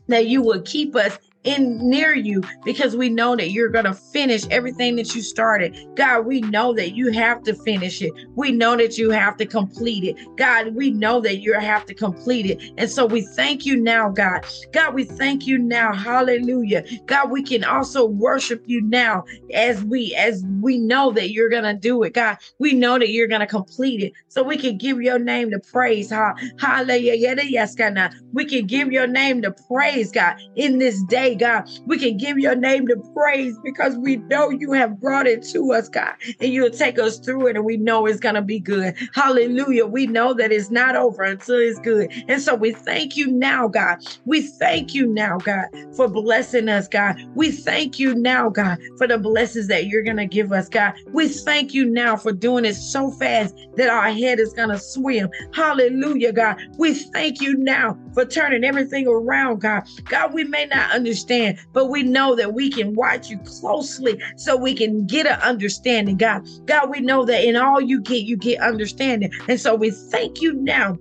that 0.08 0.26
you 0.26 0.42
will 0.42 0.62
keep 0.62 0.94
us 0.94 1.18
in 1.44 1.78
near 1.88 2.14
you 2.14 2.42
because 2.64 2.96
we 2.96 3.08
know 3.08 3.34
that 3.36 3.50
you're 3.50 3.68
going 3.68 3.84
to 3.86 3.94
finish 3.94 4.46
everything 4.50 4.96
that 4.96 5.14
you 5.14 5.22
started. 5.22 5.76
God, 5.96 6.26
we 6.26 6.40
know 6.42 6.74
that 6.74 6.94
you 6.94 7.10
have 7.12 7.42
to 7.44 7.54
finish 7.54 8.02
it. 8.02 8.12
We 8.34 8.52
know 8.52 8.76
that 8.76 8.98
you 8.98 9.10
have 9.10 9.36
to 9.38 9.46
complete 9.46 10.04
it. 10.04 10.16
God, 10.36 10.74
we 10.74 10.90
know 10.90 11.20
that 11.20 11.38
you 11.38 11.54
have 11.54 11.86
to 11.86 11.94
complete 11.94 12.46
it. 12.46 12.62
And 12.76 12.90
so 12.90 13.06
we 13.06 13.22
thank 13.22 13.64
you 13.64 13.76
now, 13.76 14.10
God. 14.10 14.44
God, 14.72 14.94
we 14.94 15.04
thank 15.04 15.46
you 15.46 15.58
now. 15.58 15.94
Hallelujah. 15.94 16.84
God, 17.06 17.30
we 17.30 17.42
can 17.42 17.64
also 17.64 18.06
worship 18.06 18.62
you 18.66 18.82
now 18.82 19.24
as 19.54 19.82
we 19.84 20.14
as 20.14 20.44
we 20.60 20.78
know 20.78 21.12
that 21.12 21.30
you're 21.30 21.48
going 21.48 21.64
to 21.64 21.74
do 21.74 22.02
it. 22.02 22.14
God, 22.14 22.36
we 22.58 22.72
know 22.72 22.98
that 22.98 23.10
you're 23.10 23.28
going 23.28 23.40
to 23.40 23.46
complete 23.46 24.02
it. 24.02 24.12
So 24.28 24.42
we 24.42 24.56
can 24.56 24.76
give 24.76 25.00
your 25.00 25.18
name 25.18 25.50
the 25.50 25.60
praise. 25.60 26.12
Hallelujah. 26.58 27.14
Yes, 27.14 27.74
God. 27.74 27.90
We 28.32 28.44
can 28.44 28.66
give 28.66 28.92
your 28.92 29.06
name 29.06 29.40
the 29.40 29.52
praise, 29.68 30.12
God, 30.12 30.36
in 30.54 30.78
this 30.78 31.02
day 31.04 31.29
God. 31.34 31.64
We 31.86 31.98
can 31.98 32.16
give 32.16 32.38
your 32.38 32.54
name 32.54 32.86
the 32.86 33.02
praise 33.14 33.58
because 33.62 33.96
we 33.96 34.16
know 34.28 34.50
you 34.50 34.72
have 34.72 35.00
brought 35.00 35.26
it 35.26 35.44
to 35.52 35.72
us, 35.72 35.88
God, 35.88 36.14
and 36.40 36.52
you'll 36.52 36.70
take 36.70 36.98
us 36.98 37.18
through 37.18 37.48
it 37.48 37.56
and 37.56 37.64
we 37.64 37.76
know 37.76 38.06
it's 38.06 38.20
going 38.20 38.34
to 38.34 38.42
be 38.42 38.58
good. 38.58 38.94
Hallelujah. 39.14 39.86
We 39.86 40.06
know 40.06 40.34
that 40.34 40.52
it's 40.52 40.70
not 40.70 40.96
over 40.96 41.22
until 41.22 41.56
it's 41.56 41.78
good. 41.80 42.12
And 42.28 42.40
so 42.40 42.54
we 42.54 42.72
thank 42.72 43.16
you 43.16 43.30
now, 43.30 43.68
God. 43.68 43.98
We 44.24 44.42
thank 44.42 44.94
you 44.94 45.06
now, 45.06 45.38
God, 45.38 45.66
for 45.96 46.08
blessing 46.08 46.68
us, 46.68 46.88
God. 46.88 47.16
We 47.34 47.50
thank 47.50 47.98
you 47.98 48.14
now, 48.14 48.50
God, 48.50 48.78
for 48.98 49.06
the 49.06 49.18
blessings 49.18 49.68
that 49.68 49.86
you're 49.86 50.02
going 50.02 50.16
to 50.16 50.26
give 50.26 50.52
us, 50.52 50.68
God. 50.68 50.94
We 51.12 51.28
thank 51.28 51.74
you 51.74 51.84
now 51.84 52.16
for 52.16 52.32
doing 52.32 52.64
it 52.64 52.74
so 52.74 53.10
fast 53.12 53.54
that 53.76 53.88
our 53.88 54.10
head 54.10 54.38
is 54.40 54.52
going 54.52 54.68
to 54.70 54.78
swim. 54.78 55.28
Hallelujah, 55.54 56.32
God. 56.32 56.56
We 56.78 56.94
thank 56.94 57.40
you 57.40 57.56
now 57.56 57.98
for 58.14 58.24
turning 58.24 58.64
everything 58.64 59.06
around, 59.06 59.60
God. 59.60 59.84
God, 60.08 60.34
we 60.34 60.44
may 60.44 60.66
not 60.66 60.90
understand 60.92 61.19
understand, 61.20 61.58
but 61.72 61.86
we 61.86 62.02
know 62.02 62.34
that 62.34 62.54
we 62.54 62.70
can 62.70 62.94
watch 62.94 63.28
you 63.28 63.38
closely 63.60 64.20
so 64.36 64.56
we 64.56 64.74
can 64.74 65.06
get 65.06 65.26
an 65.26 65.38
understanding, 65.40 66.16
God. 66.16 66.46
God, 66.66 66.90
we 66.90 67.00
know 67.00 67.24
that 67.24 67.44
in 67.44 67.56
all 67.56 67.80
you 67.80 68.00
get, 68.00 68.22
you 68.22 68.36
get 68.36 68.60
understanding. 68.60 69.30
And 69.48 69.60
so 69.60 69.74
we 69.74 69.90
thank 69.90 70.40
you 70.40 70.54
now 70.54 70.98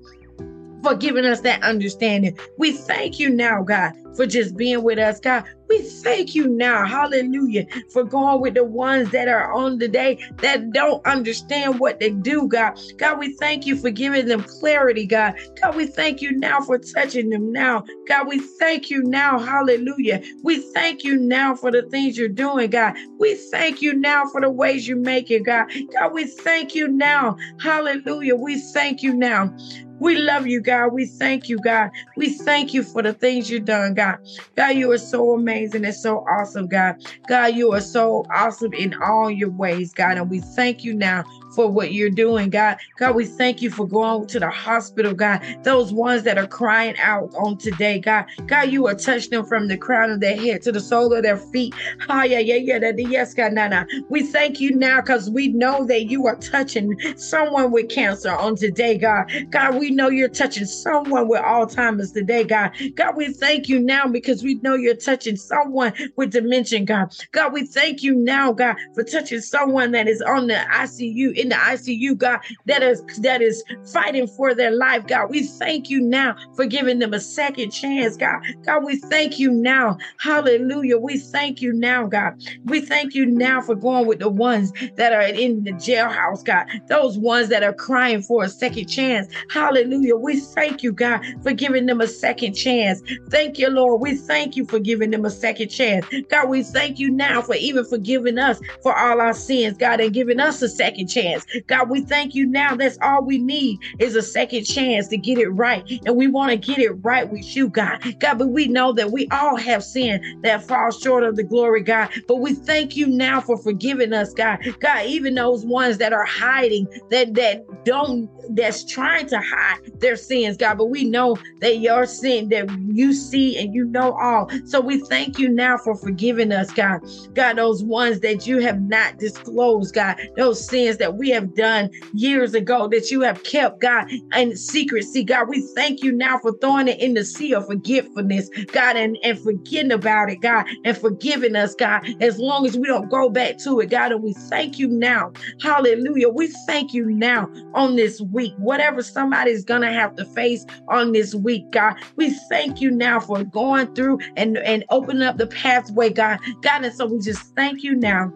for 0.84 0.96
giving 0.96 1.26
us 1.26 1.42
that 1.42 1.64
understanding. 1.64 2.38
We 2.58 2.74
thank 2.74 3.20
you 3.20 3.30
now, 3.30 3.64
God, 3.64 3.94
for 4.16 4.26
just 4.26 4.56
being 4.56 4.84
with 4.84 5.00
us, 5.00 5.20
God. 5.20 5.46
We 5.70 5.84
thank 6.04 6.34
you 6.34 6.48
now, 6.48 6.86
hallelujah, 6.86 7.68
for 7.94 8.04
going 8.04 8.42
with 8.42 8.56
the 8.56 8.64
ones 8.64 9.12
that 9.12 9.28
are 9.28 9.54
on 9.54 9.78
the 9.78 9.88
day 9.88 10.18
that 10.42 10.72
don't 10.72 11.06
understand 11.06 11.80
what 11.80 12.00
they 12.00 12.10
do, 12.10 12.48
God. 12.48 12.74
God, 12.98 13.20
we 13.20 13.34
thank 13.34 13.68
you 13.68 13.76
for 13.76 13.92
giving 13.92 14.28
them 14.28 14.44
clarity, 14.60 15.06
God. 15.06 15.36
God, 15.62 15.76
we 15.76 15.86
thank 15.86 16.22
you 16.22 16.32
now 16.32 16.60
for 16.62 16.80
touching 16.80 17.30
them 17.30 17.52
now. 17.52 17.84
God, 18.08 18.28
we 18.28 18.40
thank 18.40 18.90
you 18.90 19.04
now, 19.04 19.38
hallelujah. 19.38 20.24
We 20.44 20.60
thank 20.74 21.04
you 21.04 21.18
now 21.18 21.56
for 21.56 21.72
the 21.72 21.84
things 21.84 22.18
you're 22.18 22.30
doing, 22.30 22.72
God. 22.72 22.96
We 23.20 23.36
thank 23.52 23.82
you 23.82 23.94
now 23.94 24.26
for 24.26 24.42
the 24.42 24.50
ways 24.50 24.88
you 24.88 24.96
make 24.96 25.30
it, 25.30 25.46
God. 25.46 25.68
God, 25.94 26.14
we 26.14 26.26
thank 26.26 26.74
you 26.74 26.88
now, 26.88 27.38
hallelujah. 27.60 28.36
We 28.36 28.60
thank 28.74 29.04
you 29.04 29.14
now 29.14 29.56
We 30.00 30.18
love 30.18 30.48
you, 30.48 30.62
God. 30.62 30.94
We 30.94 31.06
thank 31.06 31.50
you, 31.50 31.60
God. 31.60 31.90
We 32.16 32.30
thank 32.30 32.74
you 32.74 32.84
for 32.84 33.02
the 33.02 33.14
things 33.14 33.50
you've 33.50 33.66
done, 33.66 33.94
God. 33.94 34.18
God, 34.56 34.70
you 34.76 34.92
are 34.92 34.98
so 34.98 35.34
amazing 35.34 35.86
and 35.86 35.96
so 35.96 36.20
awesome, 36.20 36.68
God. 36.68 36.96
God, 37.28 37.56
you 37.56 37.74
are 37.74 37.82
so 37.82 38.26
awesome 38.34 38.74
in 38.74 38.96
all 39.02 39.30
your 39.30 39.50
ways, 39.50 39.94
God. 39.94 40.18
And 40.18 40.30
we 40.30 40.40
thank 40.40 40.84
you 40.84 40.94
now 40.94 41.24
for 41.60 41.70
what 41.70 41.92
you're 41.92 42.10
doing, 42.10 42.50
God. 42.50 42.78
God, 42.98 43.16
we 43.16 43.26
thank 43.26 43.62
you 43.62 43.70
for 43.70 43.86
going 43.86 44.26
to 44.28 44.40
the 44.40 44.50
hospital, 44.50 45.14
God. 45.14 45.42
Those 45.64 45.92
ones 45.92 46.24
that 46.24 46.38
are 46.38 46.48
crying 46.48 46.96
out 47.00 47.36
on 47.36 47.58
today, 47.58 48.00
God. 48.00 48.28
God, 48.48 48.72
you 48.72 48.88
are 48.88 48.96
touching 48.96 49.32
them 49.32 49.46
from 49.46 49.68
the 49.68 49.76
crown 49.76 50.10
of 50.10 50.22
their 50.22 50.38
head 50.38 50.62
to 50.62 50.72
the 50.72 50.80
sole 50.80 51.14
of 51.14 51.24
their 51.24 51.36
feet. 51.36 51.74
Ah, 52.08 52.24
yeah, 52.24 52.40
yeah, 52.40 52.56
yeah. 52.56 52.80
That, 52.80 52.98
Yes, 52.98 53.34
God, 53.34 53.52
nah, 53.54 53.68
nah. 53.68 53.84
We 54.10 54.24
thank 54.24 54.62
you 54.62 54.74
now 54.74 55.02
because 55.02 55.30
we 55.30 55.50
know 55.50 55.86
that 55.88 56.06
you 56.06 56.28
are 56.28 56.38
touching 56.38 56.98
someone 57.18 57.72
with 57.72 57.90
cancer 57.90 58.32
on 58.32 58.56
today, 58.56 58.98
God. 58.98 59.30
God, 59.50 59.76
we 59.76 59.90
know 59.90 60.10
you're 60.10 60.30
touching 60.30 60.66
someone 60.66 61.28
with 61.28 61.42
Alzheimer's 61.42 62.14
today, 62.14 62.46
God. 62.46 62.72
God, 62.96 63.18
we 63.18 63.34
thank 63.34 63.68
you 63.68 63.80
now 63.80 64.08
because 64.08 64.44
we 64.44 64.56
know 64.64 64.76
you're 64.76 64.96
touching 64.96 65.36
someone 65.36 65.92
with 66.16 66.32
dementia, 66.32 66.86
God. 66.86 67.14
God, 67.34 67.52
we 67.52 67.66
thank 67.66 68.02
you 68.04 68.16
now, 68.16 68.54
God, 68.54 68.78
for 68.94 69.04
touching 69.04 69.42
someone 69.42 69.92
that 69.92 70.08
is 70.08 70.22
on 70.22 70.48
the 70.48 70.54
ICU 70.72 71.36
in 71.36 71.49
the 71.50 71.56
ICU, 71.56 72.18
God, 72.18 72.40
that 72.66 72.84
is 72.84 73.02
that 73.22 73.42
is 73.42 73.64
fighting 73.92 74.28
for 74.28 74.54
their 74.54 74.72
life, 74.72 75.08
God. 75.08 75.30
We 75.30 75.44
thank 75.44 75.90
you 75.90 76.02
now 76.02 76.36
for 76.56 76.66
giving 76.66 77.00
them 77.00 77.14
a 77.14 77.20
second 77.20 77.72
chance, 77.72 78.18
God. 78.18 78.40
God, 78.66 78.84
we 78.84 78.98
thank 78.98 79.40
you 79.40 79.52
now. 79.52 79.98
Hallelujah. 80.20 80.98
We 80.98 81.18
thank 81.18 81.62
you 81.62 81.74
now, 81.74 82.08
God. 82.08 82.34
We 82.66 82.82
thank 82.82 83.14
you 83.14 83.26
now 83.26 83.62
for 83.62 83.76
going 83.76 84.08
with 84.08 84.20
the 84.20 84.30
ones 84.30 84.72
that 84.96 85.14
are 85.14 85.22
in 85.22 85.64
the 85.64 85.74
jailhouse, 85.74 86.44
God. 86.44 86.66
Those 86.88 87.18
ones 87.18 87.50
that 87.50 87.64
are 87.64 87.74
crying 87.74 88.22
for 88.22 88.44
a 88.44 88.50
second 88.50 88.88
chance. 88.88 89.28
Hallelujah. 89.50 90.16
We 90.16 90.40
thank 90.40 90.84
you, 90.84 90.92
God, 90.92 91.22
for 91.42 91.54
giving 91.54 91.86
them 91.86 92.02
a 92.02 92.08
second 92.08 92.54
chance. 92.54 93.02
Thank 93.30 93.58
you, 93.58 93.70
Lord. 93.70 94.02
We 94.02 94.16
thank 94.16 94.56
you 94.56 94.66
for 94.66 94.80
giving 94.80 95.12
them 95.12 95.26
a 95.26 95.30
second 95.30 95.70
chance. 95.70 96.06
God, 96.30 96.50
we 96.50 96.64
thank 96.64 97.00
you 97.00 97.10
now 97.10 97.42
for 97.42 97.56
even 97.56 97.86
forgiving 97.86 98.38
us 98.38 98.60
for 98.82 98.98
all 98.98 99.22
our 99.22 99.34
sins, 99.34 99.78
God, 99.78 100.00
and 100.00 100.14
giving 100.14 100.40
us 100.40 100.62
a 100.62 100.70
second 100.70 101.08
chance 101.08 101.29
chance. 101.30 101.46
God, 101.68 101.90
we 101.90 102.02
thank 102.06 102.36
you 102.36 102.46
now. 102.46 102.76
That's 102.76 102.98
all 103.02 103.24
we 103.26 103.38
need 103.38 103.80
is 104.00 104.16
a 104.16 104.22
second 104.22 104.66
chance 104.66 105.08
to 105.10 105.18
get 105.18 105.38
it 105.38 105.50
right. 105.50 105.84
And 106.06 106.16
we 106.16 106.28
want 106.28 106.52
to 106.52 106.58
get 106.58 106.80
it 106.80 106.92
right 107.04 107.30
with 107.30 107.56
you, 107.56 107.70
God. 107.70 108.00
God, 108.20 108.38
but 108.38 108.50
we 108.50 108.68
know 108.68 108.94
that 108.94 109.12
we 109.12 109.28
all 109.32 109.58
have 109.58 109.84
sin 109.84 110.22
that 110.44 110.68
falls 110.68 111.00
short 111.00 111.24
of 111.24 111.36
the 111.36 111.44
glory, 111.44 111.84
God. 111.84 112.10
But 112.28 112.38
we 112.38 112.56
thank 112.56 112.96
you 112.96 113.08
now 113.08 113.42
for 113.42 113.58
forgiving 113.62 114.14
us, 114.14 114.34
God. 114.34 114.60
God, 114.80 115.06
even 115.06 115.36
those 115.36 115.66
ones 115.66 115.98
that 115.98 116.14
are 116.14 116.26
hiding, 116.26 116.88
that 117.10 117.36
that 117.36 117.62
don't 117.86 118.30
that's 118.54 118.84
trying 118.86 119.28
to 119.28 119.40
hide 119.40 119.78
their 120.02 120.16
sins, 120.16 120.58
God. 120.58 120.78
But 120.78 120.88
we 120.90 121.10
know 121.10 121.38
that 121.62 121.80
your 121.80 122.06
sin 122.06 122.50
that 122.50 122.68
you 122.88 123.14
see 123.14 123.58
and 123.58 123.74
you 123.74 123.86
know 123.86 124.14
all. 124.22 124.50
So 124.66 124.82
we 124.82 125.00
thank 125.06 125.38
you 125.38 125.50
now 125.50 125.78
for 125.78 125.96
forgiving 125.96 126.52
us, 126.52 126.72
God. 126.72 127.00
God, 127.36 127.58
those 127.58 127.84
ones 127.84 128.20
that 128.22 128.46
you 128.46 128.60
have 128.60 128.82
not 128.82 129.18
disclosed, 129.18 129.94
God, 129.94 130.16
those 130.36 130.68
sins 130.68 130.98
that 130.98 131.16
we 131.20 131.30
have 131.30 131.54
done 131.54 131.90
years 132.14 132.54
ago 132.54 132.88
that 132.88 133.12
you 133.12 133.22
have 133.22 133.44
kept, 133.44 133.82
God, 133.82 134.08
in 134.36 134.56
secrecy, 134.56 135.24
God. 135.24 135.50
We 135.50 135.62
thank 135.76 136.02
you 136.02 136.12
now 136.12 136.40
for 136.40 136.54
throwing 136.60 136.88
it 136.88 137.00
in 137.00 137.14
the 137.14 137.26
sea 137.26 137.54
of 137.54 137.68
forgetfulness, 137.68 138.50
God, 138.72 138.96
and, 138.96 139.18
and 139.24 139.40
forgetting 139.40 139.92
about 139.92 140.30
it, 140.30 140.38
God, 140.38 140.66
and 140.86 140.98
forgiving 140.98 141.56
us, 141.56 141.76
God, 141.76 142.02
as 142.22 142.40
long 142.40 142.66
as 142.66 142.78
we 142.78 142.88
don't 142.88 143.10
go 143.10 143.30
back 143.30 143.58
to 143.60 143.80
it, 143.82 143.90
God. 143.90 144.14
And 144.14 144.24
we 144.24 144.34
thank 144.50 144.80
you 144.80 144.88
now. 144.88 145.32
Hallelujah. 145.62 146.30
We 146.30 146.48
thank 146.66 146.94
you 146.94 147.06
now 147.06 147.50
on 147.74 147.98
this 147.98 148.22
week 148.22 148.54
whatever 148.58 149.04
somebody's 149.04 149.66
going 149.66 149.82
to 149.82 149.92
have 149.92 150.16
to 150.16 150.26
face 150.26 150.66
on 150.88 151.12
this 151.12 151.36
week, 151.36 151.70
God. 151.72 151.96
We 152.16 152.32
thank 152.50 152.80
you 152.80 152.92
now 152.92 153.20
for 153.20 153.44
going 153.44 153.88
through 153.88 154.20
and, 154.38 154.58
and 154.60 154.86
opening 154.90 155.24
up 155.24 155.38
the 155.38 155.48
pathway, 155.48 156.12
God. 156.12 156.40
God, 156.62 156.86
and 156.86 156.96
so 156.96 157.06
we 157.08 157.20
just 157.20 157.42
thank 157.56 157.84
you 157.84 157.96
now. 157.96 158.32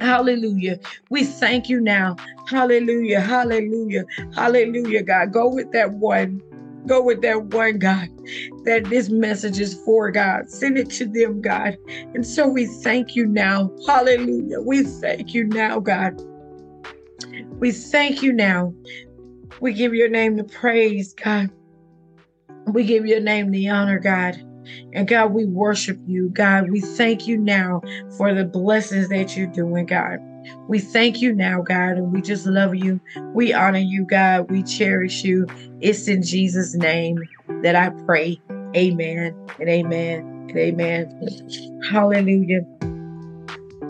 Hallelujah. 0.00 0.78
We 1.10 1.24
thank 1.24 1.68
you 1.68 1.80
now. 1.80 2.16
Hallelujah. 2.48 3.20
Hallelujah. 3.20 4.04
Hallelujah, 4.34 5.02
God. 5.02 5.32
Go 5.32 5.48
with 5.48 5.70
that 5.72 5.92
one. 5.92 6.42
Go 6.86 7.02
with 7.02 7.22
that 7.22 7.44
one, 7.46 7.78
God, 7.78 8.08
that 8.64 8.86
this 8.86 9.08
message 9.08 9.60
is 9.60 9.74
for, 9.84 10.10
God. 10.10 10.50
Send 10.50 10.76
it 10.78 10.90
to 10.90 11.06
them, 11.06 11.40
God. 11.40 11.78
And 12.12 12.26
so 12.26 12.48
we 12.48 12.66
thank 12.66 13.14
you 13.14 13.26
now. 13.26 13.72
Hallelujah. 13.86 14.60
We 14.60 14.82
thank 14.82 15.32
you 15.32 15.44
now, 15.44 15.78
God. 15.78 16.16
We 17.60 17.70
thank 17.70 18.22
you 18.22 18.32
now. 18.32 18.74
We 19.60 19.72
give 19.72 19.94
your 19.94 20.08
name 20.08 20.36
the 20.36 20.44
praise, 20.44 21.14
God. 21.14 21.50
We 22.66 22.84
give 22.84 23.06
your 23.06 23.20
name 23.20 23.52
the 23.52 23.68
honor, 23.68 24.00
God. 24.00 24.42
And 24.94 25.08
God, 25.08 25.32
we 25.32 25.46
worship 25.46 25.98
you, 26.06 26.30
God. 26.30 26.70
We 26.70 26.80
thank 26.80 27.26
you 27.26 27.38
now 27.38 27.82
for 28.16 28.34
the 28.34 28.44
blessings 28.44 29.08
that 29.08 29.36
you're 29.36 29.46
doing, 29.48 29.86
God. 29.86 30.18
We 30.68 30.78
thank 30.78 31.20
you 31.20 31.34
now, 31.34 31.62
God, 31.62 31.96
and 31.98 32.12
we 32.12 32.20
just 32.20 32.46
love 32.46 32.74
you. 32.74 33.00
We 33.34 33.52
honor 33.52 33.78
you, 33.78 34.04
God. 34.04 34.50
We 34.50 34.62
cherish 34.62 35.24
you. 35.24 35.46
It's 35.80 36.08
in 36.08 36.22
Jesus' 36.22 36.74
name 36.74 37.22
that 37.62 37.76
I 37.76 37.90
pray. 38.06 38.40
Amen 38.76 39.34
and 39.60 39.68
amen 39.68 40.48
and 40.48 40.58
amen. 40.58 41.20
Hallelujah. 41.90 42.62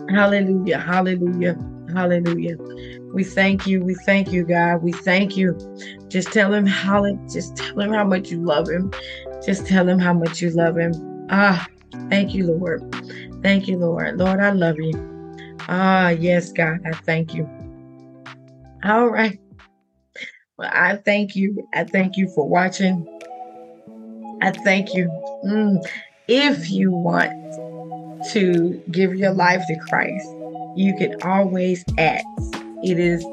Hallelujah. 0.09 0.79
Hallelujah. 0.79 1.57
Hallelujah. 1.93 2.57
We 3.13 3.23
thank 3.23 3.67
you. 3.67 3.83
We 3.83 3.95
thank 4.05 4.31
you, 4.31 4.43
God. 4.45 4.83
We 4.83 4.91
thank 4.91 5.37
you. 5.37 5.55
Just 6.09 6.31
tell 6.31 6.53
him 6.53 6.65
how 6.65 7.05
just 7.29 7.55
tell 7.55 7.79
him 7.79 7.93
how 7.93 8.03
much 8.03 8.31
you 8.31 8.43
love 8.43 8.67
him. 8.67 8.91
Just 9.45 9.67
tell 9.67 9.87
him 9.87 9.99
how 9.99 10.13
much 10.13 10.41
you 10.41 10.49
love 10.51 10.77
him. 10.77 10.93
Ah, 11.29 11.67
thank 12.09 12.33
you, 12.33 12.47
Lord. 12.47 12.81
Thank 13.41 13.67
you, 13.67 13.77
Lord. 13.77 14.17
Lord, 14.17 14.39
I 14.39 14.51
love 14.51 14.77
you. 14.79 14.93
Ah, 15.67 16.09
yes, 16.09 16.51
God, 16.51 16.79
I 16.85 16.91
thank 16.91 17.33
you. 17.33 17.49
All 18.83 19.07
right. 19.07 19.39
Well, 20.57 20.69
I 20.71 20.97
thank 20.97 21.35
you. 21.35 21.67
I 21.73 21.83
thank 21.83 22.15
you 22.15 22.29
for 22.29 22.47
watching. 22.47 23.07
I 24.41 24.51
thank 24.51 24.93
you. 24.93 25.07
Mm. 25.45 25.83
If 26.27 26.69
you 26.69 26.91
want 26.91 27.31
to 28.31 28.81
give 28.91 29.15
your 29.15 29.31
life 29.31 29.61
to 29.67 29.75
Christ, 29.89 30.27
you 30.75 30.95
can 30.97 31.21
always 31.23 31.83
ask. 31.97 32.25
It 32.83 32.99
is 32.99 33.25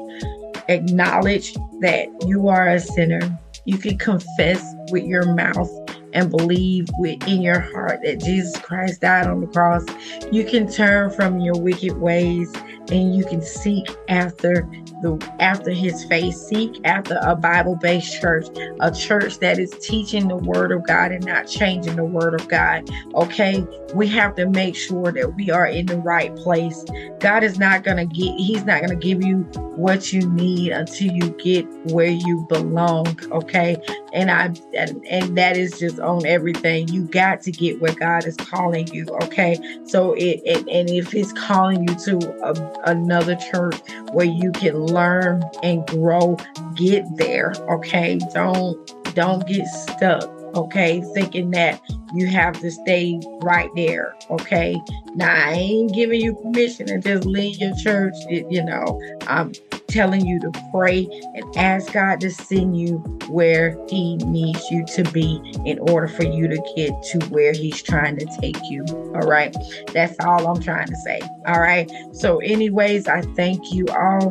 acknowledge 0.67 1.53
that 1.81 2.07
you 2.25 2.47
are 2.47 2.67
a 2.67 2.79
sinner. 2.79 3.21
You 3.65 3.77
can 3.77 3.97
confess 3.97 4.63
with 4.91 5.03
your 5.03 5.33
mouth 5.35 5.69
and 6.13 6.29
believe 6.29 6.87
within 6.97 7.41
your 7.41 7.59
heart 7.59 8.01
that 8.03 8.19
Jesus 8.19 8.57
Christ 8.57 9.01
died 9.01 9.27
on 9.27 9.41
the 9.41 9.47
cross. 9.47 9.85
You 10.31 10.45
can 10.45 10.71
turn 10.71 11.11
from 11.11 11.39
your 11.39 11.57
wicked 11.57 11.97
ways 11.97 12.53
and 12.91 13.15
you 13.15 13.23
can 13.25 13.41
seek 13.41 13.85
after 14.09 14.67
the 15.01 15.17
after 15.39 15.71
his 15.71 16.03
face. 16.05 16.37
Seek 16.37 16.79
after 16.83 17.19
a 17.21 17.35
bible-based 17.35 18.21
church 18.21 18.47
a 18.79 18.91
church 18.91 19.39
that 19.39 19.59
is 19.59 19.71
teaching 19.81 20.27
the 20.27 20.35
word 20.35 20.71
of 20.71 20.85
god 20.85 21.11
and 21.11 21.25
not 21.25 21.47
changing 21.47 21.95
the 21.95 22.03
word 22.03 22.39
of 22.39 22.47
god 22.47 22.89
okay? 23.15 23.65
We 23.93 24.07
have 24.07 24.35
to 24.35 24.49
make 24.49 24.75
sure 24.75 25.11
that 25.11 25.35
we 25.35 25.49
are 25.49 25.65
in 25.65 25.85
the 25.85 25.97
right 25.97 26.35
place. 26.35 26.83
God 27.19 27.43
is 27.43 27.59
not 27.59 27.83
to 27.83 28.05
get 28.05 28.35
he's 28.35 28.65
not 28.65 28.87
to 28.87 28.95
give 28.95 29.23
you 29.23 29.39
what 29.75 30.13
you 30.13 30.21
need 30.31 30.71
until 30.71 31.11
you 31.11 31.29
get 31.43 31.65
where 31.91 32.09
you 32.09 32.45
belong 32.49 33.19
okay 33.31 33.77
and 34.13 34.29
i 34.31 34.45
and, 34.73 35.05
and 35.07 35.37
that 35.37 35.57
is 35.57 35.79
just 35.79 35.99
on 35.99 36.25
everything. 36.25 36.87
You 36.87 37.03
got 37.03 37.41
to 37.41 37.51
get 37.51 37.81
where 37.81 37.93
god 37.93 38.25
is 38.25 38.35
calling 38.37 38.87
you 38.87 39.05
okay? 39.23 39.57
So 39.85 40.13
it, 40.13 40.41
it 40.45 40.67
and 40.67 40.89
if 40.89 41.11
he's 41.11 41.33
calling 41.33 41.87
you 41.87 41.95
to 41.95 42.17
a, 42.43 42.91
another 42.91 43.35
church 43.35 43.79
where 44.11 44.25
you 44.25 44.51
can 44.51 44.77
learn 44.77 45.43
and 45.63 45.85
grow 45.87 46.37
get 46.75 47.05
there 47.15 47.53
okay? 47.69 48.19
Don't 48.33 48.93
don't 49.15 49.45
get 49.47 49.65
stuck 49.67 50.40
okay 50.55 51.01
thinking 51.13 51.51
that 51.51 51.81
you 52.13 52.27
have 52.27 52.59
to 52.59 52.69
stay 52.69 53.19
right 53.41 53.69
there 53.75 54.15
okay 54.29 54.79
now 55.15 55.33
i 55.33 55.51
ain't 55.53 55.93
giving 55.93 56.19
you 56.19 56.33
permission 56.35 56.87
to 56.87 56.99
just 56.99 57.25
leave 57.25 57.57
your 57.57 57.75
church 57.77 58.13
you 58.29 58.63
know 58.63 59.01
i'm 59.27 59.51
telling 59.91 60.25
you 60.25 60.39
to 60.39 60.51
pray 60.71 61.07
and 61.35 61.57
ask 61.57 61.91
God 61.93 62.21
to 62.21 62.31
send 62.31 62.79
you 62.79 62.97
where 63.27 63.77
He 63.89 64.15
needs 64.17 64.69
you 64.71 64.85
to 64.85 65.03
be 65.11 65.39
in 65.65 65.79
order 65.79 66.07
for 66.07 66.23
you 66.23 66.47
to 66.47 66.57
get 66.75 67.01
to 67.11 67.19
where 67.27 67.53
He's 67.53 67.81
trying 67.81 68.17
to 68.17 68.25
take 68.39 68.57
you. 68.69 68.85
All 69.13 69.27
right. 69.27 69.55
That's 69.93 70.15
all 70.21 70.47
I'm 70.47 70.61
trying 70.61 70.87
to 70.87 70.95
say. 70.97 71.21
All 71.45 71.59
right. 71.59 71.91
So, 72.13 72.37
anyways, 72.39 73.07
I 73.07 73.21
thank 73.35 73.71
you 73.71 73.85
all. 73.89 74.29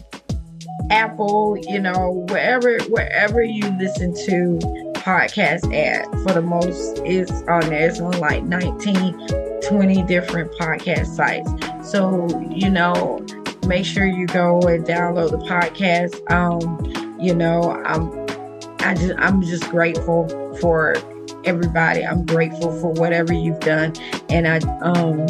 Apple, 0.91 1.57
you 1.70 1.80
know, 1.80 2.26
wherever 2.30 2.78
wherever 2.89 3.41
you 3.41 3.68
listen 3.80 4.13
to 4.26 4.93
podcasts 5.05 5.71
at 5.71 6.03
for 6.23 6.33
the 6.33 6.41
most 6.41 6.97
is 7.05 7.29
on 7.47 7.69
there. 7.69 7.87
It's 7.87 7.99
on 8.01 8.19
like 8.19 8.43
19, 8.43 9.61
20 9.61 10.03
different 10.03 10.51
podcast 10.53 11.05
sites. 11.15 11.49
So, 11.89 12.27
you 12.49 12.69
know, 12.71 13.23
make 13.67 13.85
sure 13.85 14.07
you 14.07 14.25
go 14.25 14.59
and 14.61 14.83
download 14.83 15.31
the 15.31 15.37
podcast. 15.37 16.19
Um, 16.31 17.19
you 17.19 17.35
know, 17.35 17.71
I'm 17.85 18.25
I 18.79 18.95
just 18.95 19.13
I'm 19.19 19.43
just 19.43 19.69
grateful 19.69 20.27
for 20.59 20.95
everybody. 21.43 22.03
I'm 22.03 22.25
grateful 22.25 22.77
for 22.79 22.91
whatever 22.91 23.31
you've 23.31 23.59
done. 23.59 23.93
And 24.29 24.47
I 24.47 24.57
um 24.79 25.27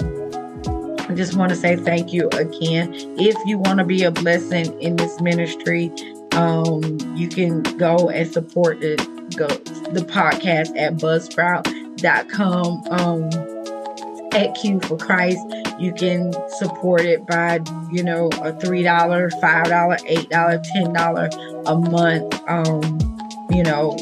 I 1.07 1.13
just 1.13 1.35
want 1.35 1.49
to 1.49 1.55
say 1.55 1.75
thank 1.75 2.13
you 2.13 2.29
again. 2.29 2.93
If 2.93 3.35
you 3.45 3.57
want 3.57 3.79
to 3.79 3.85
be 3.85 4.03
a 4.03 4.11
blessing 4.11 4.81
in 4.81 4.95
this 4.95 5.19
ministry, 5.19 5.91
um, 6.31 6.81
you 7.15 7.27
can 7.27 7.61
go 7.77 8.09
and 8.09 8.31
support 8.31 8.79
the 8.79 9.14
go 9.35 9.47
the 9.47 10.01
podcast 10.01 10.77
at 10.77 10.95
buzzsprout.com. 10.95 12.83
Um, 12.89 13.29
at 14.35 14.53
Q 14.55 14.79
for 14.81 14.97
Christ. 14.97 15.39
You 15.79 15.93
can 15.93 16.33
support 16.57 17.01
it 17.01 17.25
by, 17.25 17.61
you 17.91 18.03
know, 18.03 18.27
a 18.27 18.53
$3, 18.53 18.61
$5, 18.61 19.31
$8, 19.41 20.63
$10 20.75 21.65
a 21.65 21.75
month, 21.89 22.41
um, 22.47 22.99
you 23.49 23.63
know, 23.63 23.97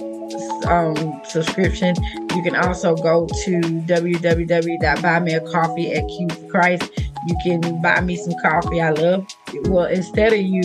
um, 0.67 1.21
subscription. 1.25 1.95
You 2.35 2.43
can 2.43 2.55
also 2.55 2.95
go 2.95 3.27
to 3.27 3.61
www.buymeacoffee 3.61 5.95
at 5.95 6.07
Q 6.07 6.29
for 6.29 6.47
Christ. 6.49 6.91
You 7.27 7.37
can 7.43 7.79
buy 7.81 8.01
me 8.01 8.15
some 8.17 8.33
coffee. 8.41 8.81
I 8.81 8.89
love, 8.91 9.25
well, 9.65 9.85
instead 9.85 10.33
of 10.33 10.41
you 10.41 10.63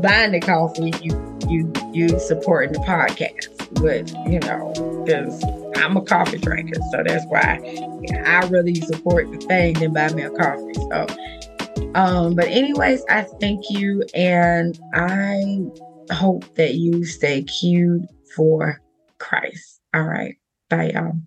buying 0.00 0.32
the 0.32 0.40
coffee, 0.40 0.92
you, 1.02 1.38
you, 1.48 1.72
you 1.92 2.18
supporting 2.18 2.72
the 2.72 2.80
podcast 2.80 3.61
with, 3.80 4.12
you 4.26 4.40
know, 4.40 4.72
because 5.04 5.42
I'm 5.76 5.96
a 5.96 6.02
coffee 6.02 6.38
drinker, 6.38 6.80
so 6.90 7.02
that's 7.04 7.24
why 7.26 7.60
I 8.24 8.46
really 8.48 8.74
support 8.76 9.30
the 9.30 9.38
thing 9.38 9.74
than 9.74 9.92
buy 9.92 10.12
me 10.12 10.22
a 10.22 10.30
coffee. 10.30 10.74
So, 10.74 11.06
um, 11.94 12.34
but 12.34 12.46
anyways, 12.46 13.04
I 13.08 13.22
thank 13.40 13.70
you, 13.70 14.04
and 14.14 14.78
I 14.94 15.64
hope 16.12 16.54
that 16.54 16.74
you 16.74 17.04
stay 17.04 17.42
queued 17.44 18.06
for 18.34 18.80
Christ. 19.18 19.80
All 19.94 20.04
right, 20.04 20.36
bye, 20.68 20.92
y'all. 20.92 21.18